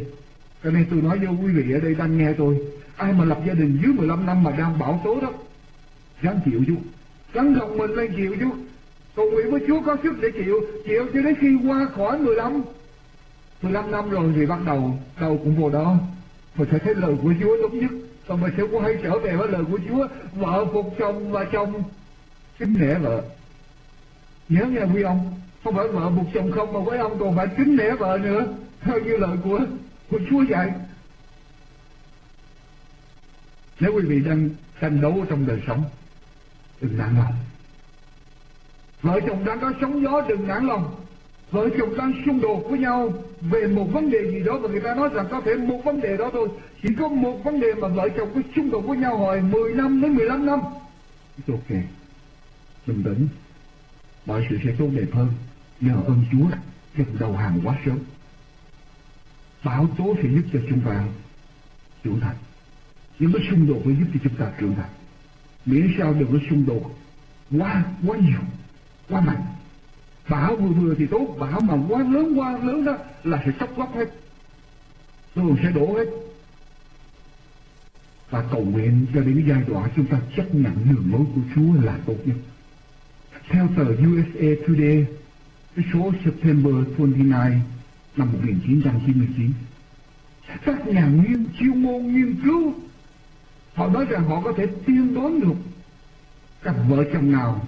Cho 0.64 0.72
nên 0.72 0.86
tôi 0.92 1.02
nói 1.02 1.20
với 1.20 1.28
quý 1.28 1.54
vị 1.54 1.74
ở 1.74 1.80
đây 1.80 1.96
đang 1.96 2.18
nghe 2.18 2.34
tôi, 2.38 2.58
ai 2.96 3.14
mà 3.14 3.26
lập 3.26 3.38
gia 3.48 3.54
đình 3.54 3.80
dưới 3.84 3.94
15 3.94 4.26
năm 4.26 4.44
mà 4.44 4.52
đang 4.52 4.80
bảo 4.80 5.02
tố 5.04 5.22
đó, 5.22 5.32
dám 6.24 6.36
chịu 6.46 6.62
chú 6.68 6.76
gắn 7.34 7.54
gồng 7.54 7.78
mình 7.78 7.92
lên 7.92 8.14
chịu 8.16 8.36
chú 8.40 8.50
cầu 9.16 9.32
nguyện 9.32 9.52
với 9.52 9.62
Chúa 9.68 9.82
có 9.82 9.98
sức 10.04 10.14
để 10.22 10.32
chịu 10.32 10.62
chịu 10.86 11.06
cho 11.14 11.22
đến 11.22 11.36
khi 11.40 11.58
qua 11.68 11.88
khỏi 11.96 12.20
15 12.20 12.62
15 13.64 13.92
năm 13.92 14.10
rồi 14.10 14.34
thì 14.36 14.46
bắt 14.46 14.60
đầu 14.66 14.98
đâu 15.20 15.40
cũng 15.44 15.56
vô 15.56 15.70
đó. 15.70 15.96
Mình 16.56 16.68
phải 16.72 16.80
thấy 16.80 16.96
lời 16.96 17.16
của 17.24 17.34
Chúa 17.42 17.58
đúng 17.62 17.80
nhất. 17.80 17.92
Và 18.28 18.36
mình 18.36 18.54
sẽ 18.58 18.64
quay 18.64 18.96
trở 19.04 19.20
về 19.20 19.36
với 19.36 19.48
lời 19.48 19.64
của 19.72 19.80
Chúa. 19.90 20.08
Vợ 20.34 20.66
phục 20.74 20.96
chồng 21.00 21.32
và 21.32 21.46
chồng 21.52 21.84
kính 22.60 22.76
nể 22.80 22.94
vợ. 22.94 23.22
Nhớ 24.50 24.66
nghe 24.66 24.82
quý 24.82 25.02
ông, 25.02 25.34
không 25.64 25.76
phải 25.76 25.88
vợ 25.88 26.12
phục 26.16 26.26
chồng 26.34 26.52
không 26.52 26.74
mà 26.74 26.80
quý 26.80 26.98
ông 26.98 27.20
còn 27.20 27.36
phải 27.36 27.48
kính 27.58 27.76
nể 27.76 27.92
vợ 27.92 28.20
nữa. 28.24 28.46
Theo 28.82 29.00
như 29.00 29.18
lời 29.18 29.38
của 29.44 29.60
của 30.12 30.20
Chúa 30.30 30.42
dạy. 30.42 30.72
Nếu 33.80 33.94
quý 33.96 34.02
vị 34.02 34.20
đang 34.20 34.50
tranh 34.82 35.02
đấu 35.02 35.26
trong 35.30 35.48
đời 35.48 35.62
sống, 35.68 35.84
đừng 36.82 36.98
nản 36.98 37.16
lòng. 37.18 37.34
Vợ 39.02 39.20
chồng 39.28 39.46
đang 39.46 39.60
có 39.60 39.74
sóng 39.82 40.04
gió, 40.04 40.22
đừng 40.22 40.48
nản 40.48 40.68
lòng 40.68 40.96
vợ 41.54 41.70
chồng 41.78 41.98
đang 41.98 42.14
xung 42.26 42.42
đột 42.42 42.66
với 42.70 42.80
nhau 42.80 43.14
về 43.42 43.68
một 43.68 43.86
vấn 43.92 44.12
đề 44.12 44.32
gì 44.32 44.40
đó 44.44 44.58
và 44.58 44.70
người 44.70 44.82
ta 44.82 44.96
nói 44.96 45.10
rằng 45.14 45.26
có 45.32 45.42
thể 45.42 45.56
một 45.56 45.82
vấn 45.86 46.02
đề 46.02 46.18
đó 46.18 46.30
thôi. 46.34 46.50
Chỉ 46.84 46.90
có 47.00 47.08
một 47.08 47.44
vấn 47.44 47.60
đề 47.60 47.68
mà 47.74 47.88
vợ 47.88 48.10
chồng 48.18 48.30
cứ 48.36 48.42
xung 48.56 48.72
đột 48.72 48.82
với 48.82 48.98
nhau 48.98 49.18
hồi 49.18 49.42
10 49.42 49.74
năm 49.74 50.02
đến 50.02 50.16
15 50.16 50.46
năm. 50.46 50.60
It's 51.38 51.54
ok 51.54 51.84
bình 52.86 53.04
tĩnh. 53.04 53.28
Mọi 54.26 54.48
sự 54.50 54.58
sẽ 54.64 54.72
tốt 54.80 54.90
đẹp 54.94 55.08
hơn. 55.14 55.28
Nhờ 55.82 55.96
ơn 56.08 56.26
Chúa 56.32 56.46
đừng 56.98 57.16
đầu 57.20 57.34
hàng 57.34 57.60
quá 57.64 57.78
sớm. 57.86 58.00
Bão 59.64 59.88
tố 59.98 60.16
sẽ 60.24 60.30
giúp 60.30 60.44
cho 60.54 60.60
chúng 60.70 60.82
ta 60.82 61.04
trưởng 62.04 62.20
thành. 62.20 62.36
Những 63.20 63.34
cái 63.34 63.48
xung 63.50 63.68
đột 63.68 63.82
mới 63.86 63.96
giúp 63.96 64.06
cho 64.14 64.20
chúng 64.24 64.36
ta 64.36 64.52
trưởng 64.60 64.76
thành. 64.76 64.90
Miễn 65.66 65.94
sao 65.98 66.14
đừng 66.14 66.32
có 66.32 66.38
xung 66.50 66.66
đột 66.66 66.96
quá 67.60 67.84
quá 68.08 68.18
nhiều, 68.18 68.42
quá 69.10 69.22
mạnh 69.22 69.44
bão 70.30 70.56
vừa 70.56 70.70
vừa 70.70 70.96
thì 70.96 71.08
tốt 71.08 71.36
bão 71.40 71.60
mà 71.60 71.74
quá 71.90 72.04
lớn 72.04 72.40
quá 72.40 72.58
lớn 72.64 72.86
đó 72.86 72.98
là 73.24 73.42
sẽ 73.46 73.52
sắp 73.60 73.70
lóc 73.78 73.96
hết. 73.96 74.10
Rồi 75.36 75.56
sẽ 75.64 75.72
đổ 75.72 75.94
hết. 75.94 76.06
Và 78.30 78.44
cầu 78.52 78.62
nguyện 78.62 79.06
cho 79.14 79.22
đến 79.22 79.46
giai 79.48 79.64
đoạn 79.68 79.90
chúng 79.96 80.06
ta 80.06 80.20
chấp 80.36 80.56
nhận 80.56 80.76
đường 80.90 81.12
lối 81.12 81.26
của 81.36 81.42
Chúa 81.56 81.86
là 81.86 81.98
tốt 82.06 82.16
nhất. 82.26 82.36
Theo 83.50 83.68
tờ 83.78 83.84
USA 83.84 84.48
Today, 84.68 85.06
cái 85.76 85.86
số 85.94 86.12
September 86.24 86.74
29 86.98 87.30
năm 88.18 88.32
1999 88.34 89.52
các 90.66 90.88
nhà 90.88 91.08
nghiên 91.08 91.46
chuyên 91.60 91.84
môn 91.84 92.08
nghiên 92.08 92.36
cứu, 92.44 92.74
họ 93.74 93.88
nói 93.88 94.06
rằng 94.06 94.24
họ 94.24 94.42
có 94.42 94.54
thể 94.58 94.68
tiên 94.86 95.14
đoán 95.14 95.40
được 95.40 95.56
cặp 96.64 96.76
vợ 96.88 97.04
chồng 97.14 97.32
nào 97.32 97.62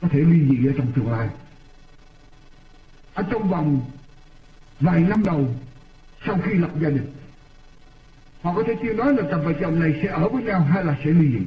có 0.00 0.08
thể 0.08 0.18
ly 0.18 0.48
dị 0.48 0.66
ở 0.66 0.72
trong 0.76 0.92
tương 0.92 1.10
lai 1.10 1.28
ở 3.14 3.22
trong 3.30 3.48
vòng 3.48 3.80
vài 4.80 5.00
năm 5.00 5.24
đầu, 5.24 5.46
sau 6.26 6.38
khi 6.44 6.54
lập 6.54 6.70
gia 6.82 6.88
đình, 6.88 7.12
họ 8.42 8.54
có 8.56 8.62
thể 8.66 8.76
chưa 8.82 8.92
nói 8.92 9.14
là 9.14 9.22
cặp 9.30 9.40
vợ 9.44 9.52
chồng 9.60 9.80
này 9.80 10.00
sẽ 10.02 10.08
ở 10.08 10.28
với 10.28 10.42
nhau 10.42 10.60
hay 10.60 10.84
là 10.84 10.96
sẽ 11.04 11.10
ly 11.10 11.32
dị. 11.32 11.46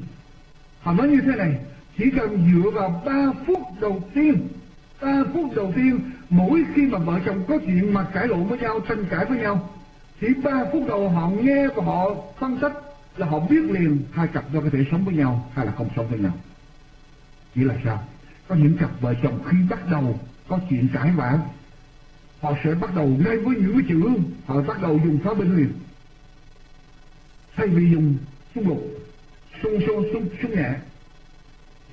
Họ 0.81 0.93
nói 0.93 1.07
như 1.07 1.21
thế 1.21 1.35
này, 1.35 1.59
chỉ 1.97 2.11
cần 2.17 2.51
dựa 2.53 2.69
vào 2.69 3.01
ba 3.05 3.31
phút 3.47 3.59
đầu 3.81 4.03
tiên, 4.13 4.47
ba 5.01 5.23
phút 5.33 5.55
đầu 5.55 5.73
tiên, 5.75 5.99
mỗi 6.29 6.63
khi 6.75 6.85
mà 6.85 6.99
vợ 6.99 7.19
chồng 7.25 7.43
có 7.47 7.57
chuyện 7.65 7.93
mà 7.93 8.03
cãi 8.13 8.27
lộn 8.27 8.43
với 8.47 8.59
nhau, 8.59 8.79
tranh 8.79 9.05
cãi 9.09 9.25
với 9.25 9.37
nhau 9.37 9.69
chỉ 10.21 10.33
ba 10.43 10.65
phút 10.71 10.87
đầu 10.87 11.09
họ 11.09 11.29
nghe 11.29 11.67
và 11.67 11.83
họ 11.83 12.15
phân 12.39 12.57
tích 12.57 12.73
là 13.17 13.27
họ 13.27 13.39
biết 13.39 13.61
liền 13.71 13.99
hai 14.11 14.27
cặp 14.27 14.53
đó 14.53 14.59
có 14.63 14.69
thể 14.71 14.85
sống 14.91 15.05
với 15.05 15.15
nhau 15.15 15.49
hay 15.53 15.65
là 15.65 15.71
không 15.77 15.89
sống 15.95 16.07
với 16.07 16.19
nhau. 16.19 16.33
Chỉ 17.55 17.63
là 17.63 17.75
sao? 17.83 18.03
Có 18.47 18.55
những 18.55 18.77
cặp 18.77 19.01
vợ 19.01 19.13
chồng 19.23 19.39
khi 19.45 19.57
bắt 19.69 19.79
đầu 19.91 20.19
có 20.47 20.59
chuyện 20.69 20.87
cãi 20.93 21.11
vã. 21.15 21.39
Họ 22.41 22.53
sẽ 22.63 22.73
bắt 22.73 22.95
đầu 22.95 23.07
ngay 23.07 23.37
với 23.37 23.55
những 23.55 23.73
cái 23.73 23.83
chữ 23.89 24.09
họ 24.45 24.61
bắt 24.61 24.81
đầu 24.81 24.99
dùng 25.05 25.19
phá 25.23 25.33
binh 25.33 25.57
liền. 25.57 25.69
Thay 27.55 27.67
vì 27.67 27.91
dùng 27.91 28.17
xung 28.55 28.69
đột, 28.69 28.81
xung 29.63 29.79
súng 29.87 30.05
xung 30.13 30.27
xung 30.41 30.55
nhẹ. 30.55 30.69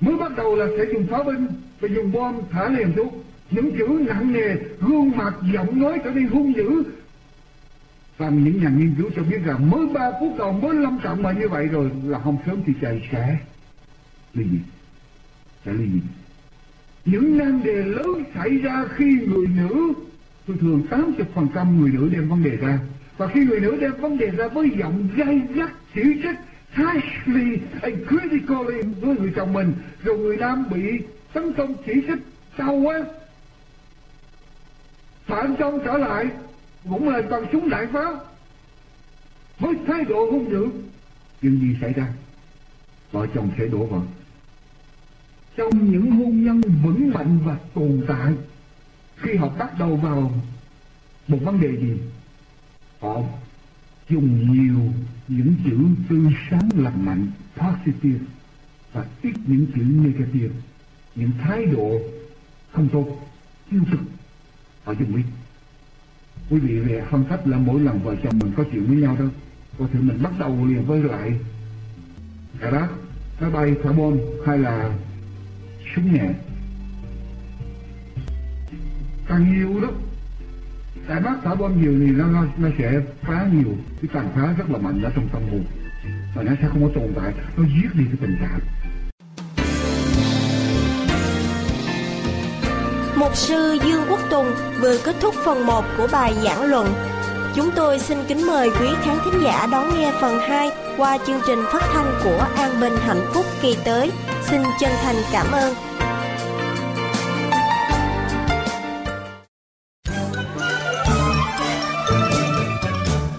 Mới 0.01 0.17
bắt 0.17 0.31
đầu 0.37 0.55
là 0.55 0.65
sẽ 0.77 0.85
dùng 0.93 1.07
pháo 1.07 1.23
binh 1.23 1.47
và 1.79 1.87
dùng 1.87 2.11
bom 2.11 2.41
thả 2.51 2.69
liền 2.69 2.93
xuống. 2.95 3.23
Những 3.51 3.77
chữ 3.77 4.05
nặng 4.07 4.33
nề 4.33 4.55
gương 4.79 5.11
mặt 5.15 5.33
giọng 5.53 5.79
nói 5.79 5.99
trở 6.03 6.11
nên 6.11 6.27
hung 6.27 6.55
dữ. 6.55 6.83
Và 8.17 8.29
những 8.29 8.63
nhà 8.63 8.69
nghiên 8.69 8.95
cứu 8.97 9.09
cho 9.15 9.23
biết 9.23 9.39
rằng 9.45 9.69
mới 9.69 9.87
ba 9.93 10.11
phút 10.19 10.37
đầu 10.37 10.51
mới 10.51 10.73
lâm 10.73 10.99
trọng 11.03 11.23
mà 11.23 11.31
như 11.31 11.49
vậy 11.49 11.67
rồi 11.67 11.91
là 12.03 12.19
không 12.19 12.37
sớm 12.45 12.63
thì 12.65 12.73
chạy 12.81 13.09
sẽ 13.11 13.37
ly 14.33 14.45
dị 14.51 14.59
sẽ 15.65 15.73
ly 15.73 15.89
dị 15.93 15.99
những 17.05 17.37
nan 17.37 17.63
đề 17.63 17.83
lớn 17.83 18.23
xảy 18.35 18.57
ra 18.57 18.85
khi 18.95 19.05
người 19.05 19.47
nữ 19.47 19.93
thường 20.47 20.57
thường 20.57 20.81
80% 21.53 21.79
người 21.79 21.91
nữ 21.91 22.09
đem 22.11 22.29
vấn 22.29 22.43
đề 22.43 22.57
ra. 22.57 22.79
Và 23.17 23.27
khi 23.27 23.45
người 23.45 23.59
nữ 23.59 23.77
đem 23.81 23.91
vấn 24.01 24.17
đề 24.17 24.27
ra 24.27 24.47
với 24.47 24.69
giọng 24.79 25.07
gay 25.15 25.41
gắt 25.53 25.71
chỉ 25.95 26.01
trích 26.23 26.37
harshly 26.71 27.59
and 27.81 27.97
critically 28.07 28.81
với 29.01 29.15
người 29.17 29.31
chồng 29.35 29.53
mình, 29.53 29.73
rồi 30.03 30.17
người 30.17 30.37
nam 30.37 30.65
bị 30.73 30.99
tấn 31.33 31.53
công 31.53 31.73
chỉ 31.85 31.93
trích, 32.07 32.19
đau 32.57 32.73
quá. 32.73 33.03
Phản 35.25 35.55
công 35.55 35.79
trở 35.85 35.97
lại, 35.97 36.27
cũng 36.89 37.09
là 37.09 37.21
bằng 37.21 37.45
súng 37.51 37.69
đại 37.69 37.87
pháo 37.87 38.19
với 39.59 39.73
thái 39.87 40.03
độ 40.03 40.31
hung 40.31 40.51
dữ 40.51 40.67
chuyện 41.41 41.59
gì 41.61 41.77
xảy 41.81 41.93
ra? 41.93 42.07
Vợ 43.11 43.27
chồng 43.33 43.49
sẽ 43.57 43.65
đổ 43.65 43.85
vỡ 43.85 43.99
trong 45.57 45.91
những 45.91 46.11
hôn 46.11 46.43
nhân 46.43 46.61
vững 46.83 47.11
mạnh 47.13 47.39
và 47.45 47.57
tồn 47.73 48.01
tại 48.07 48.33
khi 49.17 49.35
họ 49.35 49.49
bắt 49.49 49.79
đầu 49.79 49.95
vào 49.95 50.31
một 51.27 51.37
vấn 51.41 51.61
đề 51.61 51.77
gì 51.77 51.97
họ 52.99 53.21
dùng 54.09 54.51
nhiều 54.51 54.93
những 55.27 55.55
chữ 55.65 55.77
tươi 56.09 56.33
sáng 56.49 56.69
lành 56.75 57.05
mạnh 57.05 57.27
positive 57.57 58.25
và 58.93 59.05
ít 59.21 59.33
những 59.47 59.65
chữ 59.75 59.81
negative 59.81 60.55
những 61.15 61.31
thái 61.41 61.65
độ 61.65 61.99
không 62.71 62.89
tốt 62.89 63.07
tiêu 63.71 63.81
cực 63.91 63.99
họ 64.83 64.91
dùng 64.91 65.15
ít 65.15 65.23
quý 66.49 66.59
vị 66.59 66.79
về 66.79 67.03
phân 67.11 67.25
tích 67.25 67.47
là 67.47 67.57
mỗi 67.57 67.79
lần 67.79 67.99
vợ 67.99 68.15
chồng 68.23 68.39
mình 68.39 68.51
có 68.57 68.63
chuyện 68.71 68.85
với 68.85 68.97
nhau 68.97 69.15
đâu 69.19 69.29
có 69.79 69.87
thể 69.93 69.99
mình 69.99 70.23
bắt 70.23 70.33
đầu 70.39 70.65
liền 70.65 70.85
với 70.85 71.03
lại 71.03 71.39
cả 72.59 72.71
đó 72.71 72.87
máy 73.41 73.51
bay 73.51 73.75
carbon 73.83 74.17
hay 74.45 74.57
là 74.57 74.97
súng 75.95 76.13
nhẹ 76.13 76.29
càng 79.27 79.53
nhiều 79.53 79.81
đó. 79.81 79.87
Tại 81.07 81.19
bác 81.19 81.35
thả 81.43 81.55
bom 81.55 81.81
nhiều 81.81 81.93
thì 81.99 82.11
nó, 82.11 82.25
nó, 82.25 82.45
nó 82.57 82.69
sẽ 82.77 83.01
phá 83.21 83.47
nhiều. 83.53 83.77
Cái 84.01 84.09
tàn 84.13 84.29
phá 84.35 84.53
rất 84.57 84.69
là 84.69 84.77
mạnh 84.77 85.01
ở 85.03 85.11
trong 85.15 85.29
tâm 85.33 85.41
hồn. 85.51 85.63
Và 86.35 86.43
nó 86.43 86.51
sẽ 86.61 86.67
không 86.67 86.83
có 86.83 86.89
tồn 86.95 87.13
tại. 87.15 87.33
Nó 87.57 87.63
giết 87.63 87.95
đi 87.95 88.03
cái 88.05 88.17
tình 88.21 88.37
cảm 88.41 88.59
Mục 93.15 93.35
sư 93.35 93.77
Dương 93.85 94.01
Quốc 94.09 94.19
Tùng 94.29 94.51
vừa 94.79 94.97
kết 94.97 95.15
thúc 95.21 95.35
phần 95.45 95.65
1 95.65 95.85
của 95.97 96.07
bài 96.11 96.33
giảng 96.43 96.63
luận. 96.63 96.87
Chúng 97.55 97.71
tôi 97.75 97.99
xin 97.99 98.17
kính 98.27 98.47
mời 98.47 98.69
quý 98.69 98.87
khán 99.01 99.17
thính 99.25 99.41
giả 99.43 99.67
đón 99.71 99.89
nghe 99.95 100.11
phần 100.21 100.39
2 100.39 100.69
qua 100.97 101.17
chương 101.27 101.39
trình 101.47 101.59
phát 101.73 101.83
thanh 101.93 102.13
của 102.23 102.45
An 102.55 102.71
Bình 102.81 102.93
Hạnh 102.99 103.21
Phúc 103.33 103.45
kỳ 103.61 103.77
tới. 103.85 104.11
Xin 104.49 104.61
chân 104.79 104.91
thành 105.03 105.15
cảm 105.31 105.51
ơn. 105.51 105.73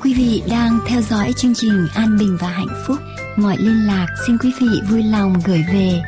Quý 0.03 0.15
vị 0.15 0.43
đang 0.51 0.79
theo 0.89 1.03
dõi 1.03 1.33
chương 1.37 1.55
trình 1.55 1.87
An 1.95 2.19
Bình 2.19 2.37
và 2.41 2.49
Hạnh 2.49 2.85
Phúc. 2.87 2.97
Mọi 3.37 3.57
liên 3.59 3.87
lạc 3.87 4.07
xin 4.27 4.39
quý 4.39 4.53
vị 4.61 4.67
vui 4.91 5.03
lòng 5.03 5.35
gửi 5.47 5.65
về 5.73 6.03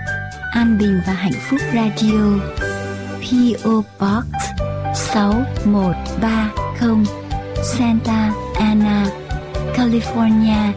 An 0.52 0.78
Bình 0.78 1.00
và 1.06 1.12
Hạnh 1.12 1.32
Phúc 1.50 1.60
Radio 1.74 2.38
PO 3.20 3.82
Box 4.00 4.24
6130 4.94 7.04
Santa 7.78 8.32
Ana, 8.54 9.06
California 9.76 10.72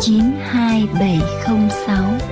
92706 0.00 2.31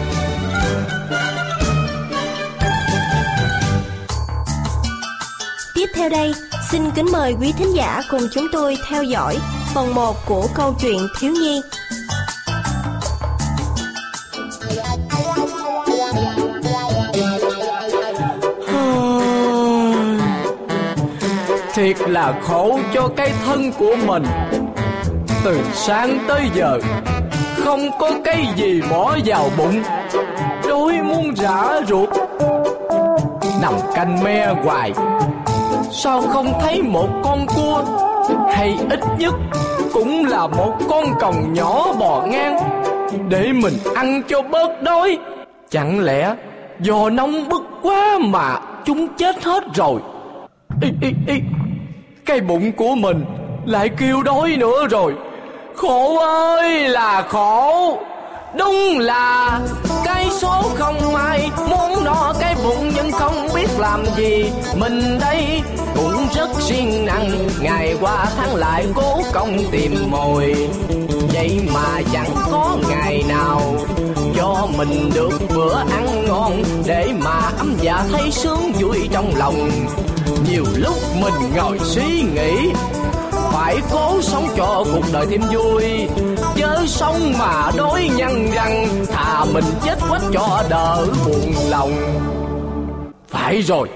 theo 6.01 6.09
đây, 6.09 6.33
xin 6.71 6.91
kính 6.95 7.05
mời 7.11 7.35
quý 7.39 7.53
thính 7.57 7.75
giả 7.75 8.01
cùng 8.09 8.21
chúng 8.33 8.47
tôi 8.51 8.77
theo 8.89 9.03
dõi 9.03 9.37
phần 9.73 9.95
1 9.95 10.15
của 10.25 10.47
câu 10.55 10.75
chuyện 10.81 10.97
thiếu 11.19 11.31
nhi. 11.31 11.61
Thiệt 21.73 22.09
là 22.09 22.33
khổ 22.43 22.79
cho 22.93 23.09
cái 23.17 23.33
thân 23.45 23.71
của 23.71 23.95
mình. 24.05 24.23
Từ 25.43 25.59
sáng 25.73 26.19
tới 26.27 26.41
giờ 26.55 26.79
Không 27.57 27.89
có 27.99 28.11
cái 28.23 28.47
gì 28.55 28.81
bỏ 28.89 29.17
vào 29.25 29.49
bụng. 29.57 29.83
Đói 30.67 31.01
muốn 31.03 31.33
rã 31.35 31.81
ruột. 31.87 32.09
Nằm 33.61 33.73
canh 33.95 34.23
me 34.23 34.53
hoài. 34.63 34.93
Sao 36.03 36.21
không 36.21 36.53
thấy 36.61 36.81
một 36.81 37.07
con 37.23 37.45
cua? 37.55 37.83
Hay 38.49 38.77
ít 38.89 38.99
nhất 39.17 39.33
Cũng 39.93 40.25
là 40.25 40.47
một 40.47 40.73
con 40.89 41.05
còng 41.19 41.53
nhỏ 41.53 41.93
bò 41.99 42.25
ngang. 42.27 42.57
Để 43.29 43.53
mình 43.53 43.73
ăn 43.95 44.21
cho 44.27 44.41
bớt 44.41 44.83
đói. 44.83 45.17
Chẳng 45.69 45.99
lẽ 45.99 46.35
Do 46.79 47.09
nóng 47.09 47.49
bức 47.49 47.63
quá 47.81 48.17
mà 48.21 48.59
Chúng 48.85 49.07
chết 49.17 49.43
hết 49.43 49.63
rồi? 49.75 50.01
Ý, 50.81 50.89
ý, 51.01 51.09
ý. 51.27 51.39
Cái 52.25 52.41
bụng 52.41 52.71
của 52.71 52.95
mình 52.95 53.25
Lại 53.65 53.89
kêu 53.89 54.23
đói 54.23 54.55
nữa 54.57 54.87
rồi. 54.89 55.13
Khổ 55.75 56.19
ơi 56.19 56.89
là 56.89 57.21
khổ. 57.21 57.97
Đúng 58.57 58.99
là 58.99 59.59
cái 60.13 60.29
số 60.41 60.63
không 60.75 61.15
ai 61.15 61.49
muốn 61.69 62.03
no 62.03 62.33
cái 62.39 62.55
bụng 62.63 62.91
nhưng 62.95 63.11
không 63.11 63.47
biết 63.55 63.67
làm 63.79 64.05
gì. 64.17 64.51
Mình 64.75 65.19
đây 65.19 65.61
cũng 65.95 66.27
rất 66.35 66.49
siêng 66.59 67.05
năng, 67.05 67.47
Ngày 67.61 67.95
qua 68.01 68.25
tháng 68.37 68.55
lại 68.55 68.85
cố 68.95 69.21
công 69.33 69.57
tìm 69.71 69.95
mồi. 70.09 70.55
Vậy 71.33 71.61
mà 71.73 72.01
chẳng 72.13 72.35
có 72.51 72.77
ngày 72.89 73.23
nào 73.29 73.61
cho 74.35 74.67
mình 74.77 75.09
được 75.15 75.39
bữa 75.55 75.75
ăn 75.75 76.25
ngon 76.27 76.63
Để 76.85 77.07
mà 77.19 77.51
ấm 77.57 77.75
dạ 77.81 78.05
thấy 78.11 78.31
sướng 78.31 78.71
vui 78.79 79.09
trong 79.11 79.35
lòng. 79.35 79.69
Nhiều 80.49 80.65
lúc 80.75 80.95
mình 81.21 81.53
ngồi 81.55 81.79
suy 81.79 82.21
nghĩ 82.21 82.71
phải 83.51 83.77
cố 83.91 84.21
sống 84.21 84.47
cho 84.57 84.83
cuộc 84.93 85.05
đời 85.13 85.25
thêm 85.29 85.41
vui. 85.51 85.83
Chớ 86.55 86.83
sống 86.87 87.33
mà 87.39 87.71
đối 87.77 88.09
nhăn 88.15 88.47
răng 88.55 88.87
thà 89.07 89.45
mình 89.53 89.63
chết 89.85 89.95
quách 90.09 90.21
cho 90.33 90.63
đỡ 90.69 91.05
buồn 91.25 91.53
lòng. 91.69 91.91
Phải 93.27 93.61
rồi, 93.61 93.89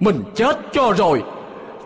mình 0.00 0.22
chết 0.34 0.56
cho 0.72 0.92
rồi. 0.96 1.22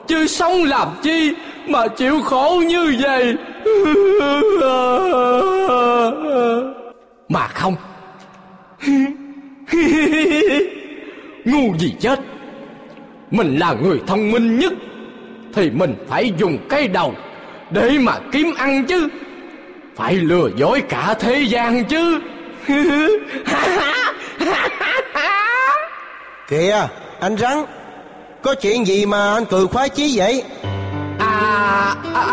Chứ 0.08 0.26
sống 0.26 0.64
làm 0.64 0.88
chi 1.02 1.34
mà 1.68 1.88
chịu 1.88 2.22
khổ 2.22 2.62
như 2.68 2.96
vậy? 3.02 3.36
Mà 7.28 7.46
không. 7.46 7.74
Ngu 11.44 11.76
gì 11.78 11.94
chết. 12.00 12.20
Mình 13.30 13.56
là 13.56 13.74
người 13.82 14.00
thông 14.06 14.30
minh 14.30 14.58
nhất 14.58 14.72
thì 15.56 15.70
mình 15.70 15.94
phải 16.08 16.32
dùng 16.36 16.58
cái 16.68 16.88
đầu 16.88 17.14
để 17.70 17.98
mà 17.98 18.12
kiếm 18.32 18.54
ăn 18.58 18.84
chứ. 18.84 19.08
Phải 19.96 20.14
lừa 20.14 20.48
dối 20.56 20.80
cả 20.88 21.14
thế 21.20 21.40
gian 21.40 21.84
chứ. 21.84 22.20
Kìa 26.48 26.88
anh 27.20 27.36
rắn 27.36 27.64
có 28.42 28.54
chuyện 28.54 28.86
gì 28.86 29.06
mà 29.06 29.32
anh 29.34 29.44
cười 29.44 29.66
khoái 29.66 29.88
chí 29.88 30.12
vậy? 30.16 30.42
À 31.18 31.94
à 32.14 32.24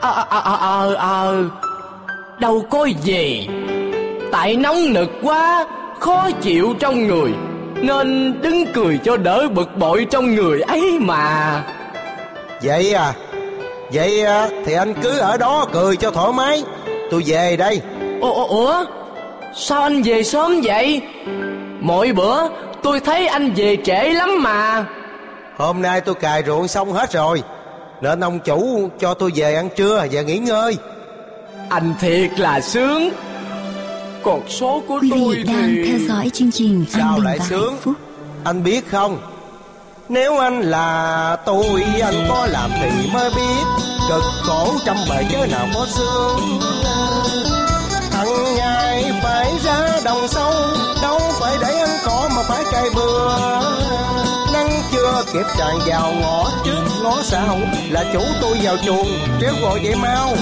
à 0.00 0.10
à 0.30 0.40
à, 0.40 0.86
à, 0.98 1.32
đâu 2.40 2.66
có 2.70 2.84
gì. 2.84 3.48
Tại 4.32 4.56
nóng 4.56 4.92
nực 4.92 5.10
quá 5.22 5.66
khó 6.00 6.30
chịu 6.42 6.74
trong 6.78 7.06
người 7.06 7.32
nên 7.82 8.34
đứng 8.42 8.64
cười 8.74 8.98
cho 9.04 9.16
đỡ 9.16 9.48
bực 9.54 9.76
bội 9.76 10.06
trong 10.10 10.34
người 10.34 10.60
ấy 10.60 10.98
mà 11.00 11.62
vậy 12.62 12.94
à? 12.94 13.12
Vậy 13.92 14.24
à, 14.24 14.48
thì 14.64 14.72
anh 14.72 14.94
cứ 15.02 15.18
ở 15.18 15.36
đó 15.36 15.66
cười 15.72 15.96
cho 15.96 16.10
thoải 16.10 16.32
mái. 16.32 16.64
Tôi 17.10 17.22
về 17.26 17.56
đây. 17.56 17.80
Ủa 18.20 18.46
ủa 18.46 18.84
sao 19.54 19.82
anh 19.82 20.02
về 20.02 20.22
sớm 20.22 20.60
vậy? 20.64 21.02
Mỗi 21.80 22.12
bữa 22.12 22.48
tôi 22.82 23.00
thấy 23.00 23.26
anh 23.26 23.52
về 23.56 23.76
trễ 23.84 24.08
lắm 24.08 24.42
mà. 24.42 24.86
Hôm 25.56 25.82
nay 25.82 26.00
tôi 26.00 26.14
cài 26.14 26.42
ruộng 26.46 26.68
xong 26.68 26.92
hết 26.92 27.12
rồi. 27.12 27.42
Nên 28.00 28.24
ông 28.24 28.38
chủ 28.38 28.90
cho 29.00 29.14
tôi 29.14 29.32
về 29.34 29.54
ăn 29.54 29.68
trưa 29.76 30.06
và 30.10 30.22
nghỉ 30.22 30.38
ngơi. 30.38 30.76
Anh 31.68 31.94
thiệt 32.00 32.40
là 32.40 32.60
sướng. 32.60 33.10
Còn 34.22 34.40
số 34.48 34.82
của 34.88 34.98
Quý 35.02 35.10
tôi 35.10 35.34
vị 35.34 35.42
đang 35.42 35.74
thì 35.74 35.90
theo 35.90 35.98
dõi 36.08 36.30
chương 36.34 36.50
trình 36.50 36.84
sao 36.88 37.18
lại 37.20 37.38
sướng? 37.48 37.76
Phúc. 37.82 37.94
anh 38.44 38.64
biết 38.64 38.88
không 38.90 39.18
nếu 40.08 40.38
anh 40.38 40.60
là 40.60 41.36
tôi, 41.46 41.84
anh 42.02 42.26
có 42.28 42.46
làm 42.50 42.70
thì 42.80 43.10
mới 43.12 43.30
biết. 43.30 43.64
Cực 44.08 44.22
khổ 44.42 44.74
trăm 44.86 44.96
bề 45.10 45.24
chớ 45.30 45.46
nào 45.46 45.66
có 45.74 45.86
sướng 45.86 46.60
thằng 48.10 48.54
nhai 48.56 49.12
phải 49.22 49.52
ra 49.64 50.00
đồng 50.04 50.28
sâu, 50.28 50.52
đâu 51.02 51.20
phải 51.40 51.56
để 51.60 51.78
ăn 51.78 51.88
cỏ 52.04 52.30
mà 52.36 52.42
phải 52.48 52.64
cày 52.72 52.84
bừa. 52.94 53.60
Nắng 54.52 54.82
chưa 54.92 55.24
kịp 55.32 55.46
tràn 55.58 55.78
vào 55.86 56.12
ngõ 56.12 56.50
trước 56.64 56.84
ngõ 57.02 57.22
sau, 57.22 57.58
là 57.90 58.04
chủ 58.12 58.22
tôi 58.40 58.58
vào 58.62 58.76
chuồng 58.86 59.08
tréo 59.40 59.52
gọi 59.62 59.80
vậy 59.82 59.94
mau. 59.94 60.36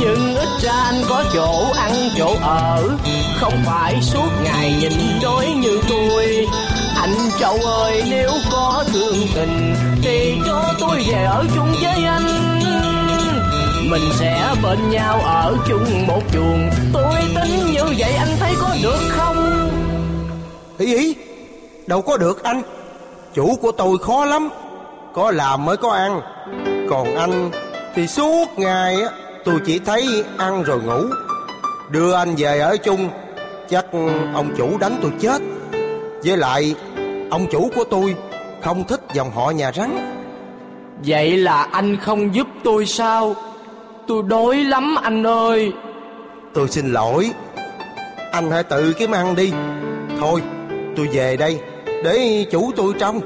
Nhưng 0.00 0.36
ít 0.36 0.48
ra 0.60 0.72
anh 0.72 1.02
có 1.08 1.24
chỗ 1.34 1.66
ăn, 1.76 1.92
chỗ 2.18 2.36
ở, 2.42 2.88
Không 3.40 3.62
phải 3.66 4.02
suốt 4.02 4.28
ngày 4.44 4.74
nhìn 4.80 5.20
đói 5.22 5.46
như 5.46 5.80
tôi. 5.88 6.46
Anh 7.00 7.14
Châu 7.38 7.56
ơi, 7.64 8.02
nếu 8.10 8.30
có 8.52 8.84
thương 8.92 9.16
tình 9.34 9.74
Thì 10.02 10.38
cho 10.46 10.64
tôi 10.80 11.04
về 11.08 11.24
ở 11.24 11.44
chung 11.54 11.72
với 11.82 12.04
anh. 12.04 12.60
Mình 13.90 14.02
sẽ 14.18 14.54
bên 14.62 14.90
nhau 14.90 15.20
ở 15.20 15.56
chung 15.68 16.06
một 16.06 16.22
chuồng. 16.32 16.70
Tôi 16.92 17.14
tính 17.34 17.72
như 17.72 17.84
vậy, 17.98 18.12
anh 18.12 18.28
thấy 18.40 18.52
có 18.60 18.68
được 18.82 18.98
không? 19.08 19.70
Ý 20.78 20.96
ý, 20.96 21.14
đâu 21.86 22.02
có 22.02 22.16
được 22.16 22.42
anh. 22.42 22.62
Chủ 23.34 23.58
của 23.62 23.72
tôi 23.72 23.98
khó 23.98 24.24
lắm, 24.24 24.48
có 25.14 25.30
làm 25.30 25.64
mới 25.64 25.76
có 25.76 25.90
ăn. 25.90 26.20
Còn 26.90 27.16
anh 27.16 27.50
thì 27.94 28.06
suốt 28.06 28.48
ngày 28.56 29.02
á, 29.02 29.10
tôi 29.44 29.54
chỉ 29.66 29.78
thấy 29.78 30.24
ăn 30.38 30.62
rồi 30.62 30.80
ngủ. 30.82 31.00
Đưa 31.90 32.12
anh 32.12 32.34
về 32.36 32.58
ở 32.58 32.76
chung, 32.76 33.10
chắc 33.70 33.86
ông 34.34 34.54
chủ 34.58 34.78
đánh 34.78 34.98
tôi 35.02 35.10
chết. 35.20 35.42
Với 36.24 36.36
lại 36.36 36.74
ông 37.30 37.46
chủ 37.50 37.70
của 37.74 37.84
tôi 37.84 38.14
không 38.62 38.84
thích 38.84 39.00
dòng 39.14 39.30
họ 39.30 39.50
nhà 39.50 39.72
rắn. 39.72 39.90
Vậy 41.04 41.36
là 41.36 41.62
anh 41.62 41.96
không 41.96 42.34
giúp 42.34 42.46
tôi 42.64 42.86
sao? 42.86 43.34
Tôi 44.06 44.22
đói 44.22 44.56
lắm 44.56 44.94
anh 45.02 45.26
ơi. 45.26 45.72
Tôi 46.54 46.68
xin 46.68 46.92
lỗi. 46.92 47.30
Anh 48.32 48.50
hãy 48.50 48.62
tự 48.62 48.92
kiếm 48.98 49.10
ăn 49.10 49.34
đi. 49.36 49.52
Thôi 50.20 50.42
tôi 50.96 51.08
về 51.12 51.36
đây 51.36 51.60
để 52.04 52.46
chủ 52.50 52.70
tôi 52.76 52.92
trông. 53.00 53.20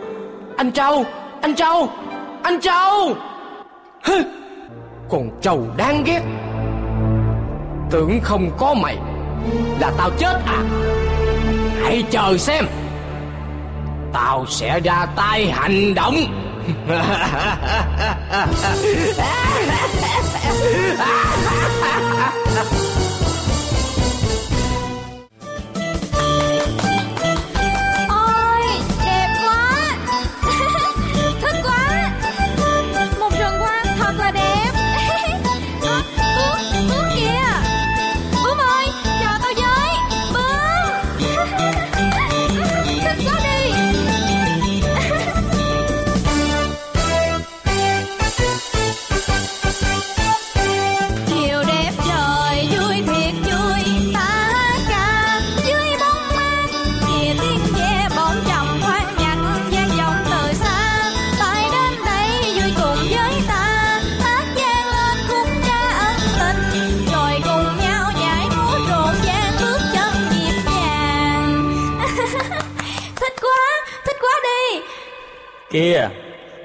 Anh 0.56 0.72
Châu 0.72 1.04
Anh 1.40 1.54
Châu 1.54 1.88
Anh 2.42 2.60
Châu. 2.60 3.14
Hừ, 4.04 4.22
Con 5.08 5.30
trâu 5.40 5.66
đáng 5.76 6.04
ghét. 6.06 6.20
Tưởng 7.90 8.20
không 8.22 8.50
có 8.58 8.74
mày 8.74 8.96
Là 9.80 9.92
tao 9.98 10.10
chết 10.18 10.40
à. 10.46 10.62
Hãy 11.82 12.04
chờ 12.10 12.36
xem 12.38 12.64
Tao 14.14 14.46
sẽ 14.48 14.80
ra 14.80 15.06
tay 15.16 15.50
hành 15.50 15.94
động. 15.94 16.16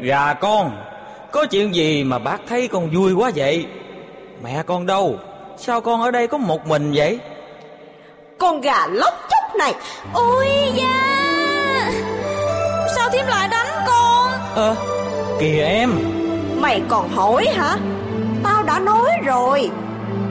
gà 0.01 0.33
con, 0.33 0.71
có 1.31 1.45
chuyện 1.45 1.75
gì 1.75 2.03
mà 2.03 2.19
bác 2.19 2.37
thấy 2.47 2.67
con 2.67 2.89
vui 2.95 3.13
quá 3.13 3.31
vậy? 3.35 3.65
Mẹ 4.43 4.63
con 4.63 4.85
đâu? 4.85 5.15
Sao 5.57 5.81
con 5.81 6.01
ở 6.01 6.11
đây 6.11 6.27
có 6.27 6.37
một 6.37 6.67
mình 6.67 6.91
vậy? 6.95 7.19
Con 8.37 8.61
gà 8.61 8.87
lóc 8.87 9.13
chóc 9.29 9.55
này. 9.55 9.73
Ôi 10.13 10.47
da! 10.75 11.91
Sao 12.95 13.09
thím 13.09 13.27
lại 13.27 13.47
đánh 13.47 13.83
con? 13.87 14.31
Ơ, 14.55 14.75
kìa 15.39 15.61
em, 15.63 15.91
Mày 16.55 16.81
còn 16.87 17.09
hỏi 17.09 17.47
hả? 17.53 17.77
Tao 18.43 18.63
đã 18.63 18.79
nói 18.79 19.11
rồi. 19.25 19.69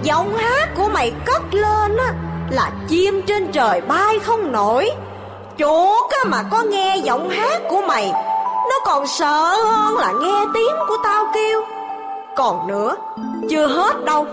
Giọng 0.03 0.37
hát 0.37 0.69
của 0.77 0.89
mày 0.89 1.13
cất 1.25 1.55
lên 1.55 1.97
á 1.97 2.13
Là 2.51 2.71
chim 2.89 3.23
trên 3.27 3.53
trời 3.53 3.81
bay 3.81 4.19
không 4.23 4.53
nổi. 4.53 4.91
Chuột 5.59 6.11
á 6.11 6.25
mà 6.27 6.43
có 6.51 6.63
nghe 6.63 6.97
giọng 6.97 7.29
hát 7.29 7.63
của 7.69 7.83
mày 7.89 8.13
Nó 8.69 8.75
còn 8.85 9.07
sợ 9.07 9.55
hơn 9.65 9.97
là 9.97 10.13
nghe 10.13 10.45
tiếng 10.55 10.77
của 10.89 10.97
tao 11.05 11.31
kêu. 11.35 11.63
Còn 12.37 12.67
nữa 12.67 12.97
Chưa 13.51 13.67
hết 13.67 14.05
đâu. 14.05 14.27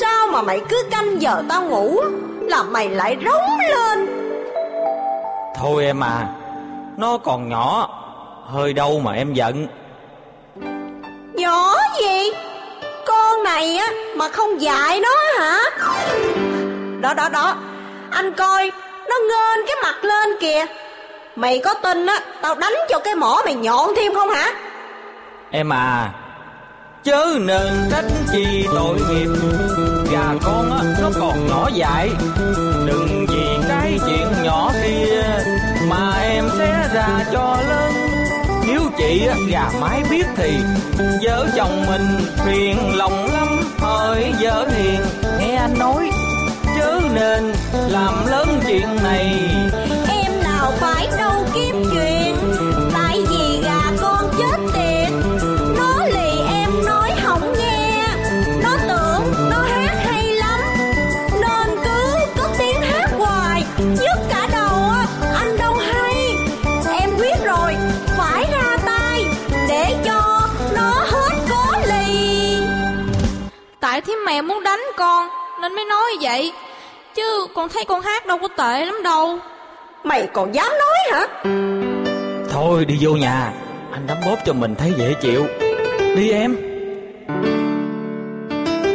Sao 0.00 0.26
mà 0.26 0.42
mày 0.42 0.60
cứ 0.68 0.82
canh 0.90 1.22
giờ 1.22 1.42
tao 1.48 1.62
ngủ 1.62 2.00
Là 2.40 2.62
mày 2.62 2.88
lại 2.88 3.16
rống 3.24 3.58
lên? 3.70 4.06
Thôi 5.56 5.84
em 5.84 6.04
à, 6.04 6.28
nó 6.96 7.18
còn 7.18 7.48
nhỏ, 7.48 7.88
hơi 8.52 8.72
đâu 8.72 9.00
mà 9.04 9.12
em 9.12 9.34
giận. 9.34 9.66
Nhỏ 11.34 11.74
gì? 12.00 12.32
Con 13.06 13.42
này 13.42 13.76
á 13.76 13.86
mà 14.16 14.28
không 14.28 14.60
dạy 14.60 15.00
nó 15.00 15.10
hả? 15.38 15.58
Đó 17.00 17.14
đó 17.14 17.28
đó 17.28 17.54
Anh 18.10 18.32
coi 18.32 18.72
Nó 19.08 19.16
ngên 19.28 19.66
cái 19.66 19.76
mặt 19.82 20.04
lên 20.04 20.38
kìa 20.40 20.66
Mày 21.36 21.60
có 21.64 21.74
tin 21.74 22.06
á 22.06 22.20
Tao 22.42 22.54
đánh 22.54 22.74
cho 22.88 22.98
cái 22.98 23.14
mỏ 23.14 23.42
mày 23.44 23.54
nhọn 23.54 23.90
thêm 23.96 24.14
không 24.14 24.30
hả 24.30 24.52
Em 25.50 25.72
à, 25.72 26.10
chớ 27.04 27.26
nên 27.40 27.88
trách 27.90 28.04
chi 28.32 28.66
tội 28.74 28.98
nghiệp. 29.10 29.28
Gà 30.12 30.24
con 30.44 30.70
á, 30.70 30.96
nó 31.02 31.10
còn 31.20 31.46
nhỏ 31.48 31.68
dại, 31.74 32.10
đừng 32.86 33.26
vì 33.28 33.68
cái 33.68 33.98
chuyện 34.06 34.26
nhỏ 34.44 34.70
kia 34.82 35.22
mà 35.88 36.12
em 36.20 36.44
sẽ 36.58 36.88
ra 36.94 37.08
cho 37.32 37.56
lớn. 37.68 37.92
Nếu 38.66 38.80
chị 38.98 39.26
á, 39.26 39.34
gà 39.48 39.70
mái 39.80 40.02
biết 40.10 40.26
thì 40.36 40.58
vợ 41.22 41.46
chồng 41.56 41.84
mình 41.86 42.06
phiền 42.46 42.96
lòng 42.96 43.32
lắm 43.32 43.48
Hỡi 43.78 44.32
vợ 44.40 44.68
hiền 44.68 44.91
Nên 75.62 75.74
mới 75.74 75.84
nói 75.84 76.10
vậy. 76.20 76.52
Chứ 77.14 77.46
con 77.54 77.68
thấy 77.68 77.84
con 77.84 78.00
hát 78.00 78.26
đâu 78.26 78.38
có 78.38 78.48
tệ 78.48 78.84
lắm 78.84 79.02
đâu. 79.04 79.38
Mày 80.04 80.28
còn 80.32 80.54
dám 80.54 80.72
nói 80.78 80.96
hả? 81.12 81.26
Thôi 82.50 82.84
đi 82.84 82.98
vô 83.00 83.10
nhà. 83.10 83.52
Anh 83.92 84.06
đấm 84.06 84.18
bóp 84.26 84.36
cho 84.44 84.52
mình 84.52 84.74
thấy 84.74 84.92
dễ 84.98 85.14
chịu. 85.20 85.46
Đi 86.16 86.30
em. 86.30 86.56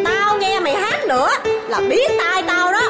Tao 0.05 0.37
nghe 0.37 0.59
mày 0.59 0.75
hát 0.75 1.05
nữa 1.05 1.29
Là 1.69 1.81
biết 1.89 2.11
tai 2.17 2.43
tao 2.47 2.71
đó. 2.71 2.81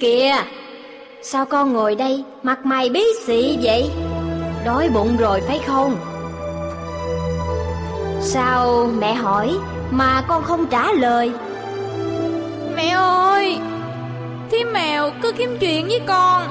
Kìa 0.00 0.34
Sao 1.22 1.44
con 1.46 1.72
ngồi 1.72 1.94
đây 1.94 2.24
Mặt 2.42 2.66
mày 2.66 2.88
bí 2.88 3.04
xị 3.26 3.58
vậy? 3.62 3.90
Đói 4.64 4.88
bụng 4.88 5.16
rồi 5.16 5.40
phải 5.48 5.60
không 5.66 6.11
Sao 8.22 8.90
mẹ 8.98 9.14
hỏi 9.14 9.58
Mà 9.90 10.22
con 10.28 10.42
không 10.42 10.66
trả 10.66 10.92
lời? 10.92 11.32
Mẹ 12.76 12.88
ơi 12.88 13.58
Thím 14.50 14.72
mèo 14.72 15.10
cứ 15.22 15.32
kiếm 15.32 15.56
chuyện 15.60 15.88
với 15.88 16.00
con. 16.06 16.42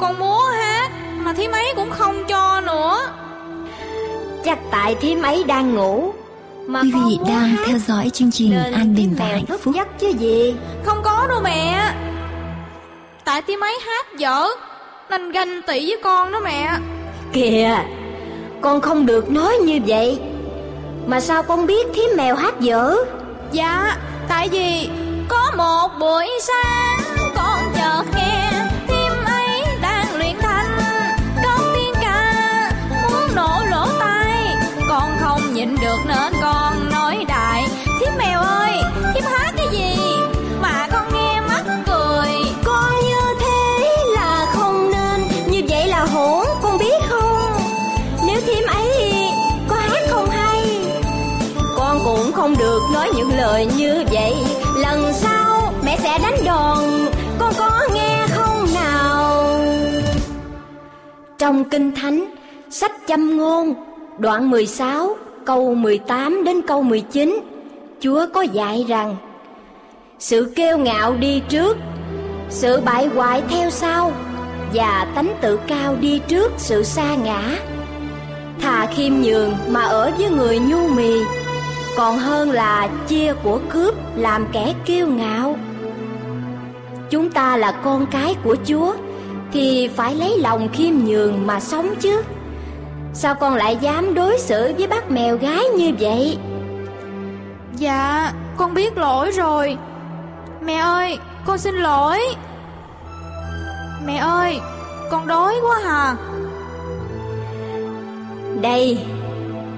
Con 0.00 0.18
múa 0.18 0.40
hát 0.52 0.90
Mà 1.16 1.32
thím 1.32 1.50
ấy 1.50 1.72
cũng 1.76 1.90
không 1.90 2.24
cho 2.28 2.60
nữa. 2.60 2.98
Chắc 4.44 4.58
tại 4.70 4.94
thím 4.94 5.22
ấy 5.22 5.44
đang 5.44 5.74
ngủ 5.74 6.12
mà 6.66 6.82
Quý 6.82 6.92
vị 6.92 7.18
đang 7.28 7.48
hát, 7.48 7.64
theo 7.66 7.78
dõi 7.78 8.10
chương 8.10 8.30
trình 8.30 8.58
An 8.72 8.94
Bình 8.94 9.14
và 9.18 9.24
Hạnh 9.24 9.46
Phúc. 9.46 9.60
giấc 9.74 9.98
chứ 9.98 10.08
gì? 10.08 10.54
Không 10.84 10.98
có 11.02 11.26
đâu 11.28 11.40
mẹ. 11.44 11.92
Tại 13.24 13.42
thím 13.42 13.60
ấy 13.64 13.78
hát 13.86 14.06
dở 14.18 14.46
Nên 15.10 15.32
ganh 15.32 15.62
tị 15.62 15.86
với 15.86 15.98
con 16.02 16.32
đó 16.32 16.40
mẹ. 16.44 16.78
Kìa 17.32 17.76
Con 18.60 18.80
không 18.80 19.06
được 19.06 19.30
nói 19.30 19.56
như 19.56 19.80
vậy 19.86 20.20
mà 21.06 21.20
sao 21.20 21.42
con 21.42 21.66
biết 21.66 21.86
thím 21.94 22.10
mèo 22.16 22.34
hát 22.34 22.60
dở? 22.60 22.96
Dạ 23.52 23.96
Tại 24.28 24.48
vì 24.48 24.90
có 25.28 25.52
một 25.56 25.88
buổi 26.00 26.28
sáng 26.40 26.98
Con 27.34 27.58
chợt 27.74 28.02
nghe 28.16 28.29
Trong 61.50 61.64
Kinh 61.64 61.92
Thánh, 61.92 62.34
Sách 62.70 62.92
châm 63.06 63.36
ngôn, 63.36 63.74
Đoạn 64.18 64.50
16 64.50 65.16
Câu 65.44 65.74
18 65.74 66.44
đến 66.44 66.62
câu 66.62 66.82
19 66.82 67.40
Chúa 68.00 68.26
có 68.32 68.42
dạy 68.42 68.84
rằng, 68.88 69.16
Sự 70.18 70.52
kêu 70.56 70.78
ngạo 70.78 71.16
đi 71.16 71.42
trước, 71.48 71.76
Sự 72.48 72.80
bại 72.80 73.06
hoại 73.06 73.42
theo 73.48 73.70
sau, 73.70 74.12
Và 74.74 75.12
tánh 75.14 75.34
tự 75.40 75.56
cao 75.66 75.96
đi 76.00 76.20
trước 76.28 76.52
sự 76.56 76.82
xa 76.82 77.14
ngã. 77.14 77.58
Thà 78.60 78.86
khiêm 78.86 79.12
nhường 79.14 79.54
mà 79.68 79.82
ở 79.82 80.12
với 80.18 80.30
người 80.30 80.58
nhu 80.58 80.88
mì, 80.88 81.14
Còn 81.96 82.18
hơn 82.18 82.50
là 82.50 82.88
chia 83.08 83.34
của 83.42 83.60
cướp 83.68 83.94
làm 84.16 84.46
kẻ 84.52 84.74
kiêu 84.84 85.06
ngạo. 85.06 85.56
Chúng 87.10 87.30
ta 87.30 87.56
là 87.56 87.72
con 87.84 88.06
cái 88.10 88.34
của 88.44 88.56
Chúa. 88.64 88.94
Thì 89.52 89.90
phải 89.96 90.14
lấy 90.14 90.38
lòng 90.38 90.68
khiêm 90.72 90.94
nhường 91.04 91.46
mà 91.46 91.60
sống 91.60 91.94
chứ. 92.00 92.22
Sao 93.14 93.34
con 93.34 93.54
lại 93.54 93.76
dám 93.80 94.14
đối 94.14 94.38
xử 94.38 94.74
với 94.78 94.86
bác 94.86 95.10
mèo 95.10 95.36
gái 95.36 95.64
như 95.76 95.92
vậy? 96.00 96.38
Dạ 97.76 98.32
Con 98.56 98.74
biết 98.74 98.98
lỗi 98.98 99.30
rồi. 99.30 99.76
Mẹ 100.62 100.74
ơi 100.74 101.18
Con 101.46 101.58
xin 101.58 101.74
lỗi. 101.74 102.18
Mẹ 104.06 104.16
ơi 104.16 104.60
Con 105.10 105.26
đói 105.26 105.54
quá 105.62 105.78
hà 105.84 106.16
Đây 108.60 108.98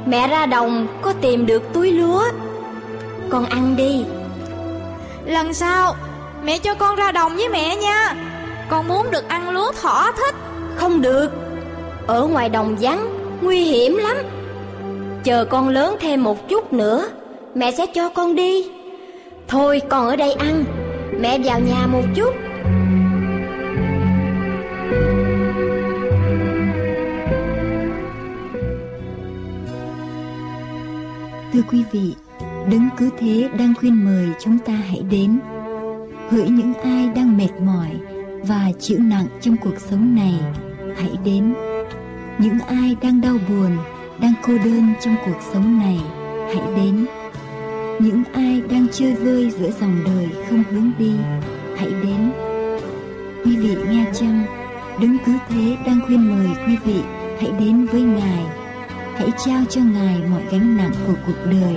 Mẹ 0.07 0.29
ra 0.29 0.47
đồng 0.47 0.87
có 1.03 1.12
tìm 1.12 1.47
được 1.47 1.62
túi 1.73 1.93
lúa. 1.93 2.25
Con 3.31 3.45
ăn 3.45 3.77
đi. 3.77 4.05
Lần 5.25 5.55
sau 5.55 5.95
Mẹ 6.45 6.59
cho 6.59 6.75
con 6.75 6.97
ra 6.97 7.12
đồng 7.12 7.37
với 7.37 7.49
mẹ 7.49 7.77
nha 7.77 8.14
Con 8.68 8.88
muốn 8.88 9.10
được 9.10 9.28
ăn 9.28 9.50
lúa 9.50 9.72
thỏ 9.82 10.12
thích. 10.16 10.34
Không 10.76 11.02
được. 11.02 11.28
Ở 12.06 12.26
ngoài 12.26 12.48
đồng 12.48 12.76
vắng 12.80 13.08
Nguy 13.42 13.64
hiểm 13.64 13.96
lắm. 13.96 14.16
Chờ 15.24 15.44
con 15.44 15.68
lớn 15.68 15.96
thêm 16.00 16.24
một 16.24 16.48
chút 16.48 16.72
nữa 16.72 17.08
Mẹ 17.54 17.72
sẽ 17.72 17.86
cho 17.94 18.08
con 18.08 18.34
đi. 18.34 18.70
Thôi 19.48 19.80
con 19.88 20.08
ở 20.08 20.16
đây 20.16 20.32
ăn. 20.32 20.64
Mẹ 21.20 21.38
vào 21.38 21.60
nhà 21.60 21.86
một 21.86 22.02
chút. 22.14 22.34
Thưa 31.52 31.62
quý 31.70 31.84
vị, 31.92 32.14
Đấng 32.70 32.88
cứ 32.98 33.10
thế 33.18 33.48
đang 33.58 33.74
khuyên 33.80 34.04
mời 34.04 34.28
chúng 34.40 34.58
ta 34.58 34.72
hãy 34.72 35.02
đến. 35.10 35.38
Hỡi 36.30 36.48
những 36.48 36.74
ai 36.74 37.08
đang 37.14 37.36
mệt 37.36 37.50
mỏi 37.60 37.90
và 38.47 38.72
chịu 38.78 38.99
nặng 38.99 39.26
trong 39.40 39.57
cuộc 39.57 39.78
sống 39.78 40.14
này, 40.14 40.34
hãy 40.97 41.11
đến. 41.24 41.55
Những 42.38 42.59
ai 42.59 42.97
đang 43.03 43.20
đau 43.20 43.36
buồn, 43.49 43.76
đang 44.20 44.32
cô 44.43 44.59
đơn 44.59 44.93
trong 45.01 45.16
cuộc 45.26 45.40
sống 45.53 45.78
này, 45.78 46.01
hãy 46.47 46.76
đến. 46.76 47.07
Những 47.99 48.22
ai 48.32 48.62
đang 48.70 48.86
chơi 48.93 49.14
vơi 49.14 49.51
giữa 49.51 49.70
dòng 49.80 50.03
đời 50.05 50.28
không 50.49 50.62
hướng 50.70 50.90
đi, 50.99 51.12
hãy 51.76 51.88
đến. 52.03 52.32
Quý 53.45 53.57
vị 53.57 53.76
nghe 53.90 54.05
chăng? 54.14 54.62
đứng 55.01 55.16
cứ 55.26 55.32
thế 55.49 55.76
đang 55.86 56.01
khuyên 56.07 56.28
mời 56.28 56.49
quý 56.66 56.76
vị 56.84 57.01
hãy 57.40 57.51
đến 57.59 57.86
với 57.86 58.01
Ngài 58.01 58.45
hãy 59.14 59.30
trao 59.45 59.64
cho 59.70 59.80
Ngài 59.80 60.20
mọi 60.30 60.43
gánh 60.51 60.76
nặng 60.76 60.93
của 61.07 61.14
cuộc 61.26 61.45
đời. 61.45 61.76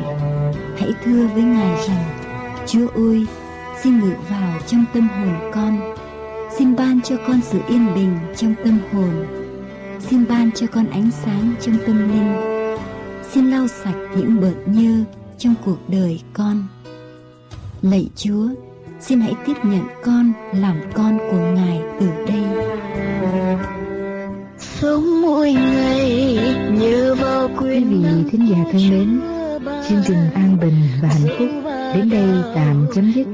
Hãy 0.77 0.89
thưa 1.03 1.27
với 1.27 1.43
Ngài 1.43 1.87
rằng, 1.87 2.03
Chúa 2.67 2.87
ơi, 2.87 3.25
xin 3.83 3.99
ngự 3.99 4.13
vào 4.29 4.59
trong 4.67 4.85
tâm 4.93 5.07
hồn 5.07 5.51
con. 5.53 5.95
Xin 6.57 6.75
ban 6.75 7.01
cho 7.01 7.15
con 7.27 7.39
sự 7.43 7.59
yên 7.67 7.93
bình 7.95 8.17
trong 8.37 8.55
tâm 8.63 8.79
hồn. 8.91 9.25
Xin 9.99 10.25
ban 10.29 10.51
cho 10.51 10.67
con 10.67 10.89
ánh 10.89 11.11
sáng 11.11 11.53
trong 11.61 11.77
tâm 11.87 12.11
linh. 12.11 12.35
Xin 13.31 13.51
lau 13.51 13.67
sạch 13.67 13.97
những 14.17 14.41
bợt 14.41 14.55
nhơ 14.65 15.03
trong 15.37 15.55
cuộc 15.65 15.77
đời 15.87 16.21
con. 16.33 16.63
Lạy 17.81 18.09
Chúa, 18.15 18.47
xin 18.99 19.21
hãy 19.21 19.33
tiếp 19.45 19.55
nhận 19.63 19.83
con 20.03 20.33
làm 20.53 20.81
con 20.93 21.17
của 21.31 21.51
Ngài 21.55 21.81
từ 21.99 22.07
đây 22.27 22.43
sống 24.85 25.21
mỗi 25.21 25.53
ngày 25.53 26.37
như 26.79 27.15
vào 27.15 27.49
quý 27.59 27.83
vị 27.83 28.05
thính 28.31 28.47
giả 28.49 28.57
thân 28.71 28.89
mến 28.89 29.21
chương 29.89 30.01
trình 30.07 30.29
an 30.33 30.57
bình 30.61 30.81
và 31.01 31.07
hạnh 31.07 31.35
phúc 31.39 31.64
đến 31.95 32.09
đây 32.09 32.29
tạm 32.55 32.87
chấm 32.93 33.11
dứt. 33.11 33.27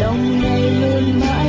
lòng 0.00 0.40
ngày 0.42 0.70
luôn 0.70 1.20
mãi 1.20 1.45